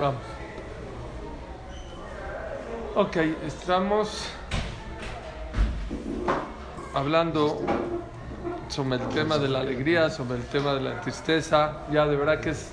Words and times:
Vamos. 0.00 0.20
Ok, 2.94 3.16
estamos 3.44 4.28
hablando 6.94 7.60
sobre 8.68 8.96
el 8.96 9.08
tema 9.08 9.38
de 9.38 9.48
la 9.48 9.58
alegría, 9.58 10.08
sobre 10.08 10.38
el 10.38 10.44
tema 10.44 10.74
de 10.74 10.82
la 10.82 11.00
tristeza. 11.00 11.78
Ya 11.90 12.06
de 12.06 12.14
verdad 12.14 12.38
que 12.38 12.50
es 12.50 12.70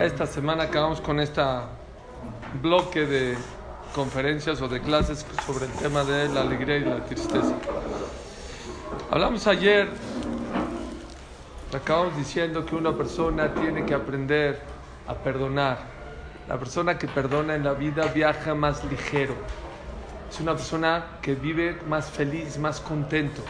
esta 0.00 0.26
semana 0.26 0.64
acabamos 0.64 1.00
con 1.00 1.18
este 1.18 1.42
bloque 2.60 3.06
de 3.06 3.38
conferencias 3.94 4.60
o 4.60 4.68
de 4.68 4.82
clases 4.82 5.24
sobre 5.46 5.64
el 5.64 5.72
tema 5.72 6.04
de 6.04 6.28
la 6.28 6.42
alegría 6.42 6.76
y 6.76 6.84
la 6.84 7.02
tristeza. 7.06 7.54
Hablamos 9.10 9.46
ayer, 9.46 9.88
acabamos 11.74 12.16
diciendo 12.18 12.66
que 12.66 12.76
una 12.76 12.94
persona 12.94 13.54
tiene 13.54 13.86
que 13.86 13.94
aprender 13.94 14.69
a 15.10 15.14
perdonar. 15.14 15.78
La 16.48 16.56
persona 16.56 16.96
que 16.96 17.08
perdona 17.08 17.54
en 17.54 17.64
la 17.64 17.72
vida 17.72 18.06
viaja 18.14 18.54
más 18.54 18.84
ligero. 18.84 19.34
Es 20.30 20.40
una 20.40 20.52
persona 20.52 21.04
que 21.20 21.34
vive 21.34 21.78
más 21.88 22.08
feliz, 22.10 22.58
más 22.58 22.80
contento. 22.80 23.42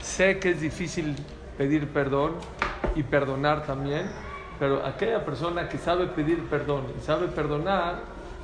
Sé 0.00 0.38
que 0.40 0.50
es 0.50 0.60
difícil 0.60 1.14
pedir 1.56 1.88
perdón 1.88 2.34
y 2.96 3.04
perdonar 3.04 3.64
también, 3.64 4.10
pero 4.58 4.84
aquella 4.84 5.24
persona 5.24 5.68
que 5.68 5.78
sabe 5.78 6.06
pedir 6.06 6.48
perdón 6.48 6.86
y 6.98 7.04
sabe 7.04 7.28
perdonar, 7.28 8.00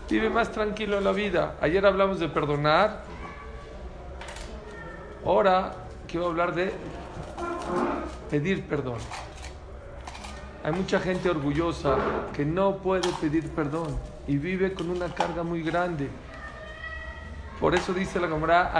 vive 0.08 0.30
más 0.30 0.50
tranquilo 0.52 0.98
en 0.98 1.04
la 1.04 1.12
vida. 1.12 1.56
Ayer 1.60 1.84
hablamos 1.84 2.20
de 2.20 2.28
perdonar, 2.28 3.02
ahora 5.24 5.72
quiero 6.06 6.26
hablar 6.26 6.54
de 6.54 6.72
pedir 8.30 8.64
perdón. 8.64 8.98
Hay 10.64 10.72
mucha 10.72 10.98
gente 10.98 11.28
orgullosa 11.28 11.98
que 12.32 12.46
no 12.46 12.78
puede 12.78 13.10
pedir 13.20 13.50
perdón 13.50 14.00
y 14.26 14.38
vive 14.38 14.72
con 14.72 14.88
una 14.88 15.14
carga 15.14 15.42
muy 15.42 15.62
grande. 15.62 16.08
Por 17.60 17.74
eso 17.74 17.92
dice 17.92 18.18
la 18.18 18.28
Gemara, 18.28 18.72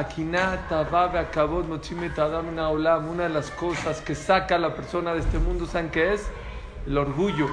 una 3.06 3.22
de 3.24 3.28
las 3.28 3.50
cosas 3.50 4.00
que 4.00 4.14
saca 4.14 4.54
a 4.54 4.58
la 4.58 4.74
persona 4.74 5.12
de 5.12 5.20
este 5.20 5.38
mundo, 5.38 5.66
¿saben 5.66 5.90
qué 5.90 6.14
es? 6.14 6.26
El 6.86 6.96
orgullo. 6.96 7.48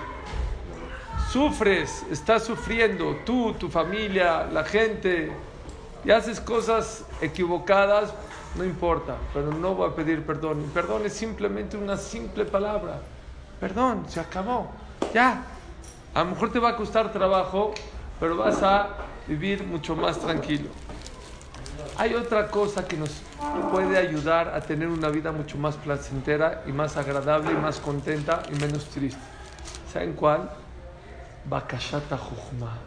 Sufres, 1.30 2.06
estás 2.10 2.46
sufriendo, 2.46 3.18
tú, 3.26 3.54
tu 3.60 3.68
familia, 3.68 4.46
la 4.46 4.64
gente, 4.64 5.30
y 6.06 6.12
haces 6.12 6.40
cosas 6.40 7.04
equivocadas, 7.20 8.14
no 8.56 8.64
importa, 8.64 9.18
pero 9.34 9.52
no 9.52 9.76
voy 9.76 9.90
a 9.90 9.94
pedir 9.94 10.26
perdón. 10.26 10.72
perdón 10.74 11.06
es 11.06 11.12
simplemente 11.12 11.76
una 11.76 11.98
simple 11.98 12.46
palabra. 12.46 13.02
Perdón, 13.62 14.06
se 14.10 14.20
acabó. 14.20 14.72
Ya. 15.14 15.44
A 16.16 16.24
lo 16.24 16.32
mejor 16.32 16.52
te 16.52 16.60
va 16.60 16.70
a 16.70 16.76
costar 16.76 17.14
trabajo, 17.14 17.74
pero 18.20 18.36
vas 18.36 18.62
a 18.64 18.90
vivir 19.28 19.64
mucho 19.64 19.96
más 19.96 20.20
tranquilo. 20.20 20.70
Hay 21.98 22.16
otra 22.16 22.48
cosa 22.50 22.88
que 22.88 22.98
nos 22.98 23.22
puede 23.72 23.98
ayudar 23.98 24.50
a 24.50 24.62
tener 24.62 24.88
una 24.88 25.10
vida 25.10 25.32
mucho 25.32 25.58
más 25.58 25.76
placentera 25.76 26.64
y 26.66 26.72
más 26.72 26.98
agradable 26.98 27.52
y 27.52 27.56
más 27.56 27.80
contenta 27.80 28.42
y 28.52 28.56
menos 28.60 28.86
triste. 28.86 29.22
¿Saben 29.94 30.14
cuál? 30.14 30.50
Bakashata 31.46 32.18
Juhma. 32.18 32.78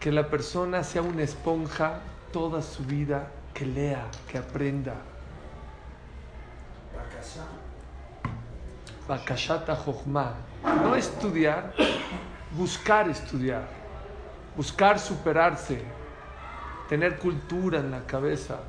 Que 0.00 0.10
la 0.10 0.28
persona 0.28 0.82
sea 0.82 1.02
una 1.02 1.22
esponja 1.22 2.00
toda 2.32 2.62
su 2.62 2.84
vida, 2.84 3.28
que 3.54 3.64
lea, 3.64 4.06
que 4.28 4.38
aprenda. 4.38 4.94
Bakashata 9.08 9.74
Jochma. 9.76 10.34
No 10.82 10.94
estudiar, 10.94 11.72
buscar 12.52 13.08
estudiar, 13.08 13.66
buscar 14.56 14.98
superarse, 14.98 15.82
tener 16.88 17.18
cultura 17.18 17.80
en 17.80 17.90
la 17.90 18.06
cabeza. 18.06 18.60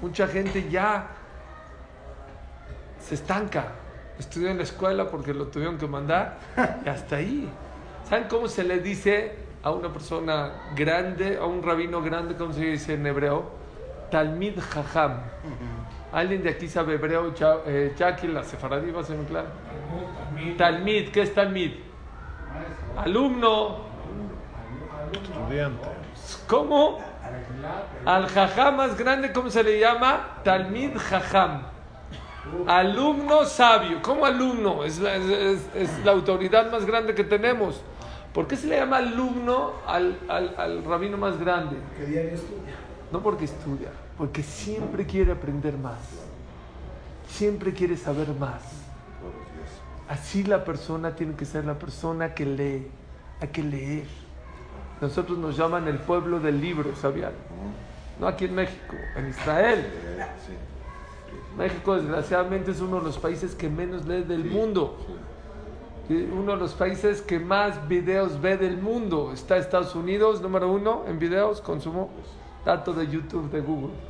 Mucha 0.00 0.26
gente 0.28 0.68
ya 0.70 1.08
se 3.00 3.14
estanca. 3.14 3.72
Estudió 4.18 4.48
en 4.48 4.58
la 4.58 4.64
escuela 4.64 5.10
porque 5.10 5.32
lo 5.32 5.46
tuvieron 5.46 5.78
que 5.78 5.86
mandar 5.86 6.38
y 6.84 6.88
hasta 6.88 7.16
ahí. 7.16 7.50
¿Saben 8.08 8.28
cómo 8.28 8.48
se 8.48 8.64
le 8.64 8.80
dice 8.80 9.34
a 9.62 9.70
una 9.70 9.92
persona 9.92 10.52
grande, 10.76 11.38
a 11.38 11.46
un 11.46 11.62
rabino 11.62 12.02
grande, 12.02 12.36
cómo 12.36 12.52
se 12.52 12.64
dice 12.64 12.94
en 12.94 13.06
hebreo? 13.06 13.50
Talmid 14.10 14.58
Jajam. 14.58 15.20
¿Alguien 16.12 16.42
de 16.42 16.50
aquí 16.50 16.68
sabe 16.68 16.94
hebreo? 16.94 17.32
Eh, 17.66 17.94
Jackie, 17.96 18.28
la 18.28 18.42
sefaradí 18.42 18.90
va 18.90 19.00
a 19.00 19.04
ser 19.04 19.16
muy 19.16 19.26
claro. 19.26 19.48
Talmid, 20.56 21.10
¿qué 21.10 21.22
es 21.22 21.34
Talmid? 21.34 21.72
Alumno. 22.96 23.90
Estudiante. 25.12 25.88
¿Cómo? 26.46 26.98
Al 28.04 28.26
jajam 28.26 28.76
más 28.76 28.96
grande, 28.96 29.32
¿cómo 29.32 29.50
se 29.50 29.62
le 29.62 29.78
llama? 29.78 30.38
Talmid 30.42 30.96
jajam. 30.96 31.62
Alumno 32.66 33.44
sabio. 33.44 34.00
¿Cómo 34.02 34.26
alumno? 34.26 34.84
Es 34.84 34.98
la, 34.98 35.14
es, 35.14 36.04
la, 36.04 36.12
autoridad 36.12 36.70
más 36.72 36.86
grande 36.86 37.14
que 37.14 37.22
tenemos. 37.22 37.82
¿Por 38.32 38.46
qué 38.46 38.56
se 38.56 38.66
le 38.66 38.76
llama 38.76 38.98
alumno 38.98 39.72
al, 39.86 40.18
al, 40.28 40.54
al 40.56 40.84
rabino 40.84 41.16
más 41.16 41.38
grande? 41.38 41.76
¿Qué 41.96 42.06
diario 42.06 42.34
estudia? 42.34 42.74
No 43.12 43.20
porque 43.20 43.44
estudia, 43.44 43.90
porque 44.20 44.42
siempre 44.42 45.06
quiere 45.06 45.32
aprender 45.32 45.78
más. 45.78 45.96
Siempre 47.26 47.72
quiere 47.72 47.96
saber 47.96 48.28
más. 48.34 48.60
Así 50.10 50.42
la 50.44 50.62
persona 50.62 51.16
tiene 51.16 51.34
que 51.36 51.46
ser 51.46 51.64
la 51.64 51.78
persona 51.78 52.34
que 52.34 52.44
lee. 52.44 52.86
Hay 53.40 53.48
que 53.48 53.62
leer. 53.62 54.04
Nosotros 55.00 55.38
nos 55.38 55.56
llaman 55.56 55.88
el 55.88 55.96
pueblo 55.96 56.38
del 56.38 56.60
libro, 56.60 56.94
¿sabían? 56.96 57.32
No 58.20 58.28
aquí 58.28 58.44
en 58.44 58.56
México, 58.56 58.94
en 59.16 59.30
Israel. 59.30 59.86
México 61.56 61.96
desgraciadamente 61.96 62.72
es 62.72 62.82
uno 62.82 62.98
de 62.98 63.04
los 63.04 63.16
países 63.16 63.54
que 63.54 63.70
menos 63.70 64.04
lee 64.04 64.24
del 64.24 64.44
mundo. 64.44 64.98
Uno 66.10 66.52
de 66.52 66.58
los 66.58 66.74
países 66.74 67.22
que 67.22 67.38
más 67.38 67.88
videos 67.88 68.38
ve 68.38 68.58
del 68.58 68.76
mundo. 68.76 69.32
Está 69.32 69.56
Estados 69.56 69.94
Unidos, 69.94 70.42
número 70.42 70.70
uno 70.70 71.04
en 71.08 71.18
videos, 71.18 71.62
consumo 71.62 72.10
dato 72.66 72.92
de 72.92 73.06
YouTube, 73.06 73.50
de 73.50 73.62
Google. 73.62 74.09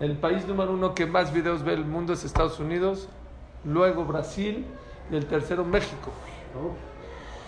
El 0.00 0.16
país 0.16 0.46
número 0.46 0.72
uno 0.72 0.94
que 0.94 1.06
más 1.06 1.32
videos 1.32 1.64
ve 1.64 1.74
el 1.74 1.84
mundo 1.84 2.12
es 2.12 2.22
Estados 2.22 2.60
Unidos, 2.60 3.08
luego 3.64 4.04
Brasil 4.04 4.64
y 5.10 5.16
el 5.16 5.26
tercero 5.26 5.64
México. 5.64 6.12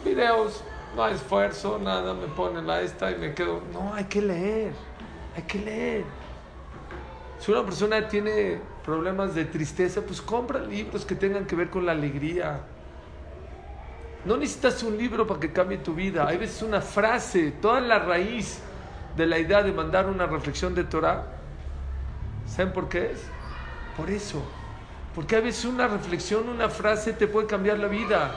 Videos, 0.04 0.64
no 0.96 1.04
hay 1.04 1.14
esfuerzo, 1.14 1.78
nada, 1.78 2.12
me 2.12 2.26
ponen 2.26 2.66
la 2.66 2.80
esta 2.80 3.12
y 3.12 3.16
me 3.16 3.34
quedo. 3.34 3.60
No, 3.72 3.94
hay 3.94 4.04
que 4.04 4.20
leer, 4.20 4.72
hay 5.36 5.42
que 5.44 5.58
leer. 5.60 6.04
Si 7.38 7.52
una 7.52 7.64
persona 7.64 8.08
tiene 8.08 8.58
problemas 8.84 9.34
de 9.34 9.44
tristeza, 9.44 10.02
pues 10.02 10.20
compra 10.20 10.58
libros 10.58 11.04
que 11.04 11.14
tengan 11.14 11.46
que 11.46 11.54
ver 11.54 11.70
con 11.70 11.86
la 11.86 11.92
alegría. 11.92 12.62
No 14.24 14.36
necesitas 14.36 14.82
un 14.82 14.98
libro 14.98 15.24
para 15.24 15.38
que 15.38 15.52
cambie 15.52 15.78
tu 15.78 15.94
vida. 15.94 16.26
Hay 16.26 16.36
veces 16.36 16.62
una 16.62 16.80
frase, 16.80 17.52
toda 17.52 17.80
la 17.80 18.00
raíz 18.00 18.60
de 19.16 19.26
la 19.26 19.38
idea 19.38 19.62
de 19.62 19.72
mandar 19.72 20.06
una 20.08 20.26
reflexión 20.26 20.74
de 20.74 20.84
Torah. 20.84 21.39
¿Saben 22.50 22.72
por 22.72 22.88
qué 22.88 23.12
es? 23.12 23.20
Por 23.96 24.10
eso. 24.10 24.42
Porque 25.14 25.36
a 25.36 25.40
veces 25.40 25.64
una 25.64 25.86
reflexión, 25.88 26.48
una 26.48 26.68
frase 26.68 27.12
te 27.12 27.26
puede 27.26 27.46
cambiar 27.46 27.78
la 27.78 27.88
vida. 27.88 28.32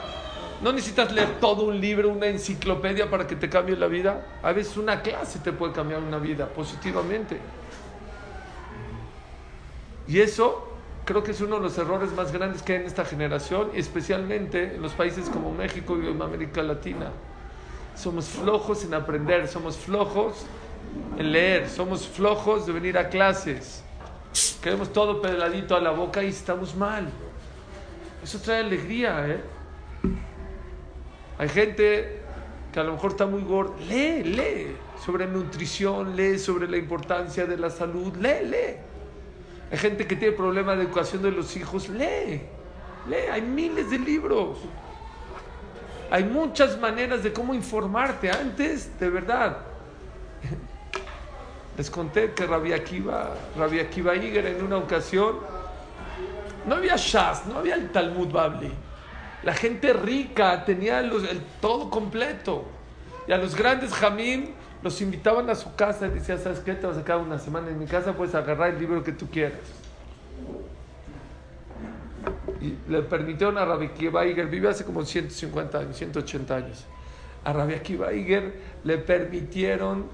No 0.62 0.72
necesitas 0.72 1.12
leer 1.12 1.40
todo 1.40 1.66
un 1.66 1.82
libro, 1.82 2.10
una 2.10 2.28
enciclopedia 2.28 3.10
para 3.10 3.28
que 3.28 3.36
te 3.36 3.50
cambie 3.50 3.76
la 3.76 3.88
vida. 3.88 4.26
A 4.44 4.54
veces 4.54 4.78
una 4.78 5.02
clase 5.02 5.40
te 5.40 5.52
puede 5.52 5.74
cambiar 5.74 6.02
una 6.02 6.20
vida 6.20 6.48
positivamente. 6.48 7.40
Y 10.08 10.20
eso 10.20 10.70
creo 11.06 11.24
que 11.24 11.32
es 11.32 11.42
uno 11.42 11.56
de 11.56 11.62
los 11.62 11.78
errores 11.78 12.12
más 12.14 12.32
grandes 12.32 12.62
que 12.62 12.74
hay 12.74 12.82
en 12.82 12.86
esta 12.86 13.06
generación, 13.06 13.72
especialmente 13.74 14.76
en 14.76 14.82
los 14.82 14.94
países 14.94 15.30
como 15.30 15.52
México 15.52 15.98
y 16.02 16.08
en 16.08 16.22
América 16.22 16.62
Latina. 16.62 17.12
Somos 17.96 18.26
flojos 18.26 18.84
en 18.86 18.94
aprender, 18.94 19.48
somos 19.48 19.78
flojos 19.78 20.46
en 21.18 21.32
leer, 21.32 21.70
somos 21.70 22.08
flojos 22.08 22.66
de 22.66 22.74
venir 22.74 22.98
a 22.98 23.10
clases. 23.10 23.84
Queremos 24.62 24.92
todo 24.92 25.22
pedaladito 25.22 25.76
a 25.76 25.80
la 25.80 25.92
boca 25.92 26.24
y 26.24 26.30
estamos 26.30 26.76
mal. 26.76 27.08
Eso 28.24 28.40
trae 28.40 28.62
alegría, 28.62 29.28
¿eh? 29.28 29.42
Hay 31.38 31.50
gente 31.50 32.22
que 32.72 32.80
a 32.80 32.84
lo 32.84 32.94
mejor 32.94 33.12
está 33.12 33.26
muy 33.26 33.44
gorda. 33.44 33.74
Lee, 33.88 34.24
lee 34.24 34.76
sobre 35.04 35.28
nutrición, 35.28 36.16
lee 36.16 36.40
sobre 36.40 36.68
la 36.68 36.78
importancia 36.78 37.46
de 37.46 37.58
la 37.58 37.70
salud, 37.70 38.16
lee, 38.16 38.46
lee. 38.46 38.78
Hay 39.72 39.78
gente 39.78 40.08
que 40.08 40.16
tiene 40.16 40.36
problemas 40.36 40.78
de 40.78 40.84
educación 40.84 41.22
de 41.22 41.32
los 41.32 41.56
hijos, 41.58 41.90
lee, 41.90 42.42
lee. 43.10 43.28
Hay 43.32 43.42
miles 43.42 43.90
de 43.92 44.00
libros. 44.00 44.60
Hay 46.10 46.24
muchas 46.24 46.80
maneras 46.80 47.24
de 47.24 47.34
cómo 47.34 47.54
informarte. 47.54 48.32
Antes, 48.32 49.00
de 49.00 49.10
verdad, 49.10 49.58
les 51.78 51.90
conté 51.90 52.32
que 52.32 52.46
Rabbi 52.46 52.72
Akiva, 52.74 53.36
Iger 53.58 54.46
en 54.46 54.64
una 54.64 54.78
ocasión, 54.78 55.38
no 56.68 56.76
había 56.76 56.96
Shas, 56.96 57.46
no 57.48 57.58
había 57.58 57.76
el 57.76 57.90
Talmud 57.90 58.32
Babli. 58.32 58.72
La 59.44 59.54
gente 59.54 59.92
rica 59.92 60.64
tenía 60.64 61.00
el 61.00 61.12
todo 61.60 61.90
completo. 61.90 62.66
Y 63.28 63.32
a 63.32 63.38
los 63.38 63.56
grandes 63.56 63.92
Jamim 63.94 64.50
los 64.82 65.02
invitaban 65.02 65.50
a 65.50 65.56
su 65.56 65.76
casa 65.76 66.08
y 66.08 66.12
decían, 66.12 66.40
¿sabes 66.40 66.60
qué? 66.60 66.74
Te 66.74 66.86
vas 66.86 66.98
a 66.98 67.04
quedar 67.04 67.20
una 67.20 67.40
semana 67.40 67.70
en 67.70 67.80
mi 67.80 67.86
casa, 67.86 68.14
puedes 68.14 68.36
agarrar 68.36 68.72
el 68.72 68.80
libro 68.80 69.04
que 69.04 69.14
tú 69.14 69.30
quieras. 69.30 69.60
Y 72.62 72.78
le 72.90 73.02
permitieron 73.02 73.58
a 73.58 73.66
Rabbi 73.66 73.88
Akiva 73.88 74.26
Iger, 74.26 74.48
vive 74.48 74.70
hace 74.70 74.86
como 74.86 75.04
150 75.04 75.78
años, 75.78 75.98
180 75.98 76.56
años. 76.56 76.86
A 77.44 77.52
Rabbi 77.52 77.74
Akiva 77.74 78.14
Iger 78.14 78.54
le 78.84 78.98
permitieron 78.98 80.06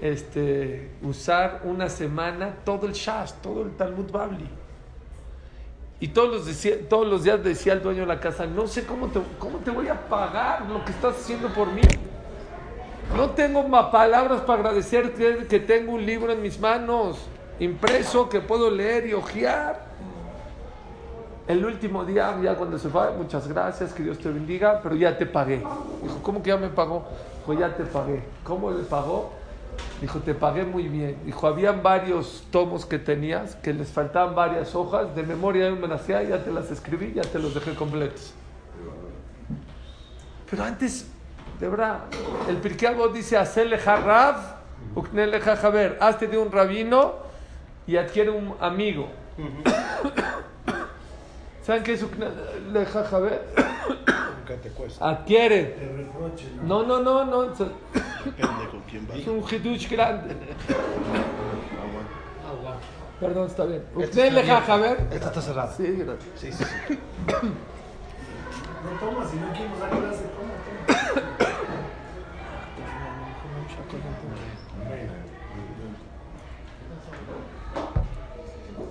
este, 0.00 0.90
usar 1.02 1.62
una 1.64 1.88
semana 1.88 2.56
todo 2.64 2.86
el 2.86 2.92
Shas, 2.92 3.40
todo 3.40 3.62
el 3.62 3.76
Talmud 3.76 4.10
Babli. 4.10 4.48
Y 5.98 6.08
todos 6.08 6.30
los, 6.30 6.46
decía, 6.46 6.76
todos 6.88 7.06
los 7.06 7.24
días 7.24 7.42
decía 7.42 7.72
el 7.72 7.82
dueño 7.82 8.00
de 8.00 8.06
la 8.06 8.20
casa, 8.20 8.46
no 8.46 8.66
sé 8.66 8.84
cómo 8.84 9.06
te, 9.08 9.20
cómo 9.38 9.58
te 9.58 9.70
voy 9.70 9.88
a 9.88 10.08
pagar 10.08 10.66
lo 10.66 10.84
que 10.84 10.90
estás 10.92 11.16
haciendo 11.16 11.48
por 11.48 11.72
mí. 11.72 11.82
No 13.16 13.30
tengo 13.30 13.62
más 13.66 13.86
palabras 13.86 14.42
para 14.42 14.60
agradecerte 14.60 15.46
que 15.48 15.60
tengo 15.60 15.92
un 15.92 16.04
libro 16.04 16.32
en 16.32 16.42
mis 16.42 16.60
manos, 16.60 17.18
impreso, 17.58 18.28
que 18.28 18.40
puedo 18.40 18.70
leer 18.70 19.06
y 19.06 19.14
hojear. 19.14 19.86
El 21.48 21.64
último 21.64 22.04
día, 22.04 22.36
ya 22.42 22.56
cuando 22.56 22.78
se 22.78 22.88
fue, 22.88 23.12
muchas 23.12 23.48
gracias, 23.48 23.92
que 23.94 24.02
Dios 24.02 24.18
te 24.18 24.28
bendiga, 24.28 24.80
pero 24.82 24.96
ya 24.96 25.16
te 25.16 25.24
pagué. 25.24 25.62
Dijo, 26.02 26.18
¿cómo 26.22 26.42
que 26.42 26.48
ya 26.48 26.56
me 26.56 26.68
pagó? 26.68 27.04
Pues 27.46 27.58
ya 27.58 27.74
te 27.74 27.84
pagué. 27.84 28.22
¿Cómo 28.42 28.70
le 28.72 28.82
pagó? 28.82 29.30
Dijo, 30.00 30.18
te 30.18 30.34
pagué 30.34 30.64
muy 30.64 30.88
bien. 30.88 31.16
Dijo, 31.24 31.46
habían 31.46 31.82
varios 31.82 32.44
tomos 32.50 32.84
que 32.84 32.98
tenías, 32.98 33.54
que 33.56 33.72
les 33.72 33.88
faltaban 33.88 34.34
varias 34.34 34.74
hojas, 34.74 35.14
de 35.16 35.22
memoria 35.22 35.66
de 35.66 35.72
un 35.72 35.80
menacía, 35.80 36.22
ya 36.22 36.44
te 36.44 36.52
las 36.52 36.70
escribí, 36.70 37.14
ya 37.14 37.22
te 37.22 37.38
los 37.38 37.54
dejé 37.54 37.74
completos. 37.74 38.34
Pero 40.50 40.64
antes, 40.64 41.08
de 41.58 41.68
verdad, 41.68 42.00
el 42.48 42.58
Pirkeabo 42.58 43.08
dice, 43.08 43.38
hacele 43.38 43.78
jarrab, 43.78 44.36
uknele 44.94 45.40
jajaber, 45.40 45.96
hazte 46.00 46.26
de 46.26 46.36
un 46.36 46.52
rabino 46.52 47.14
y 47.86 47.96
adquiere 47.96 48.30
un 48.30 48.54
amigo. 48.60 49.08
¿Saben 51.62 51.82
qué 51.82 51.94
es 51.94 52.02
uknele 52.02 52.86
jajaber? 52.86 53.46
Adquiere. 55.00 55.76
No, 56.62 56.82
no, 56.84 57.00
no, 57.00 57.24
no. 57.24 57.42
Depende 57.42 58.68
con 58.70 58.80
quién 58.90 59.06
vas. 59.06 59.18
Es 59.18 59.26
un 59.26 59.44
hidush 59.50 59.88
grande. 59.90 60.36
Perdón, 63.20 63.46
está 63.46 63.64
bien. 63.64 63.82
Esta 63.92 64.04
¿Usted 64.04 64.32
le 64.32 64.42
jaja 64.44 64.76
ver? 64.76 65.06
Esta 65.10 65.28
está 65.28 65.40
cerrada. 65.40 65.72
Sí, 65.72 65.84
gracias. 65.84 66.24
Sí, 66.36 66.52
sí, 66.52 66.64
sí. 66.88 66.98
No 68.86 68.92
toma, 69.00 69.26
si 69.28 69.36
no 69.36 69.46
quiero 69.52 69.74
sacar 69.80 69.98
clase, 69.98 70.22
toma, 70.36 70.54
toma. 70.94 71.46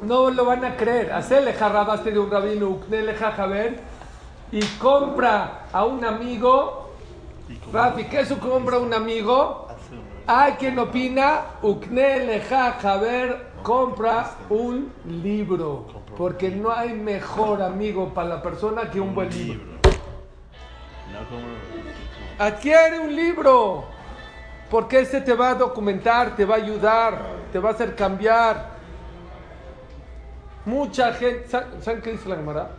No 0.06 0.30
lo 0.30 0.46
van 0.46 0.66
a 0.66 0.76
creer. 0.76 1.14
Hacerle 1.14 1.54
jarrabaste 1.54 2.12
de 2.12 2.20
un 2.20 2.30
rabino, 2.30 2.68
uknele 2.70 3.14
jajaber, 3.16 3.80
y 4.52 4.62
compra 4.80 5.68
a 5.72 5.86
un 5.86 6.04
amigo. 6.06 6.92
Rafi, 7.72 8.06
¿qué 8.06 8.22
es 8.22 8.32
eso 8.32 8.40
compra 8.40 8.78
a 8.78 8.80
un 8.80 8.94
amigo? 8.94 9.68
Hay 10.28 10.54
quien 10.54 10.80
opina, 10.80 11.42
uknele 11.62 12.42
jajaber, 12.42 13.48
compra 13.62 14.32
un 14.50 14.92
libro. 15.06 15.86
Porque 16.18 16.50
no 16.50 16.72
hay 16.72 16.94
mejor 16.94 17.62
amigo 17.62 18.14
para 18.14 18.30
la 18.30 18.42
persona 18.42 18.90
que 18.90 19.00
un 19.00 19.14
buen 19.14 19.30
libro. 19.30 19.76
Adquiere 22.40 23.00
un 23.00 23.16
libro. 23.16 23.86
Porque 24.70 25.00
este 25.02 25.22
te 25.22 25.34
va 25.36 25.50
a 25.50 25.56
documentar, 25.56 26.36
te 26.36 26.44
va 26.44 26.56
a 26.56 26.58
ayudar, 26.58 27.22
te 27.52 27.60
va 27.60 27.70
a 27.70 27.74
hacer 27.74 27.96
cambiar. 27.96 28.74
Mucha 30.66 31.14
gente, 31.14 31.48
¿sa- 31.48 31.68
¿saben 31.82 32.02
qué 32.02 32.14
dice 32.14 32.28
la 32.28 32.38
Gemara? 32.38 32.70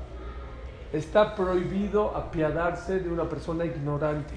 Está 0.93 1.35
prohibido 1.35 2.17
apiadarse 2.17 3.01
de 3.01 3.11
una 3.11 3.29
persona 3.29 3.65
ignorante. 3.65 4.35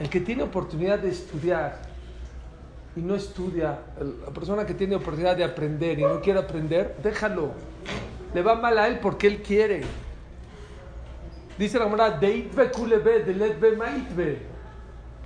El 0.00 0.08
que 0.08 0.20
tiene 0.20 0.42
oportunidad 0.42 0.98
de 0.98 1.10
estudiar 1.10 1.82
y 2.96 3.00
no 3.00 3.14
estudia, 3.14 3.78
la 4.24 4.32
persona 4.32 4.64
que 4.64 4.74
tiene 4.74 4.96
oportunidad 4.96 5.36
de 5.36 5.44
aprender 5.44 5.98
y 5.98 6.02
no 6.02 6.20
quiere 6.20 6.38
aprender, 6.38 6.96
déjalo. 7.02 7.52
Le 8.32 8.42
va 8.42 8.54
mal 8.54 8.78
a 8.78 8.88
él 8.88 8.98
porque 9.00 9.26
él 9.26 9.42
quiere. 9.42 9.82
Dice 11.58 11.78
la 11.78 11.84
Gemara, 11.84 12.10
"Deitve 12.10 12.70
kulebe, 12.70 13.22
deletve 13.22 13.76
maitve". 13.76 14.42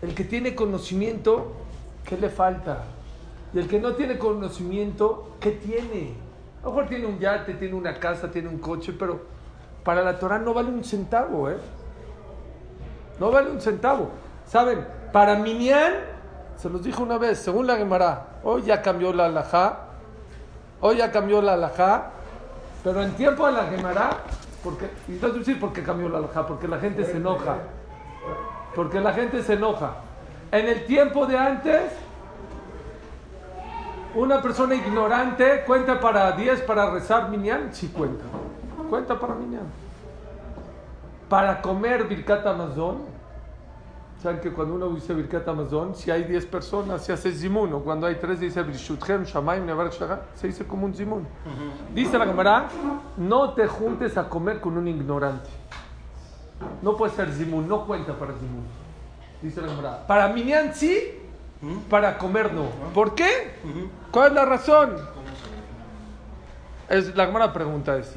El 0.02 0.14
que 0.14 0.24
tiene 0.24 0.54
conocimiento, 0.54 1.52
¿qué 2.04 2.16
le 2.16 2.28
falta? 2.28 2.84
Y 3.54 3.58
el 3.58 3.66
que 3.66 3.80
no 3.80 3.94
tiene 3.94 4.18
conocimiento, 4.18 5.36
¿qué 5.40 5.52
tiene? 5.52 6.14
A 6.62 6.66
lo 6.66 6.72
mejor 6.72 6.88
tiene 6.88 7.06
un 7.06 7.18
yate, 7.18 7.54
tiene 7.54 7.74
una 7.74 7.94
casa, 7.98 8.30
tiene 8.30 8.48
un 8.48 8.58
coche, 8.58 8.92
pero 8.98 9.37
para 9.84 10.02
la 10.02 10.18
Torah 10.18 10.38
no 10.38 10.54
vale 10.54 10.70
un 10.70 10.84
centavo, 10.84 11.50
¿eh? 11.50 11.58
No 13.18 13.30
vale 13.30 13.50
un 13.50 13.60
centavo. 13.60 14.10
¿Saben? 14.46 14.86
Para 15.12 15.36
Minyan, 15.36 15.94
se 16.56 16.68
los 16.68 16.82
dijo 16.82 17.02
una 17.02 17.18
vez, 17.18 17.38
según 17.38 17.66
la 17.66 17.76
Gemara, 17.76 18.26
hoy 18.42 18.62
ya 18.62 18.82
cambió 18.82 19.12
la 19.12 19.26
alajá, 19.26 19.78
hoy 20.80 20.96
ya 20.96 21.10
cambió 21.10 21.40
la 21.42 21.54
alajá, 21.54 22.10
pero 22.84 23.02
en 23.02 23.12
tiempo 23.12 23.46
de 23.46 23.52
la 23.52 23.64
Gemara, 23.64 24.10
porque, 24.62 24.90
y 25.08 25.12
no 25.12 25.28
decir 25.30 25.58
por 25.58 25.72
qué 25.72 25.82
cambió 25.82 26.08
la 26.08 26.18
alajá, 26.18 26.46
porque 26.46 26.68
la 26.68 26.78
gente 26.78 27.04
se 27.04 27.16
enoja. 27.16 27.56
Porque 28.74 29.00
la 29.00 29.12
gente 29.12 29.42
se 29.42 29.54
enoja. 29.54 29.94
En 30.50 30.66
el 30.66 30.84
tiempo 30.86 31.26
de 31.26 31.38
antes, 31.38 31.92
una 34.14 34.40
persona 34.40 34.74
ignorante 34.74 35.64
cuenta 35.66 36.00
para 36.00 36.32
10 36.32 36.62
para 36.62 36.90
rezar 36.90 37.28
minyan, 37.28 37.74
sí 37.74 37.88
cuenta. 37.88 38.24
Cuenta 38.88 39.18
para 39.18 39.34
minyan. 39.34 39.66
Para 41.28 41.60
comer 41.60 42.08
Birkat 42.08 42.46
Amazon, 42.46 43.02
saben 44.22 44.40
que 44.40 44.50
cuando 44.50 44.74
uno 44.74 44.88
dice 44.90 45.12
Birkat 45.12 45.46
Amazon, 45.46 45.94
si 45.94 46.10
hay 46.10 46.24
10 46.24 46.46
personas 46.46 47.04
se 47.04 47.12
hace 47.12 47.30
zimun, 47.32 47.72
o 47.74 47.80
cuando 47.80 48.06
hay 48.06 48.14
3 48.14 48.40
dice 48.40 48.62
Birshutchem, 48.62 49.24
Shamaim, 49.24 49.66
Nevar 49.66 49.90
Shagah, 49.90 50.22
se 50.34 50.46
dice 50.46 50.66
como 50.66 50.86
un 50.86 50.94
zimun. 50.94 51.26
Dice 51.94 52.18
la 52.18 52.24
Gemara, 52.24 52.68
no 53.18 53.52
te 53.52 53.66
juntes 53.66 54.16
a 54.16 54.28
comer 54.28 54.60
con 54.60 54.78
un 54.78 54.88
ignorante. 54.88 55.50
No 56.82 56.96
puede 56.96 57.12
ser 57.12 57.30
zimun, 57.30 57.68
no 57.68 57.86
cuenta 57.86 58.14
para 58.14 58.32
zimun. 58.32 58.64
Dice 59.42 59.60
la 59.60 59.68
Gemara. 59.68 60.06
Para 60.06 60.28
minyan 60.28 60.74
sí, 60.74 61.12
para 61.90 62.16
comer 62.16 62.54
no. 62.54 62.64
¿Por 62.94 63.14
qué? 63.14 63.52
¿Cuál 64.10 64.28
es 64.28 64.32
la 64.32 64.44
razón? 64.46 64.96
Es, 66.88 67.14
la 67.14 67.26
Gemara 67.26 67.52
pregunta 67.52 67.98
es, 67.98 68.16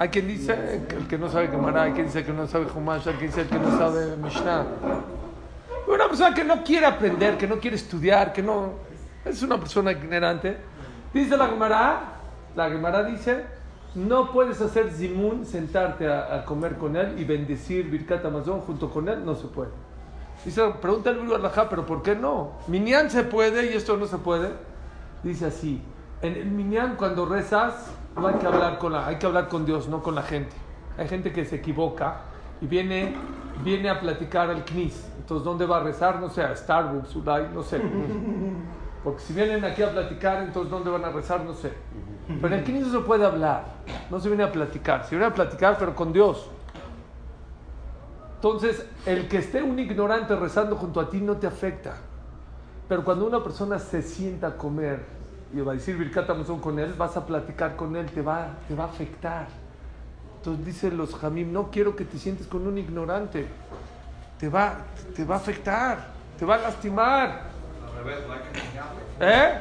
hay 0.00 0.08
quien 0.08 0.26
dice 0.26 0.80
el 0.96 1.06
que 1.06 1.18
no 1.18 1.28
sabe 1.28 1.48
Gemara, 1.48 1.82
hay 1.82 1.92
quien 1.92 2.06
dice 2.06 2.24
que 2.24 2.32
no 2.32 2.46
sabe 2.46 2.64
Humash, 2.74 3.06
hay 3.06 3.14
quien 3.16 3.26
dice 3.26 3.42
el 3.42 3.48
que 3.48 3.58
no 3.58 3.76
sabe 3.76 4.16
Mishnah. 4.16 4.64
Una 5.86 6.08
persona 6.08 6.34
que 6.34 6.42
no 6.42 6.64
quiere 6.64 6.86
aprender, 6.86 7.36
que 7.36 7.46
no 7.46 7.58
quiere 7.58 7.76
estudiar, 7.76 8.32
que 8.32 8.42
no... 8.42 8.76
Es 9.26 9.42
una 9.42 9.58
persona 9.58 9.92
ignorante. 9.92 10.56
Dice 11.12 11.36
la 11.36 11.48
Gemara, 11.48 12.14
la 12.56 12.70
Gemara 12.70 13.04
dice, 13.04 13.44
no 13.94 14.32
puedes 14.32 14.58
hacer 14.62 14.90
zimun, 14.90 15.44
sentarte 15.44 16.08
a, 16.08 16.34
a 16.34 16.44
comer 16.46 16.78
con 16.78 16.96
él 16.96 17.18
y 17.18 17.24
bendecir 17.24 17.90
Birkat 17.90 18.24
Amazon 18.24 18.62
junto 18.62 18.88
con 18.88 19.06
él, 19.06 19.22
no 19.22 19.34
se 19.34 19.48
puede. 19.48 19.68
Dice, 20.46 20.62
pregunta 20.80 21.10
el 21.10 21.30
Alajá, 21.30 21.68
pero 21.68 21.84
¿por 21.84 22.02
qué 22.02 22.16
no? 22.16 22.52
Minyan 22.68 23.10
se 23.10 23.22
puede 23.22 23.70
y 23.70 23.76
esto 23.76 23.98
no 23.98 24.06
se 24.06 24.16
puede. 24.16 24.48
Dice 25.22 25.44
así, 25.44 25.82
en 26.22 26.36
el 26.36 26.46
Minyan 26.46 26.96
cuando 26.96 27.26
rezas, 27.26 27.74
no 28.20 28.28
hay 28.28 28.34
que 28.34 28.46
hablar 28.46 28.78
con 28.78 28.92
la, 28.92 29.06
hay 29.06 29.16
que 29.16 29.26
hablar 29.26 29.48
con 29.48 29.64
Dios, 29.64 29.88
no 29.88 30.02
con 30.02 30.14
la 30.14 30.22
gente. 30.22 30.54
Hay 30.98 31.08
gente 31.08 31.32
que 31.32 31.44
se 31.44 31.56
equivoca 31.56 32.20
y 32.60 32.66
viene, 32.66 33.14
viene 33.64 33.88
a 33.88 33.98
platicar 33.98 34.50
al 34.50 34.64
Knis. 34.64 35.08
Entonces, 35.18 35.44
¿dónde 35.44 35.66
va 35.66 35.78
a 35.78 35.82
rezar? 35.82 36.20
No 36.20 36.28
sé, 36.28 36.42
a 36.42 36.54
Starbucks, 36.54 37.16
Ulay, 37.16 37.48
no 37.54 37.62
sé. 37.62 37.80
Porque 39.04 39.20
si 39.20 39.32
vienen 39.32 39.64
aquí 39.64 39.82
a 39.82 39.90
platicar, 39.90 40.42
entonces 40.42 40.70
¿dónde 40.70 40.90
van 40.90 41.04
a 41.04 41.10
rezar? 41.10 41.42
No 41.42 41.54
sé. 41.54 41.72
Pero 42.40 42.54
el 42.54 42.62
Knis 42.62 42.88
no 42.88 43.00
se 43.00 43.06
puede 43.06 43.24
hablar, 43.24 43.64
no 44.10 44.20
se 44.20 44.28
viene 44.28 44.44
a 44.44 44.52
platicar. 44.52 45.04
Se 45.04 45.10
viene 45.10 45.24
a 45.24 45.34
platicar, 45.34 45.76
pero 45.78 45.96
con 45.96 46.12
Dios. 46.12 46.48
Entonces, 48.36 48.86
el 49.04 49.26
que 49.26 49.38
esté 49.38 49.62
un 49.62 49.78
ignorante 49.78 50.36
rezando 50.36 50.76
junto 50.76 51.00
a 51.00 51.10
ti 51.10 51.20
no 51.20 51.38
te 51.38 51.48
afecta. 51.48 51.96
Pero 52.88 53.04
cuando 53.04 53.26
una 53.26 53.42
persona 53.42 53.80
se 53.80 54.00
sienta 54.00 54.46
a 54.46 54.56
comer 54.56 55.19
y 55.52 55.60
va 55.60 55.72
a 55.72 55.74
decir 55.74 55.96
Birkat 55.96 56.28
con 56.60 56.78
él, 56.78 56.94
vas 56.96 57.16
a 57.16 57.26
platicar 57.26 57.76
con 57.76 57.96
él, 57.96 58.06
te 58.06 58.22
va, 58.22 58.48
te 58.68 58.74
va 58.74 58.84
a 58.84 58.86
afectar. 58.86 59.48
Entonces 60.36 60.64
dicen 60.64 60.96
los 60.96 61.14
Jamim, 61.14 61.52
no 61.52 61.70
quiero 61.70 61.96
que 61.96 62.04
te 62.04 62.18
sientes 62.18 62.46
con 62.46 62.66
un 62.66 62.78
ignorante. 62.78 63.46
Te 64.38 64.48
va, 64.48 64.78
te 65.14 65.24
va 65.24 65.34
a 65.34 65.38
afectar, 65.38 65.98
te 66.38 66.46
va 66.46 66.54
a 66.54 66.58
lastimar. 66.58 67.42
¿Eh? 69.20 69.60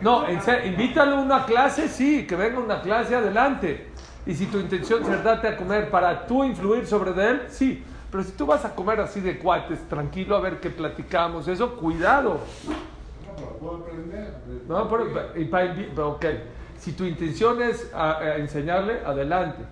No, 0.00 0.26
en 0.26 0.40
serio, 0.40 0.70
invítalo 0.70 1.16
a 1.16 1.20
una 1.20 1.44
clase, 1.44 1.88
sí, 1.88 2.26
que 2.26 2.36
venga 2.36 2.58
una 2.58 2.80
clase 2.80 3.14
adelante. 3.14 3.90
Y 4.24 4.34
si 4.34 4.46
tu 4.46 4.58
intención 4.58 5.02
es 5.12 5.22
darte 5.22 5.48
a 5.48 5.56
comer 5.56 5.90
para 5.90 6.26
tú 6.26 6.44
influir 6.44 6.86
sobre 6.86 7.12
él, 7.28 7.42
sí. 7.48 7.84
Pero 8.10 8.22
si 8.22 8.32
tú 8.32 8.46
vas 8.46 8.64
a 8.64 8.74
comer 8.74 9.00
así 9.00 9.20
de 9.20 9.38
cuates, 9.38 9.86
tranquilo, 9.88 10.36
a 10.36 10.40
ver 10.40 10.60
qué 10.60 10.70
platicamos, 10.70 11.46
eso, 11.48 11.76
cuidado. 11.76 12.40
No, 13.36 13.46
pero 13.46 13.58
puedo 13.58 13.76
aprender. 13.76 14.34
No, 14.68 14.88
pero, 14.88 15.06
pero, 15.94 16.08
ok. 16.10 16.24
Si 16.78 16.92
tu 16.92 17.04
intención 17.04 17.62
es 17.62 17.90
a- 17.94 18.18
a 18.18 18.36
enseñarle, 18.36 19.00
adelante. 19.04 19.62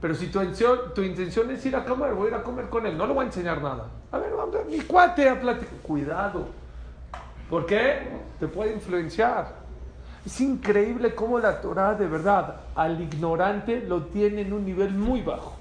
Pero 0.00 0.14
si 0.14 0.26
tu 0.28 0.38
intención, 0.40 0.78
tu 0.94 1.02
intención 1.02 1.50
es 1.50 1.64
ir 1.64 1.76
a 1.76 1.84
comer, 1.84 2.12
voy 2.14 2.26
a 2.26 2.30
ir 2.30 2.34
a 2.36 2.42
comer 2.42 2.66
con 2.68 2.86
él, 2.86 2.96
no 2.96 3.06
le 3.06 3.14
voy 3.14 3.22
a 3.24 3.26
enseñar 3.26 3.62
nada. 3.62 3.86
A 4.12 4.18
ver, 4.18 4.32
vamos 4.36 4.54
mi 4.68 4.80
cuate 4.80 5.28
a 5.28 5.40
platicar. 5.40 5.74
Cuidado. 5.82 6.46
¿Por 7.48 7.66
qué? 7.66 8.08
Te 8.38 8.46
puede 8.48 8.72
influenciar. 8.72 9.48
Es 10.24 10.40
increíble 10.40 11.14
cómo 11.14 11.38
la 11.38 11.60
Torah 11.60 11.94
de 11.94 12.06
verdad 12.06 12.56
al 12.74 13.00
ignorante 13.00 13.80
lo 13.86 14.04
tiene 14.04 14.42
en 14.42 14.52
un 14.52 14.64
nivel 14.64 14.90
muy 14.94 15.22
bajo. 15.22 15.54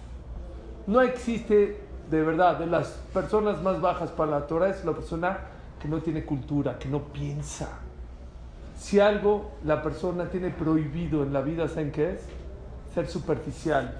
No 0.87 1.01
existe 1.01 1.79
de 2.09 2.21
verdad, 2.21 2.57
de 2.59 2.65
las 2.67 2.87
personas 3.13 3.61
más 3.61 3.79
bajas 3.81 4.11
para 4.11 4.31
la 4.31 4.47
Torah 4.47 4.69
es 4.69 4.83
la 4.85 4.91
persona 4.93 5.37
que 5.83 5.89
no 5.89 6.01
tiene 6.01 6.23
cultura, 6.23 6.79
que 6.79 6.87
no 6.87 7.01
piensa. 7.09 7.67
Si 8.79 9.01
algo 9.01 9.51
la 9.65 9.83
persona 9.83 10.29
tiene 10.29 10.49
prohibido 10.49 11.23
en 11.23 11.33
la 11.33 11.41
vida, 11.41 11.67
¿saben 11.67 11.91
qué 11.91 12.11
es? 12.11 12.21
Ser 12.93 13.09
superficial. 13.09 13.93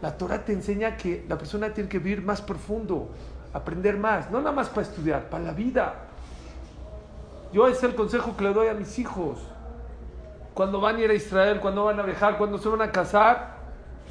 La 0.00 0.16
Torah 0.16 0.42
te 0.42 0.54
enseña 0.54 0.96
que 0.96 1.26
la 1.28 1.36
persona 1.36 1.74
tiene 1.74 1.90
que 1.90 1.98
vivir 1.98 2.22
más 2.22 2.40
profundo, 2.40 3.10
aprender 3.52 3.98
más, 3.98 4.30
no 4.30 4.38
nada 4.38 4.52
más 4.52 4.70
para 4.70 4.80
estudiar, 4.80 5.28
para 5.28 5.44
la 5.44 5.52
vida. 5.52 5.96
Yo 7.52 7.66
ese 7.68 7.76
es 7.76 7.84
el 7.84 7.94
consejo 7.94 8.34
que 8.34 8.44
le 8.44 8.54
doy 8.54 8.68
a 8.68 8.74
mis 8.74 8.98
hijos. 8.98 9.38
Cuando 10.54 10.80
van 10.80 10.96
a 10.96 11.00
ir 11.00 11.10
a 11.10 11.14
Israel, 11.14 11.60
cuando 11.60 11.84
van 11.84 12.00
a 12.00 12.04
viajar, 12.04 12.38
cuando 12.38 12.56
se 12.56 12.70
van 12.70 12.80
a 12.80 12.90
casar, 12.90 13.56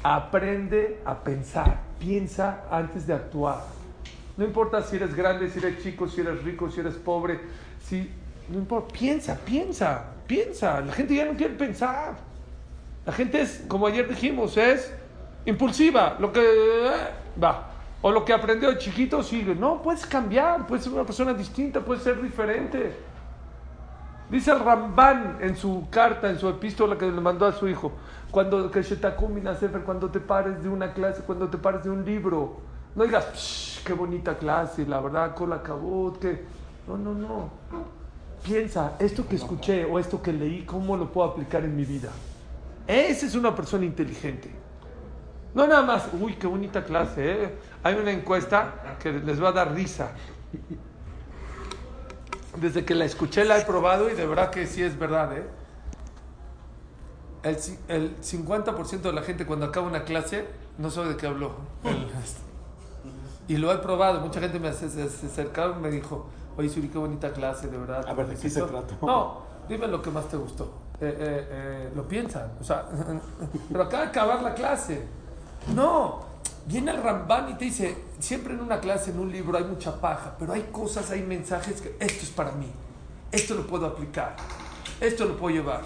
aprende 0.04 1.02
a 1.04 1.16
pensar. 1.16 1.80
Piensa 1.98 2.62
antes 2.70 3.08
de 3.08 3.14
actuar. 3.14 3.79
No 4.36 4.44
importa 4.44 4.82
si 4.82 4.96
eres 4.96 5.14
grande, 5.14 5.48
si 5.50 5.58
eres 5.58 5.82
chico, 5.82 6.08
si 6.08 6.20
eres 6.20 6.42
rico, 6.42 6.70
si 6.70 6.80
eres 6.80 6.94
pobre, 6.94 7.40
si 7.82 8.10
no 8.48 8.58
importa, 8.58 8.92
piensa, 8.92 9.38
piensa, 9.38 10.04
piensa. 10.26 10.80
La 10.80 10.92
gente 10.92 11.14
ya 11.14 11.24
no 11.24 11.36
quiere 11.36 11.54
pensar. 11.54 12.16
La 13.06 13.12
gente 13.12 13.40
es, 13.40 13.64
como 13.68 13.86
ayer 13.86 14.08
dijimos, 14.08 14.56
es 14.56 14.92
impulsiva, 15.44 16.16
lo 16.18 16.32
que 16.32 16.40
eh, 16.40 16.90
va. 17.42 17.70
O 18.02 18.10
lo 18.10 18.24
que 18.24 18.32
aprendió 18.32 18.70
de 18.70 18.78
chiquito 18.78 19.22
sigue. 19.22 19.54
No, 19.54 19.82
puedes 19.82 20.06
cambiar, 20.06 20.66
puedes 20.66 20.84
ser 20.84 20.92
una 20.92 21.04
persona 21.04 21.34
distinta, 21.34 21.80
puedes 21.80 22.02
ser 22.02 22.20
diferente. 22.20 22.94
Dice 24.30 24.52
el 24.52 24.60
Ramban 24.60 25.38
en 25.40 25.56
su 25.56 25.88
carta, 25.90 26.30
en 26.30 26.38
su 26.38 26.48
epístola 26.48 26.96
que 26.96 27.06
le 27.06 27.20
mandó 27.20 27.46
a 27.46 27.52
su 27.52 27.68
hijo, 27.68 27.92
cuando 28.30 28.70
cuando 29.84 30.10
te 30.10 30.20
pares 30.20 30.62
de 30.62 30.68
una 30.68 30.92
clase, 30.92 31.22
cuando 31.22 31.48
te 31.48 31.58
pares 31.58 31.82
de 31.82 31.90
un 31.90 32.04
libro, 32.04 32.58
no 32.94 33.04
digas, 33.04 33.24
"Psh, 33.34 33.84
qué 33.84 33.92
bonita 33.92 34.36
clase, 34.38 34.86
la 34.86 35.00
verdad, 35.00 35.34
con 35.34 35.50
la 35.50 35.62
cabot, 35.62 36.18
que 36.18 36.44
no, 36.88 36.96
no, 36.96 37.14
no. 37.14 37.50
Piensa, 38.42 38.94
esto 38.98 39.26
que 39.28 39.36
escuché 39.36 39.84
o 39.84 39.98
esto 39.98 40.22
que 40.22 40.32
leí, 40.32 40.64
¿cómo 40.64 40.96
lo 40.96 41.10
puedo 41.12 41.28
aplicar 41.30 41.62
en 41.64 41.76
mi 41.76 41.84
vida? 41.84 42.10
Esa 42.86 43.26
es 43.26 43.34
una 43.34 43.54
persona 43.54 43.84
inteligente. 43.84 44.50
No 45.54 45.66
nada 45.66 45.82
más, 45.82 46.08
uy, 46.18 46.34
qué 46.34 46.46
bonita 46.46 46.84
clase, 46.84 47.44
¿eh? 47.44 47.54
Hay 47.82 47.94
una 47.94 48.10
encuesta 48.12 48.96
que 49.02 49.12
les 49.12 49.42
va 49.42 49.48
a 49.48 49.52
dar 49.52 49.72
risa. 49.74 50.12
Desde 52.56 52.84
que 52.84 52.94
la 52.94 53.04
escuché 53.04 53.44
la 53.44 53.58
he 53.58 53.64
probado 53.64 54.10
y 54.10 54.14
de 54.14 54.26
verdad 54.26 54.50
que 54.50 54.66
sí 54.66 54.82
es 54.82 54.98
verdad, 54.98 55.36
¿eh? 55.36 55.44
El, 57.42 57.56
ci- 57.56 57.78
el 57.88 58.16
50% 58.20 59.00
de 59.02 59.12
la 59.12 59.22
gente 59.22 59.46
cuando 59.46 59.66
acaba 59.66 59.86
una 59.86 60.02
clase 60.04 60.46
no 60.78 60.90
sabe 60.90 61.10
de 61.10 61.16
qué 61.16 61.26
habló. 61.26 61.52
El- 61.84 62.06
y 63.50 63.56
lo 63.56 63.72
he 63.72 63.78
probado, 63.78 64.20
mucha 64.20 64.38
gente 64.38 64.60
me 64.60 64.72
se, 64.72 64.88
se 64.88 65.26
acercaron 65.26 65.80
y 65.80 65.82
me 65.82 65.90
dijo, 65.90 66.24
oye 66.56 66.68
Suri, 66.68 66.86
qué 66.86 66.98
bonita 66.98 67.32
clase, 67.32 67.66
de 67.66 67.78
verdad. 67.78 68.06
A 68.08 68.14
ver, 68.14 68.28
¿de 68.28 68.34
qué 68.34 68.48
se 68.48 68.60
felicito". 68.60 68.66
trató? 68.86 69.04
No, 69.04 69.38
dime 69.68 69.88
lo 69.88 70.00
que 70.00 70.08
más 70.12 70.28
te 70.28 70.36
gustó. 70.36 70.72
Eh, 71.00 71.16
eh, 71.18 71.48
eh, 71.50 71.92
lo 71.96 72.06
piensan, 72.06 72.52
o 72.60 72.62
sea, 72.62 72.86
pero 73.68 73.82
acaba 73.82 74.04
de 74.04 74.08
acabar 74.10 74.42
la 74.42 74.54
clase. 74.54 75.04
No, 75.74 76.20
viene 76.66 76.92
el 76.92 77.02
Ramban 77.02 77.50
y 77.50 77.54
te 77.54 77.64
dice, 77.64 78.04
siempre 78.20 78.54
en 78.54 78.60
una 78.60 78.78
clase, 78.78 79.10
en 79.10 79.18
un 79.18 79.32
libro 79.32 79.58
hay 79.58 79.64
mucha 79.64 80.00
paja, 80.00 80.36
pero 80.38 80.52
hay 80.52 80.68
cosas, 80.70 81.10
hay 81.10 81.22
mensajes 81.22 81.80
que 81.80 81.96
esto 81.98 82.22
es 82.22 82.30
para 82.30 82.52
mí, 82.52 82.70
esto 83.32 83.56
lo 83.56 83.66
puedo 83.66 83.84
aplicar, 83.84 84.36
esto 85.00 85.24
lo 85.24 85.36
puedo 85.36 85.56
llevar. 85.56 85.80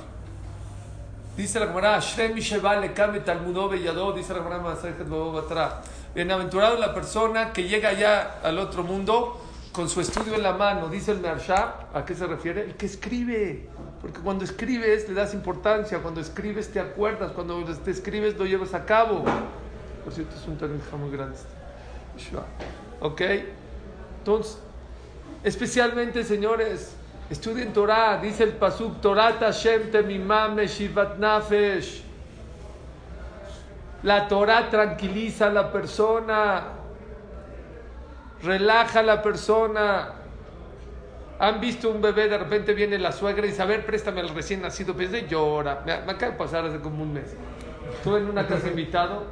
Dice 1.35 1.59
la 1.59 1.69
Gemara, 1.69 1.99
Shrem 1.99 2.37
Sheba 2.37 2.77
le 2.77 2.93
kame 2.93 3.21
Talmudó 3.21 3.71
Beyadó, 3.71 4.13
dice 4.13 4.35
la 4.35 4.41
Gemara 4.43 4.61
Masajet 4.61 5.09
Babo 5.09 5.33
Batra. 5.33 5.81
Bienaventurado 6.15 6.79
la 6.79 6.95
persona 6.95 7.53
que 7.53 7.65
llega 7.65 7.93
ya 7.93 8.39
al 8.45 8.59
otro 8.59 8.85
mundo 8.85 9.41
con 9.73 9.89
su 9.89 10.01
estudio 10.01 10.37
en 10.37 10.45
la 10.45 10.53
mano. 10.53 10.89
Dice 10.89 11.11
el 11.11 11.19
Mersha, 11.19 11.89
¿a 11.93 12.05
qué 12.05 12.15
se 12.15 12.29
refiere? 12.29 12.63
El 12.63 12.77
que 12.77 12.87
escribe. 12.87 13.69
Porque 14.01 14.21
cuando 14.21 14.45
escribes 14.45 15.09
le 15.09 15.15
das 15.15 15.35
importancia, 15.35 15.99
cuando 15.99 16.21
escribes 16.21 16.71
te 16.71 16.79
acuerdas, 16.79 17.33
cuando 17.33 17.65
te 17.65 17.91
escribes 17.91 18.39
lo 18.39 18.47
llevas 18.47 18.75
a 18.75 18.85
cabo. 18.85 19.25
Por 20.05 20.13
cierto, 20.13 20.37
es 20.37 20.47
un 20.47 20.57
término 20.57 20.85
muy 20.97 21.11
grande. 21.11 21.35
este. 22.17 22.37
¿Ok? 23.01 23.21
Entonces, 24.19 24.59
especialmente, 25.43 26.23
señores, 26.23 26.95
estudien 27.29 27.73
Torah. 27.73 28.19
Dice 28.19 28.45
el 28.45 28.53
Pasuk, 28.53 29.01
Torah 29.01 29.37
Tashem 29.37 29.91
Temimam 29.91 30.59
Shivat 30.59 31.19
Nafesh. 31.19 32.04
La 34.05 34.29
Torah 34.29 34.69
tranquiliza 34.69 35.47
a 35.47 35.51
la 35.51 35.73
persona, 35.73 36.63
relaja 38.43 39.01
a 39.01 39.03
la 39.03 39.23
persona. 39.23 40.13
Han 41.39 41.59
visto 41.59 41.89
un 41.91 42.03
bebé, 42.03 42.29
de 42.29 42.37
repente 42.37 42.75
viene 42.75 42.99
la 42.99 43.13
suegra 43.13 43.47
y 43.47 43.51
dice, 43.51 43.63
a 43.63 43.65
ver, 43.65 43.87
préstame 43.87 44.21
al 44.21 44.29
recién 44.29 44.61
nacido, 44.61 44.93
pues 44.93 45.11
de 45.11 45.27
llora. 45.27 45.83
Me, 45.87 46.03
me 46.03 46.13
acaba 46.13 46.33
de 46.33 46.39
pasar 46.39 46.67
hace 46.67 46.81
como 46.81 47.03
un 47.03 47.15
mes. 47.15 47.35
Estuve 47.95 48.19
en 48.19 48.29
una 48.29 48.47
casa 48.47 48.69
invitado, 48.69 49.23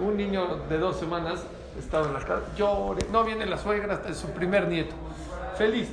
un 0.00 0.16
niño 0.16 0.60
de 0.68 0.78
dos 0.78 0.96
semanas 0.96 1.44
estaba 1.76 2.06
en 2.06 2.14
la 2.14 2.20
casa, 2.20 2.42
llore. 2.56 3.04
No, 3.10 3.24
viene 3.24 3.46
la 3.46 3.58
suegra 3.58 3.94
hasta 3.94 4.14
su 4.14 4.30
primer 4.30 4.68
nieto. 4.68 4.94
Feliz. 5.56 5.90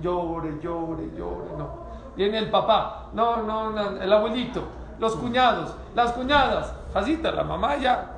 Llore, 0.00 0.60
llore, 0.62 1.10
llore, 1.16 1.48
no. 1.58 1.88
Viene 2.14 2.38
el 2.38 2.50
papá, 2.50 3.08
no, 3.14 3.42
no, 3.42 3.70
no, 3.70 4.00
el 4.00 4.12
abuelito, 4.12 4.62
los 5.00 5.16
cuñados, 5.16 5.74
las 5.94 6.12
cuñadas, 6.12 6.72
Jacita, 6.92 7.30
la 7.32 7.44
mamá 7.44 7.76
ya. 7.76 8.12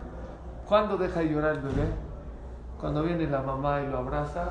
¿Cuándo 0.67 0.97
deja 0.97 1.21
de 1.21 1.29
llorar 1.29 1.57
el 1.57 1.61
bebé? 1.63 1.89
Cuando 2.79 3.03
viene 3.03 3.27
la 3.27 3.43
mamá 3.43 3.83
y 3.83 3.89
lo 3.89 3.99
abraza, 3.99 4.51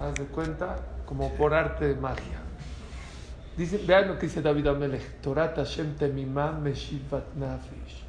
haz 0.00 0.14
de 0.14 0.24
cuenta, 0.24 0.76
como 1.06 1.32
por 1.34 1.54
arte 1.54 1.88
de 1.88 1.94
magia. 1.94 2.40
Dice, 3.56 3.78
vean 3.86 4.08
lo 4.08 4.18
que 4.18 4.26
dice 4.26 4.42
David 4.42 4.66
Amelech, 4.66 5.20
Torah 5.22 5.54
Tashem 5.54 5.94
Temimam 5.94 6.60
Meshivat 6.60 7.32
Nafesh. 7.36 8.04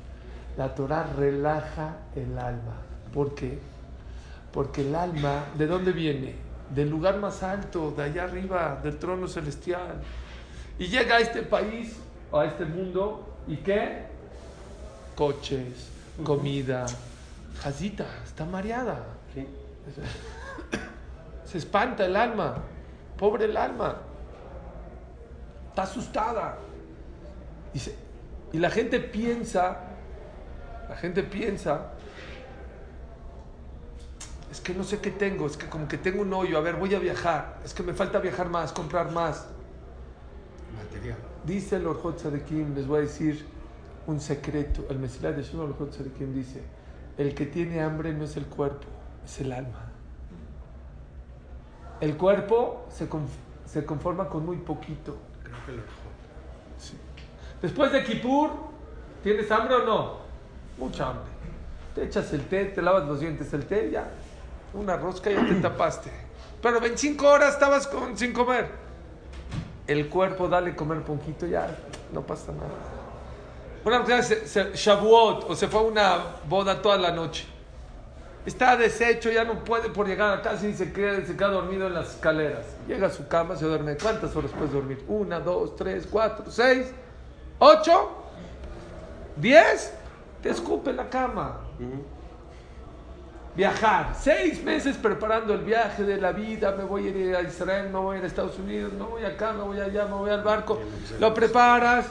La 0.58 0.74
Torah 0.74 1.06
relaja 1.16 1.98
el 2.16 2.38
alma. 2.38 2.82
¿Por 3.14 3.36
qué? 3.36 3.60
Porque 4.52 4.82
el 4.82 4.96
alma, 4.96 5.46
¿de 5.56 5.68
dónde 5.68 5.92
viene? 5.92 6.36
Del 6.74 6.90
lugar 6.90 7.20
más 7.20 7.44
alto, 7.44 7.92
de 7.92 8.04
allá 8.04 8.24
arriba, 8.24 8.80
del 8.84 8.98
trono 8.98 9.28
celestial. 9.28 10.02
Y 10.80 10.88
llega 10.88 11.18
a 11.18 11.20
este 11.20 11.44
país, 11.44 11.98
a 12.34 12.44
este 12.44 12.66
mundo, 12.66 13.38
¿y 13.48 13.58
qué? 13.58 14.17
Coches, 15.18 15.90
comida. 16.24 16.86
Jazita, 17.64 18.06
está 18.24 18.46
mareada. 18.46 19.04
Se 21.44 21.58
espanta 21.58 22.06
el 22.06 22.16
alma. 22.16 22.58
Pobre 23.18 23.46
el 23.46 23.58
alma. 23.58 23.98
Está 25.70 25.84
asustada. 25.84 26.58
Y, 27.74 27.80
se- 27.80 27.96
y 28.54 28.60
la 28.60 28.70
gente 28.70 29.00
piensa, 29.00 29.80
la 30.88 30.96
gente 30.96 31.24
piensa, 31.24 31.92
es 34.52 34.62
que 34.62 34.74
no 34.74 34.84
sé 34.84 35.00
qué 35.00 35.12
tengo, 35.12 35.48
es 35.48 35.58
que 35.58 35.68
como 35.68 35.88
que 35.88 35.98
tengo 35.98 36.22
un 36.22 36.34
hoyo, 36.34 36.58
a 36.58 36.62
ver, 36.62 36.76
voy 36.76 36.96
a 36.96 37.00
viajar, 37.00 37.58
es 37.66 37.74
que 37.74 37.84
me 37.84 37.94
falta 37.94 38.20
viajar 38.20 38.50
más, 38.50 38.72
comprar 38.72 39.12
más. 39.12 39.46
Material. 40.76 41.18
Dice 41.44 41.76
el 41.76 41.88
Orjot 41.88 42.22
Kim, 42.46 42.74
les 42.76 42.88
voy 42.88 43.00
a 43.00 43.02
decir 43.02 43.46
un 44.08 44.20
secreto. 44.20 44.86
El 44.90 44.98
Mesilat 45.00 45.36
de 45.36 45.44
Shimon 45.44 45.76
Kim 46.18 46.34
dice: 46.34 46.64
El 47.18 47.36
que 47.36 47.46
tiene 47.46 47.82
hambre 47.82 48.14
no 48.14 48.24
es 48.24 48.36
el 48.38 48.46
cuerpo, 48.48 48.88
es 49.24 49.40
el 49.42 49.52
alma. 49.52 49.92
El 52.02 52.16
cuerpo 52.18 52.86
se, 52.90 53.10
conf- 53.10 53.28
se 53.66 53.86
conforma 53.86 54.30
con 54.30 54.46
muy 54.46 54.58
poquito. 54.58 55.18
Creo 55.44 55.58
que 55.66 55.72
lo 55.72 55.78
dejó. 55.78 56.08
Después 57.62 57.92
de 57.92 58.04
Kippur, 58.04 58.52
¿tienes 59.24 59.50
hambre 59.52 59.76
o 59.76 59.86
no? 59.86 60.14
Mucha 60.78 61.10
hambre. 61.10 61.26
Te 61.96 62.04
echas 62.04 62.32
el 62.34 62.46
té, 62.46 62.66
te 62.66 62.82
lavas 62.84 63.08
los 63.08 63.20
dientes, 63.20 63.52
el 63.54 63.66
té, 63.66 63.90
ya. 63.92 64.12
Una 64.76 64.96
rosca 64.96 65.32
y 65.32 65.36
ya 65.36 65.46
te 65.48 65.56
tapaste. 65.62 66.12
Pero 66.62 66.80
25 66.80 67.28
horas 67.28 67.54
estabas 67.56 67.88
con- 67.88 68.16
sin 68.16 68.32
comer. 68.32 68.70
El 69.88 70.08
cuerpo, 70.10 70.48
dale 70.48 70.76
comer 70.76 71.02
poquito, 71.02 71.48
ya, 71.48 71.76
no 72.14 72.22
pasa 72.22 72.52
nada. 72.52 72.68
Una 73.88 74.00
mujer 74.00 74.22
se, 74.22 74.46
se- 74.46 74.74
Shavuot, 74.76 75.50
o 75.50 75.56
se 75.56 75.70
fue 75.70 75.80
a 75.80 75.84
una 75.84 76.18
boda 76.50 76.82
toda 76.82 76.98
la 76.98 77.12
noche. 77.12 77.46
Está 78.46 78.76
deshecho, 78.76 79.32
ya 79.32 79.46
no 79.46 79.64
puede 79.64 79.88
por 79.90 80.06
llegar 80.06 80.38
a 80.38 80.42
casa 80.42 80.68
y 80.68 80.74
se 80.74 80.92
queda, 80.92 81.26
se 81.26 81.38
queda 81.38 81.48
dormido 81.52 81.88
en 81.88 81.94
las 81.94 82.16
escaleras. 82.16 82.66
Llega 82.86 83.08
a 83.08 83.10
su 83.10 83.30
cama, 83.30 83.56
se 83.56 83.66
duerme. 83.66 83.96
¿Cuántas 83.96 84.36
horas 84.36 84.52
puedes 84.52 84.74
dormir? 84.74 85.06
Una, 85.08 85.40
dos, 85.40 85.78
tres, 85.78 86.06
cuatro, 86.06 86.52
seis, 86.52 86.92
ocho, 87.60 88.12
diez. 89.38 89.94
Te 90.44 90.50
escupe 90.50 90.92
la 90.92 91.10
cama. 91.10 91.62
Viajar, 93.56 94.16
seis 94.22 94.62
meses 94.66 94.98
preparando 94.98 95.54
el 95.54 95.62
viaje 95.62 96.04
de 96.04 96.18
la 96.20 96.34
vida. 96.34 96.74
Me 96.78 96.84
voy 96.84 97.08
a 97.08 97.10
ir 97.10 97.36
a 97.38 97.42
Israel, 97.42 97.90
me 97.90 98.00
voy 98.00 98.16
a 98.16 98.20
ir 98.20 98.24
a 98.26 98.28
Estados 98.28 98.60
Unidos, 98.60 98.92
me 98.92 99.04
voy 99.04 99.24
acá, 99.24 99.54
me 99.54 99.64
voy 99.64 99.80
allá, 99.80 100.06
me 100.08 100.14
voy 100.14 100.30
al 100.30 100.44
barco. 100.44 100.78
Lo 101.22 101.34
preparas. 101.34 102.06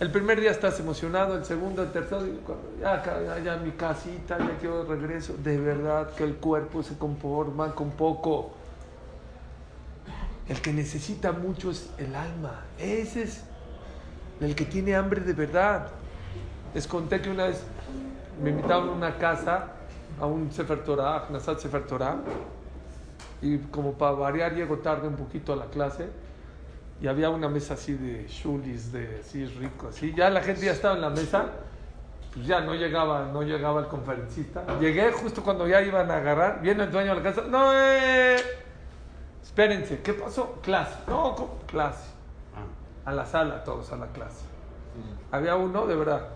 El 0.00 0.10
primer 0.10 0.40
día 0.40 0.50
estás 0.50 0.80
emocionado, 0.80 1.36
el 1.36 1.44
segundo, 1.44 1.82
el 1.82 1.92
tercero, 1.92 2.24
ya, 2.80 3.04
ya, 3.04 3.38
ya 3.38 3.56
mi 3.58 3.72
casita, 3.72 4.38
ya 4.38 4.56
quiero 4.58 4.84
regreso. 4.84 5.34
De 5.34 5.58
verdad 5.58 6.14
que 6.14 6.24
el 6.24 6.36
cuerpo 6.36 6.82
se 6.82 6.96
conforma 6.96 7.74
con 7.74 7.90
poco. 7.90 8.52
El 10.48 10.58
que 10.62 10.72
necesita 10.72 11.32
mucho 11.32 11.70
es 11.70 11.90
el 11.98 12.14
alma. 12.14 12.62
Ese 12.78 13.24
es 13.24 13.44
el 14.40 14.54
que 14.54 14.64
tiene 14.64 14.96
hambre 14.96 15.20
de 15.20 15.34
verdad. 15.34 15.88
Les 16.72 16.86
conté 16.86 17.20
que 17.20 17.28
una 17.28 17.48
vez 17.48 17.62
me 18.42 18.50
invitaron 18.50 18.88
a 18.88 18.92
una 18.92 19.18
casa, 19.18 19.66
a 20.18 20.24
un 20.24 20.50
Sefer 20.50 20.82
Torah, 20.82 21.26
a 21.28 21.40
Sefer 21.58 21.86
Torah, 21.86 22.16
y 23.42 23.58
como 23.58 23.92
para 23.92 24.12
variar 24.12 24.54
llego 24.54 24.78
tarde 24.78 25.08
un 25.08 25.16
poquito 25.16 25.52
a 25.52 25.56
la 25.56 25.66
clase, 25.66 26.08
y 27.00 27.08
había 27.08 27.30
una 27.30 27.48
mesa 27.48 27.74
así 27.74 27.94
de 27.94 28.26
shulis, 28.28 28.92
de 28.92 29.20
así 29.20 29.46
rico, 29.46 29.88
así, 29.88 30.12
ya 30.14 30.28
la 30.28 30.42
gente 30.42 30.66
ya 30.66 30.72
estaba 30.72 30.94
en 30.94 31.00
la 31.00 31.10
mesa, 31.10 31.46
pues 32.32 32.46
ya 32.46 32.60
no 32.60 32.74
llegaba, 32.74 33.30
no 33.32 33.42
llegaba 33.42 33.80
el 33.80 33.86
conferencista. 33.86 34.64
Llegué 34.78 35.10
justo 35.12 35.42
cuando 35.42 35.66
ya 35.66 35.80
iban 35.80 36.10
a 36.10 36.16
agarrar, 36.16 36.60
viene 36.60 36.84
el 36.84 36.90
dueño 36.90 37.14
de 37.14 37.16
la 37.16 37.22
casa, 37.22 37.42
no, 37.48 37.72
eh, 37.74 38.36
espérense, 39.42 40.00
¿qué 40.02 40.12
pasó? 40.12 40.58
Clase, 40.62 40.98
no, 41.06 41.34
¿cómo? 41.34 41.58
clase, 41.66 42.10
a 43.04 43.12
la 43.12 43.24
sala 43.24 43.64
todos, 43.64 43.90
a 43.92 43.96
la 43.96 44.06
clase. 44.08 44.44
Había 45.30 45.56
uno, 45.56 45.86
de 45.86 45.96
verdad, 45.96 46.28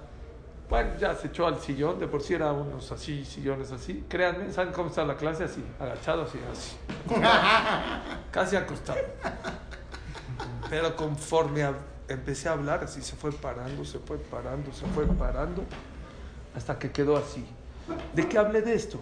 bueno, 0.71 0.93
ya 0.99 1.15
se 1.15 1.27
echó 1.27 1.47
al 1.47 1.61
sillón, 1.61 1.99
de 1.99 2.09
por 2.09 2.23
sí 2.23 2.35
eran 2.35 2.55
unos 2.55 2.91
así, 2.91 3.25
sillones 3.25 3.71
así. 3.71 4.07
Créanme, 4.09 4.51
¿saben 4.51 4.73
cómo 4.73 4.89
está 4.89 5.05
la 5.05 5.17
clase? 5.17 5.45
Así, 5.45 5.63
agachado 5.79 6.23
así, 6.23 6.39
así. 6.51 6.77
Casi 8.31 8.57
acostado. 8.57 9.01
Pero 10.69 10.97
conforme 10.97 11.65
empecé 12.09 12.49
a 12.49 12.53
hablar, 12.53 12.85
así 12.85 13.03
se 13.03 13.17
fue 13.17 13.33
parando, 13.33 13.85
se 13.85 13.99
fue 13.99 14.19
parando, 14.19 14.73
se 14.73 14.87
fue 14.87 15.07
parando, 15.07 15.65
hasta 16.55 16.79
que 16.79 16.91
quedó 16.91 17.17
así. 17.17 17.45
¿De 18.15 18.29
qué 18.29 18.39
hablé 18.39 18.63
de 18.63 18.75
esto? 18.75 18.99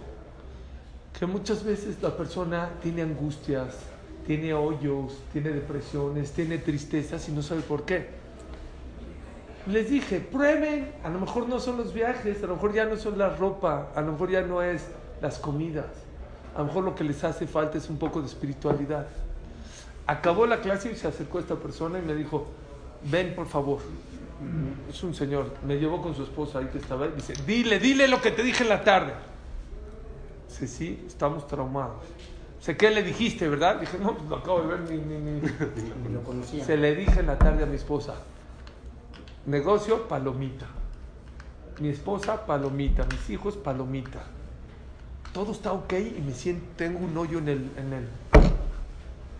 Que 1.18 1.26
muchas 1.26 1.64
veces 1.64 1.96
la 2.02 2.16
persona 2.16 2.70
tiene 2.82 3.02
angustias, 3.02 3.76
tiene 4.26 4.54
hoyos, 4.54 5.18
tiene 5.32 5.50
depresiones, 5.50 6.32
tiene 6.32 6.58
tristezas 6.58 7.28
y 7.28 7.32
no 7.32 7.42
sabe 7.42 7.62
por 7.62 7.84
qué. 7.84 8.22
Les 9.66 9.88
dije, 9.88 10.18
prueben, 10.18 10.92
a 11.04 11.08
lo 11.08 11.20
mejor 11.20 11.48
no 11.48 11.60
son 11.60 11.76
los 11.76 11.92
viajes, 11.92 12.42
a 12.42 12.46
lo 12.46 12.54
mejor 12.54 12.72
ya 12.72 12.84
no 12.84 12.96
son 12.96 13.16
la 13.16 13.28
ropa, 13.36 13.92
a 13.94 14.00
lo 14.00 14.12
mejor 14.12 14.30
ya 14.30 14.42
no 14.42 14.60
es 14.60 14.86
las 15.20 15.38
comidas, 15.38 15.86
a 16.56 16.58
lo 16.58 16.64
mejor 16.66 16.84
lo 16.84 16.94
que 16.96 17.04
les 17.04 17.22
hace 17.22 17.46
falta 17.46 17.78
es 17.78 17.88
un 17.88 17.96
poco 17.96 18.20
de 18.20 18.26
espiritualidad. 18.26 19.06
Acabó 20.06 20.46
la 20.46 20.60
clase 20.60 20.92
y 20.92 20.96
se 20.96 21.06
acercó 21.06 21.38
esta 21.38 21.56
persona 21.56 21.98
y 21.98 22.02
me 22.02 22.14
dijo, 22.14 22.46
ven 23.10 23.34
por 23.34 23.46
favor. 23.46 23.80
Es 24.90 25.02
un 25.04 25.14
señor, 25.14 25.52
me 25.66 25.76
llevó 25.76 26.02
con 26.02 26.14
su 26.14 26.24
esposa 26.24 26.58
ahí 26.58 26.66
que 26.66 26.78
estaba 26.78 27.04
ahí, 27.04 27.12
dice, 27.14 27.34
dile, 27.46 27.78
dile 27.78 28.08
lo 28.08 28.20
que 28.20 28.32
te 28.32 28.42
dije 28.42 28.64
en 28.64 28.68
la 28.68 28.82
tarde. 28.82 29.12
Dice, 30.48 30.66
sí, 30.66 31.04
estamos 31.06 31.46
traumados. 31.46 32.04
Sé 32.60 32.76
qué 32.76 32.90
le 32.90 33.02
dijiste, 33.02 33.48
¿verdad? 33.48 33.80
Dije, 33.80 33.98
no, 33.98 34.16
pues 34.16 34.28
lo 34.28 34.36
acabo 34.36 34.62
de 34.62 34.68
ver, 34.68 34.80
ni, 34.90 34.96
ni, 34.96 35.18
ni. 35.18 35.40
Ni 35.40 36.08
lo 36.12 36.22
conocía. 36.22 36.64
Se 36.64 36.76
le 36.76 36.94
dije 36.94 37.20
en 37.20 37.26
la 37.26 37.38
tarde 37.38 37.62
a 37.62 37.66
mi 37.66 37.76
esposa, 37.76 38.14
negocio, 39.46 40.08
palomita. 40.08 40.66
Mi 41.80 41.88
esposa, 41.88 42.44
palomita. 42.46 43.04
Mis 43.06 43.30
hijos, 43.30 43.56
palomita. 43.56 44.24
Todo 45.32 45.52
está 45.52 45.72
ok 45.72 45.92
y 46.16 46.20
me 46.20 46.32
siento, 46.32 46.64
tengo 46.76 46.98
un 46.98 47.16
hoyo 47.16 47.38
en 47.38 47.48
el... 47.48 47.70
En 47.76 47.92
el 47.92 48.31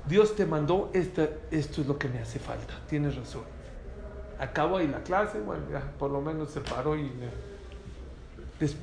Dios 0.06 0.34
te 0.34 0.46
mandó, 0.46 0.90
esta, 0.92 1.28
esto 1.50 1.80
es 1.80 1.86
lo 1.86 1.98
que 1.98 2.08
me 2.08 2.18
hace 2.18 2.38
falta. 2.38 2.74
Tienes 2.88 3.16
razón. 3.16 3.42
Acabo 4.38 4.78
ahí 4.78 4.88
la 4.88 5.02
clase, 5.02 5.40
bueno, 5.40 5.62
ya 5.70 5.80
por 5.98 6.10
lo 6.10 6.20
menos 6.20 6.50
se 6.50 6.60
paró 6.60 6.96
y 6.96 7.02
me... 7.04 7.28
Des- 8.58 8.76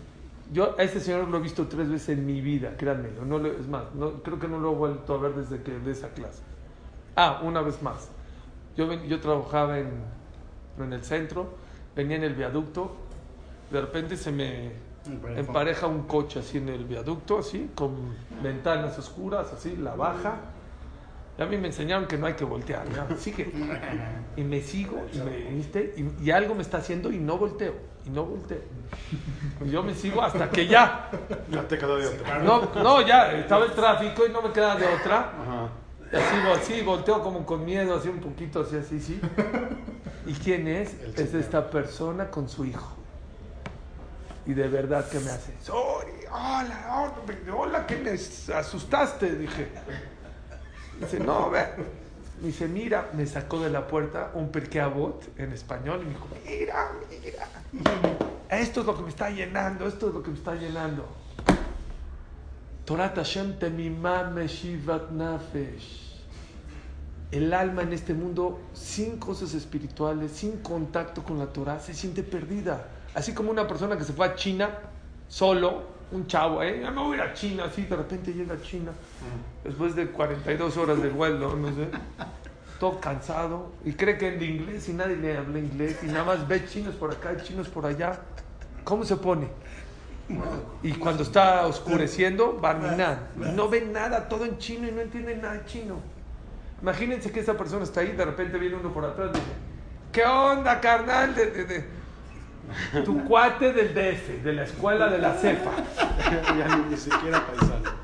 yo 0.52 0.76
a 0.80 0.82
este 0.84 1.00
señor 1.00 1.28
lo 1.28 1.38
he 1.38 1.42
visto 1.42 1.68
tres 1.68 1.90
veces 1.90 2.10
en 2.18 2.26
mi 2.26 2.42
vida, 2.42 2.74
créanmelo. 2.78 3.24
No 3.26 3.46
es 3.46 3.68
más, 3.68 3.84
no, 3.94 4.24
creo 4.24 4.40
que 4.40 4.48
no 4.48 4.60
lo 4.60 4.72
he 4.72 4.76
vuelto 4.76 5.14
a 5.14 5.18
ver 5.18 5.34
desde 5.34 5.62
que 5.62 5.72
de 5.78 5.92
esa 5.92 6.10
clase. 6.10 6.42
Ah, 7.16 7.42
una 7.44 7.62
vez 7.62 7.82
más. 7.84 8.10
Yo, 8.76 8.88
ven- 8.88 9.04
yo 9.08 9.20
trabajaba 9.20 9.78
en, 9.78 9.90
en 10.80 10.94
el 10.94 11.04
centro, 11.04 11.50
venía 11.96 12.16
en 12.16 12.24
el 12.24 12.34
viaducto, 12.34 12.96
de 13.70 13.82
repente 13.82 14.16
se 14.18 14.32
me 14.32 14.72
empareja 15.38 15.86
un 15.88 16.04
coche 16.04 16.40
así 16.40 16.58
en 16.58 16.70
el 16.70 16.86
viaducto, 16.86 17.40
así, 17.40 17.70
con 17.76 17.92
ventanas 18.42 18.98
oscuras, 18.98 19.52
así, 19.54 19.76
la 19.76 19.94
baja. 19.96 20.38
A 21.40 21.46
mí 21.46 21.58
me 21.58 21.68
enseñaron 21.68 22.06
que 22.08 22.18
no 22.18 22.26
hay 22.28 22.34
que 22.34 22.44
voltear, 22.44 22.86
¿no? 22.90 23.16
Sigue. 23.18 23.52
Y 24.36 24.44
me 24.44 24.62
sigo, 24.62 25.06
y, 25.14 25.18
me- 25.20 25.38
¿viste? 25.56 25.94
Y- 25.98 26.26
y 26.26 26.32
algo 26.32 26.54
me 26.56 26.62
está 26.62 26.78
haciendo 26.78 27.12
y 27.12 27.18
no 27.18 27.38
volteo, 27.38 27.76
y 28.06 28.10
no 28.10 28.26
volteo. 28.26 28.62
Y 29.66 29.70
yo 29.70 29.82
me 29.84 29.94
sigo 29.94 30.22
hasta 30.22 30.50
que 30.50 30.68
ya. 30.68 31.10
Ya 31.50 31.68
te 31.68 31.78
quedó 31.78 31.98
de 31.98 32.08
otra. 32.08 32.40
No, 32.40 32.70
no, 32.76 33.02
ya, 33.06 33.32
estaba 33.34 33.66
el 33.66 33.72
tráfico 33.72 34.26
y 34.28 34.32
no 34.32 34.42
me 34.42 34.52
queda 34.52 34.76
de 34.76 34.86
otra. 34.88 35.18
Ajá. 35.20 35.70
Y 36.12 36.16
así, 36.16 36.36
así, 36.74 36.82
volteo 36.82 37.22
como 37.22 37.46
con 37.46 37.64
miedo, 37.64 37.96
así 37.96 38.10
un 38.10 38.20
poquito, 38.20 38.62
así, 38.62 38.78
así, 38.78 39.00
sí. 39.00 39.22
¿Y 40.26 40.34
quién 40.34 40.68
es? 40.68 40.94
Es 41.18 41.34
esta 41.34 41.70
persona 41.70 42.30
con 42.30 42.50
su 42.50 42.66
hijo. 42.66 42.96
Y 44.46 44.54
de 44.56 44.68
verdad 44.68 45.08
que 45.08 45.20
me 45.20 45.30
hace, 45.30 45.54
sorry, 45.62 46.12
hola, 46.32 47.12
hola, 47.14 47.56
hola, 47.56 47.86
que 47.86 47.98
me 47.98 48.12
asustaste, 48.12 49.36
dije. 49.36 49.68
Dice, 51.00 51.20
no, 51.20 51.50
ve. 51.50 51.66
Me 52.42 52.48
dice, 52.48 52.68
mira, 52.68 53.10
me 53.14 53.26
sacó 53.26 53.60
de 53.60 53.70
la 53.70 53.88
puerta 53.88 54.32
un 54.34 54.50
perqueabot 54.50 55.38
en 55.38 55.52
español 55.52 56.02
y 56.02 56.06
me 56.06 56.12
dijo, 56.12 56.28
mira, 56.46 56.92
mira. 57.72 57.94
Esto 58.50 58.82
es 58.82 58.86
lo 58.86 58.96
que 58.96 59.04
me 59.04 59.10
está 59.10 59.30
llenando, 59.30 59.88
esto 59.88 60.08
es 60.08 60.14
lo 60.14 60.24
que 60.24 60.32
me 60.32 60.38
está 60.38 60.56
llenando. 60.56 61.06
Torah 62.86 63.14
Hashem 63.16 63.60
temimah 63.60 64.32
meshivat 64.32 65.12
nafesh. 65.12 66.10
El 67.32 67.54
alma 67.54 67.84
en 67.84 67.94
este 67.94 68.16
mundo, 68.16 68.60
sin 68.74 69.18
cosas 69.20 69.54
espirituales, 69.54 70.32
sin 70.32 70.64
contacto 70.64 71.24
con 71.24 71.38
la 71.38 71.54
Torah, 71.54 71.80
se 71.80 71.94
siente 71.94 72.24
perdida. 72.24 72.88
Así 73.14 73.34
como 73.34 73.52
una 73.52 73.68
persona 73.68 73.98
que 73.98 74.04
se 74.04 74.14
fue 74.14 74.26
a 74.26 74.36
China 74.36 74.80
solo, 75.28 75.84
un 76.12 76.26
chavo, 76.28 76.62
¿eh? 76.64 76.80
Ya 76.82 76.92
me 76.92 77.02
voy 77.02 77.14
a 77.14 77.16
ir 77.26 77.30
a 77.30 77.34
China, 77.34 77.66
así 77.66 77.84
de 77.84 77.96
repente 77.96 78.34
llega 78.34 78.56
a 78.56 78.62
China, 78.62 78.92
después 79.64 79.96
de 79.96 80.08
42 80.08 80.78
horas 80.78 81.02
de 81.02 81.10
vuelo, 81.10 81.56
no 81.56 81.68
sé, 81.70 81.88
todo 82.80 83.00
cansado, 83.00 83.72
y 83.86 83.94
cree 83.94 84.18
que 84.18 84.34
en 84.36 84.42
inglés 84.42 84.90
y 84.90 84.94
nadie 84.94 85.18
le 85.18 85.38
habla 85.38 85.60
inglés, 85.60 86.00
y 86.02 86.08
nada 86.08 86.24
más 86.24 86.48
ve 86.48 86.66
chinos 86.66 86.96
por 86.96 87.12
acá 87.12 87.34
y 87.38 87.44
chinos 87.44 87.68
por 87.68 87.86
allá. 87.86 88.20
¿Cómo 88.84 89.04
se 89.04 89.18
pone? 89.18 89.48
Y 90.84 90.94
cuando 90.94 91.24
está 91.24 91.66
oscureciendo, 91.68 92.54
minar. 92.54 93.28
No 93.36 93.68
ve 93.70 93.82
nada, 93.82 94.28
todo 94.30 94.46
en 94.46 94.58
chino 94.58 94.88
y 94.88 94.92
no 94.92 95.02
entiende 95.02 95.36
nada 95.36 95.56
de 95.56 95.66
chino. 95.66 95.96
Imagínense 96.82 97.32
que 97.32 97.42
esa 97.42 97.56
persona 97.58 97.84
está 97.84 98.02
ahí, 98.02 98.14
de 98.14 98.24
repente 98.26 98.58
viene 98.58 98.76
uno 98.78 98.94
por 98.94 99.04
atrás 99.06 99.30
y 99.32 99.34
dice, 99.34 99.46
¿qué 100.12 100.24
onda, 100.24 100.80
carnal? 100.80 101.36
De, 101.36 101.52
de- 101.52 101.66
de- 101.66 101.99
Tu 103.06 103.24
cuate 103.26 103.74
del 103.74 103.94
DF, 103.94 104.44
de 104.44 104.54
la 104.54 104.64
escuela 104.64 105.10
de 105.10 105.20
la 105.20 105.34
cefa. 105.34 105.72
ya 106.58 106.76
ni, 106.78 106.92
ni 106.92 106.98
siquiera 106.98 107.46
paisano. 107.46 108.00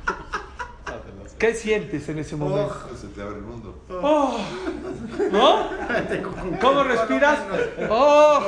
¿Qué 1.37 1.53
sientes 1.53 2.07
en 2.07 2.19
ese 2.19 2.35
momento? 2.37 2.89
Se 2.99 3.07
te 3.07 3.21
abre 3.21 3.37
el 3.37 3.41
mundo. 3.41 3.77
Oh, 3.89 4.37
¿No? 5.31 5.69
¿Cómo 6.61 6.83
respiras? 6.83 7.39
Oh. 7.89 8.41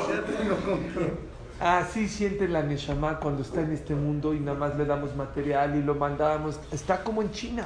Así 1.60 2.08
siente 2.08 2.47
la 2.47 2.62
Neshama 2.62 3.19
cuando 3.19 3.41
está 3.41 3.62
en 3.62 3.71
este 3.71 3.95
mundo 3.95 4.34
y 4.34 4.39
nada 4.39 4.58
más 4.58 4.77
le 4.77 4.86
damos 4.86 5.15
material 5.15 5.75
y 5.75 5.82
lo 5.82 5.95
mandamos. 5.95 6.60
Está 6.71 7.03
como 7.03 7.21
en 7.21 7.32
China. 7.32 7.65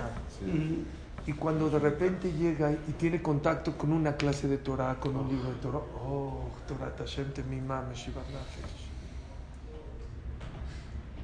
Y 1.28 1.34
cuando 1.34 1.70
de 1.70 1.78
repente 1.78 2.32
llega 2.32 2.72
y 2.72 2.94
tiene 2.94 3.22
contacto 3.22 3.78
con 3.78 3.94
una 3.94 4.16
clase 4.16 4.48
de 4.48 4.58
Torah, 4.58 4.96
con 5.00 5.16
un 5.16 5.28
libro 5.28 5.50
de 5.50 5.56
Torah, 5.56 5.78
oh, 5.78 6.50
Torah 6.68 6.96
Tashem 6.96 7.32
Temimah 7.32 7.84
Meshivat 7.84 8.26
Nafesh. 8.26 8.90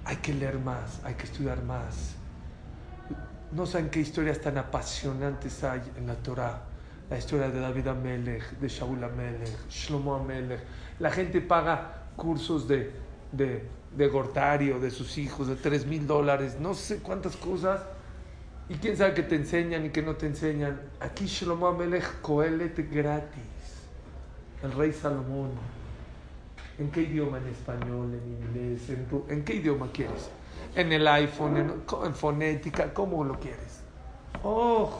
Hay 0.05 0.17
que 0.17 0.33
leer 0.33 0.59
más, 0.59 1.01
hay 1.03 1.15
que 1.15 1.23
estudiar 1.23 1.63
más. 1.63 2.15
No 3.51 3.65
saben 3.65 3.89
qué 3.89 3.99
historias 3.99 4.39
tan 4.39 4.57
apasionantes 4.57 5.63
hay 5.63 5.81
en 5.97 6.05
la 6.05 6.15
Torah. 6.15 6.61
La 7.09 7.17
historia 7.17 7.49
de 7.49 7.59
David 7.59 7.87
Amelech, 7.87 8.51
de 8.59 8.67
Shaul 8.67 9.03
Amelech, 9.03 9.67
Shlomo 9.69 10.15
Amelech. 10.15 10.61
La 10.99 11.09
gente 11.09 11.41
paga 11.41 12.03
cursos 12.15 12.67
de, 12.67 12.91
de, 13.31 13.67
de 13.95 14.07
Gortario, 14.09 14.79
de 14.79 14.91
sus 14.91 15.17
hijos, 15.17 15.47
de 15.47 15.55
3 15.55 15.87
mil 15.87 16.05
dólares, 16.05 16.57
no 16.59 16.73
sé 16.73 16.99
cuántas 16.99 17.35
cosas. 17.35 17.81
Y 18.69 18.75
quién 18.75 18.97
sabe 18.97 19.13
qué 19.13 19.23
te 19.23 19.35
enseñan 19.35 19.85
y 19.85 19.89
qué 19.89 20.01
no 20.01 20.15
te 20.15 20.25
enseñan. 20.27 20.79
Aquí 20.99 21.25
Shlomo 21.25 21.67
Amelech 21.67 22.21
Coelet 22.21 22.91
gratis. 22.91 23.41
El 24.61 24.73
rey 24.73 24.91
Salomón. 24.91 25.51
¿En 26.77 26.91
qué 26.91 27.01
idioma? 27.01 27.37
En 27.37 27.47
español, 27.47 28.13
en 28.13 28.27
inglés, 28.27 28.89
en, 28.89 29.09
ru- 29.09 29.23
¿en 29.29 29.43
qué 29.43 29.55
idioma 29.55 29.87
quieres? 29.91 30.29
En 30.75 30.91
el 30.91 31.07
iPhone, 31.07 31.57
en, 31.57 31.73
en 32.05 32.15
fonética, 32.15 32.93
¿cómo 32.93 33.23
lo 33.23 33.39
quieres? 33.39 33.79
Oh, 34.43 34.91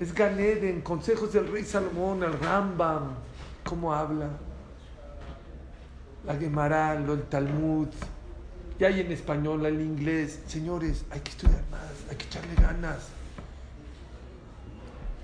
es 0.00 0.12
Ganeden, 0.12 0.80
consejos 0.80 1.32
del 1.32 1.46
rey 1.52 1.62
Salomón, 1.62 2.22
el 2.24 2.32
Rambam, 2.32 3.10
¿cómo 3.64 3.92
habla? 3.92 4.28
La 6.24 6.34
Gemara, 6.34 6.94
el 6.94 7.22
Talmud, 7.24 7.88
ya 8.78 8.88
hay 8.88 9.00
en 9.00 9.12
español, 9.12 9.64
el 9.64 9.80
inglés. 9.80 10.40
Señores, 10.46 11.04
hay 11.10 11.20
que 11.20 11.30
estudiar 11.30 11.62
más, 11.70 12.10
hay 12.10 12.16
que 12.16 12.24
echarle 12.26 12.54
ganas. 12.54 13.08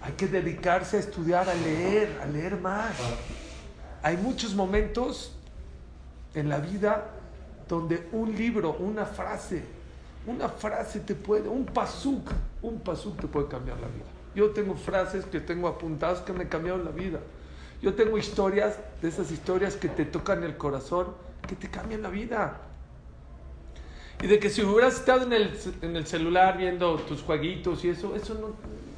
Hay 0.00 0.12
que 0.12 0.26
dedicarse 0.26 0.96
a 0.96 1.00
estudiar, 1.00 1.48
a 1.48 1.54
leer, 1.54 2.18
a 2.22 2.26
leer 2.26 2.58
más. 2.58 2.96
Hay 4.02 4.16
muchos 4.16 4.54
momentos 4.54 5.36
en 6.34 6.48
la 6.48 6.58
vida 6.58 7.10
donde 7.68 8.08
un 8.12 8.34
libro, 8.34 8.76
una 8.80 9.06
frase, 9.06 9.62
una 10.26 10.48
frase 10.48 11.00
te 11.00 11.14
puede, 11.14 11.48
un 11.48 11.64
pasuk, 11.66 12.30
un 12.62 12.80
pasuk 12.80 13.20
te 13.20 13.28
puede 13.28 13.48
cambiar 13.48 13.78
la 13.80 13.86
vida. 13.86 14.04
Yo 14.34 14.50
tengo 14.50 14.74
frases 14.74 15.24
que 15.26 15.40
tengo 15.40 15.68
apuntadas 15.68 16.20
que 16.20 16.32
me 16.32 16.48
cambiaron 16.48 16.84
la 16.84 16.90
vida. 16.90 17.20
Yo 17.80 17.94
tengo 17.94 18.16
historias, 18.18 18.76
de 19.00 19.08
esas 19.08 19.30
historias 19.30 19.76
que 19.76 19.88
te 19.88 20.04
tocan 20.04 20.42
el 20.42 20.56
corazón, 20.56 21.08
que 21.46 21.54
te 21.54 21.68
cambian 21.68 22.02
la 22.02 22.10
vida. 22.10 22.60
Y 24.22 24.28
de 24.28 24.38
que 24.38 24.48
si 24.48 24.62
hubieras 24.62 24.94
estado 24.94 25.24
en 25.24 25.32
el, 25.32 25.58
en 25.82 25.96
el 25.96 26.06
celular 26.06 26.56
viendo 26.56 26.94
tus 26.94 27.22
jueguitos 27.22 27.84
y 27.84 27.88
eso, 27.88 28.14
eso 28.14 28.34
no, 28.34 28.48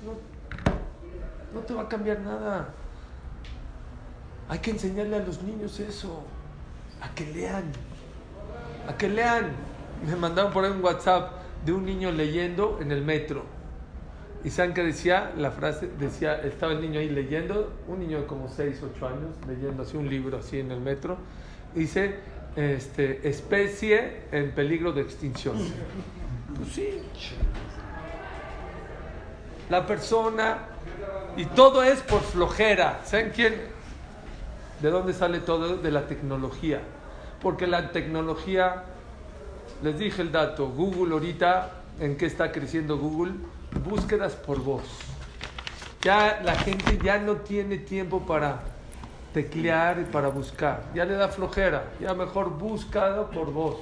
no, 0.05 0.19
no 1.55 1.61
te 1.61 1.73
va 1.73 1.83
a 1.83 1.89
cambiar 1.89 2.21
nada. 2.21 2.75
Hay 4.51 4.59
que 4.59 4.71
enseñarle 4.71 5.17
a 5.17 5.21
los 5.21 5.43
niños 5.43 5.81
eso, 5.81 6.23
a 7.01 7.15
que 7.15 7.25
lean, 7.25 7.65
a 8.87 8.97
que 8.99 9.09
lean. 9.09 9.53
Me 10.07 10.15
mandaron 10.15 10.53
por 10.53 10.63
ahí 10.65 10.71
un 10.71 10.85
WhatsApp 10.85 11.33
de 11.65 11.73
un 11.73 11.87
niño 11.87 12.13
leyendo 12.13 12.79
en 12.83 12.93
el 12.93 13.03
metro. 13.03 13.45
¿Y 14.45 14.51
qué 14.51 14.83
decía? 14.83 15.33
La 15.39 15.51
frase 15.51 15.89
decía, 15.99 16.39
estaba 16.43 16.73
el 16.73 16.83
niño 16.83 17.01
ahí 17.01 17.09
leyendo, 17.09 17.73
un 17.89 18.01
niño 18.01 18.21
de 18.21 18.27
como 18.27 18.49
6, 18.49 18.83
8 18.95 19.07
años, 19.07 19.37
leyendo 19.49 19.85
así 19.85 19.97
un 19.97 20.11
libro 20.11 20.37
así 20.37 20.61
en 20.61 20.71
el 20.71 20.83
metro. 20.83 21.17
Dice, 21.75 22.17
este, 22.57 23.29
especie 23.29 24.23
en 24.33 24.53
peligro 24.53 24.93
de 24.93 25.03
extinción. 25.03 25.57
Pues 26.57 26.69
sí. 26.73 27.01
La 29.71 29.87
persona, 29.87 30.59
y 31.37 31.47
todo 31.47 31.83
es 31.83 32.01
por 32.01 32.21
flojera. 32.21 33.01
¿Saben 33.05 33.33
quién? 33.35 33.55
¿De 34.81 34.91
dónde 34.91 35.13
sale 35.13 35.41
todo? 35.41 35.77
De 35.77 35.91
la 35.91 36.07
tecnología. 36.07 36.81
Porque 37.41 37.67
la 37.67 37.91
tecnología, 37.91 38.85
les 39.83 39.99
dije 39.99 40.23
el 40.23 40.33
dato, 40.33 40.69
Google 40.69 41.15
ahorita, 41.15 41.73
¿en 41.99 42.17
qué 42.17 42.27
está 42.27 42.53
creciendo 42.53 42.99
Google? 42.99 43.33
Búsquedas 43.85 44.35
por 44.35 44.61
voz. 44.61 44.85
Ya 46.03 46.41
la 46.45 46.55
gente 46.55 46.99
ya 47.03 47.19
no 47.19 47.37
tiene 47.37 47.79
tiempo 47.79 48.27
para 48.27 48.74
teclear 49.35 49.99
y 50.01 50.05
para 50.05 50.29
buscar. 50.29 50.85
Ya 50.95 51.05
le 51.05 51.15
da 51.15 51.29
flojera. 51.29 51.93
Ya 52.01 52.15
mejor 52.15 52.51
buscado 52.57 53.29
por 53.31 53.53
voz. 53.53 53.77